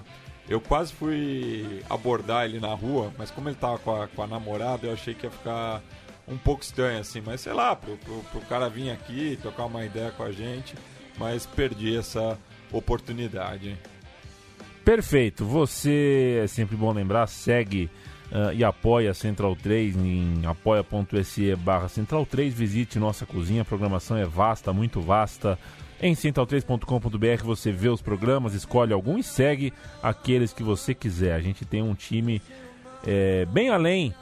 Eu 0.48 0.60
quase 0.60 0.92
fui 0.92 1.82
abordar 1.88 2.44
ele 2.44 2.58
na 2.58 2.74
rua, 2.74 3.12
mas 3.16 3.30
como 3.30 3.48
ele 3.48 3.56
tava 3.56 3.78
com 3.78 4.02
a, 4.02 4.08
com 4.08 4.22
a 4.22 4.26
namorada, 4.26 4.86
eu 4.86 4.92
achei 4.92 5.14
que 5.14 5.26
ia 5.26 5.30
ficar 5.30 5.82
um 6.26 6.36
pouco 6.36 6.62
estranho 6.62 7.00
assim. 7.00 7.20
Mas 7.20 7.40
sei 7.40 7.52
lá, 7.52 7.76
pro, 7.76 7.96
pro, 7.98 8.22
pro 8.30 8.40
cara 8.42 8.68
vir 8.68 8.90
aqui, 8.90 9.38
trocar 9.40 9.66
uma 9.66 9.84
ideia 9.84 10.10
com 10.10 10.22
a 10.22 10.32
gente, 10.32 10.74
mas 11.18 11.46
perdi 11.46 11.96
essa 11.96 12.38
oportunidade. 12.72 13.76
Perfeito. 14.84 15.44
Você, 15.44 16.40
é 16.42 16.46
sempre 16.46 16.76
bom 16.76 16.92
lembrar, 16.92 17.26
segue 17.28 17.88
uh, 18.32 18.52
e 18.52 18.64
apoia 18.64 19.14
Central 19.14 19.54
3 19.54 19.96
em 19.96 20.42
apoia.se 20.44 21.54
barra 21.56 21.88
Central 21.88 22.26
3. 22.26 22.52
Visite 22.52 22.98
nossa 22.98 23.24
cozinha, 23.24 23.62
a 23.62 23.64
programação 23.64 24.16
é 24.16 24.24
vasta, 24.24 24.72
muito 24.72 25.00
vasta. 25.00 25.58
Em 26.02 26.14
central3.com.br 26.14 27.44
você 27.44 27.70
vê 27.70 27.88
os 27.88 28.02
programas, 28.02 28.54
escolhe 28.54 28.92
algum 28.92 29.18
e 29.18 29.22
segue 29.22 29.72
aqueles 30.02 30.52
que 30.52 30.64
você 30.64 30.92
quiser. 30.92 31.32
A 31.34 31.40
gente 31.40 31.64
tem 31.64 31.80
um 31.80 31.94
time 31.94 32.42
é, 33.06 33.44
bem 33.46 33.68
além 33.68 34.12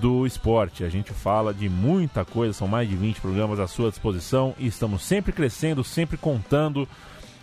do 0.00 0.26
esporte. 0.26 0.84
A 0.84 0.88
gente 0.88 1.12
fala 1.12 1.52
de 1.52 1.68
muita 1.68 2.24
coisa, 2.24 2.54
são 2.54 2.66
mais 2.66 2.88
de 2.88 2.96
20 2.96 3.20
programas 3.20 3.60
à 3.60 3.66
sua 3.66 3.90
disposição 3.90 4.54
e 4.58 4.66
estamos 4.66 5.02
sempre 5.02 5.30
crescendo, 5.30 5.84
sempre 5.84 6.16
contando 6.16 6.88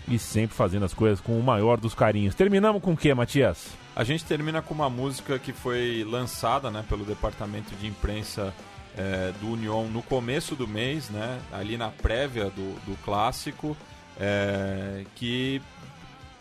e 0.07 0.17
sempre 0.17 0.55
fazendo 0.55 0.85
as 0.85 0.93
coisas 0.93 1.21
com 1.21 1.37
o 1.37 1.43
maior 1.43 1.79
dos 1.79 1.93
carinhos. 1.93 2.33
Terminamos 2.33 2.81
com 2.81 2.93
o 2.93 2.97
que, 2.97 3.13
Matias? 3.13 3.67
A 3.95 4.03
gente 4.03 4.25
termina 4.25 4.63
com 4.63 4.73
uma 4.73 4.89
música 4.89 5.37
que 5.37 5.53
foi 5.53 6.03
lançada 6.03 6.71
né, 6.71 6.83
pelo 6.89 7.05
departamento 7.05 7.75
de 7.75 7.85
imprensa 7.85 8.51
é, 8.97 9.31
do 9.39 9.51
Union 9.51 9.85
no 9.85 10.01
começo 10.01 10.55
do 10.55 10.67
mês, 10.67 11.09
né, 11.09 11.39
ali 11.51 11.77
na 11.77 11.89
prévia 11.89 12.45
do, 12.45 12.75
do 12.85 12.97
clássico, 13.03 13.75
é, 14.19 15.03
que 15.15 15.61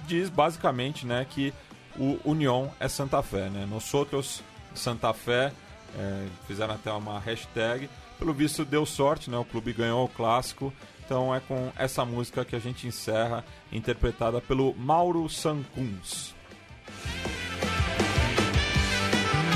diz 0.06 0.28
basicamente 0.28 1.06
né, 1.06 1.26
que 1.28 1.52
o 1.96 2.18
Union 2.24 2.68
é 2.78 2.88
Santa 2.88 3.22
Fé. 3.22 3.48
Né? 3.48 3.66
Nós 3.68 3.92
outros 3.92 4.42
Santa 4.74 5.12
Fé 5.12 5.52
é, 5.96 6.26
fizeram 6.46 6.74
até 6.74 6.90
uma 6.92 7.18
hashtag. 7.18 7.88
Pelo 8.18 8.32
visto 8.32 8.64
deu 8.64 8.86
sorte, 8.86 9.28
né? 9.28 9.36
o 9.36 9.44
clube 9.44 9.72
ganhou 9.72 10.04
o 10.04 10.08
clássico 10.08 10.72
então 11.04 11.34
é 11.34 11.40
com 11.40 11.70
essa 11.76 12.04
música 12.04 12.44
que 12.44 12.56
a 12.56 12.58
gente 12.58 12.86
encerra, 12.86 13.44
interpretada 13.70 14.40
pelo 14.40 14.74
Mauro 14.74 15.28
Sankuns. 15.28 16.34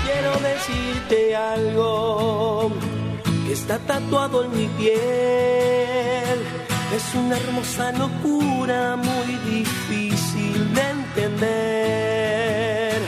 Quiero 0.08 0.32
decirte 0.40 1.36
algo 1.36 2.72
que 3.46 3.52
está 3.52 3.78
tatuado 3.78 4.42
en 4.44 4.56
mi 4.56 4.66
piel. 4.78 6.38
Es 6.96 7.14
una 7.14 7.36
hermosa 7.36 7.92
locura 7.92 8.96
muy 8.96 9.34
difícil 9.54 10.74
de 10.74 10.82
entender. 10.98 12.98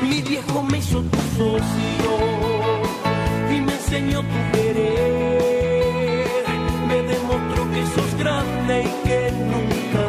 Mi 0.00 0.22
viejo 0.22 0.62
me 0.62 0.78
hizo 0.78 1.02
tu 1.02 1.18
socio 1.36 2.12
y 3.50 3.60
me 3.60 3.72
enseñó 3.72 4.20
tu 4.20 4.38
querer. 4.52 6.28
Me 6.86 7.02
demostró 7.14 7.68
que 7.72 7.84
sos 7.94 8.14
grande 8.16 8.84
y 8.84 8.92
que 9.08 9.32
nunca 9.32 10.04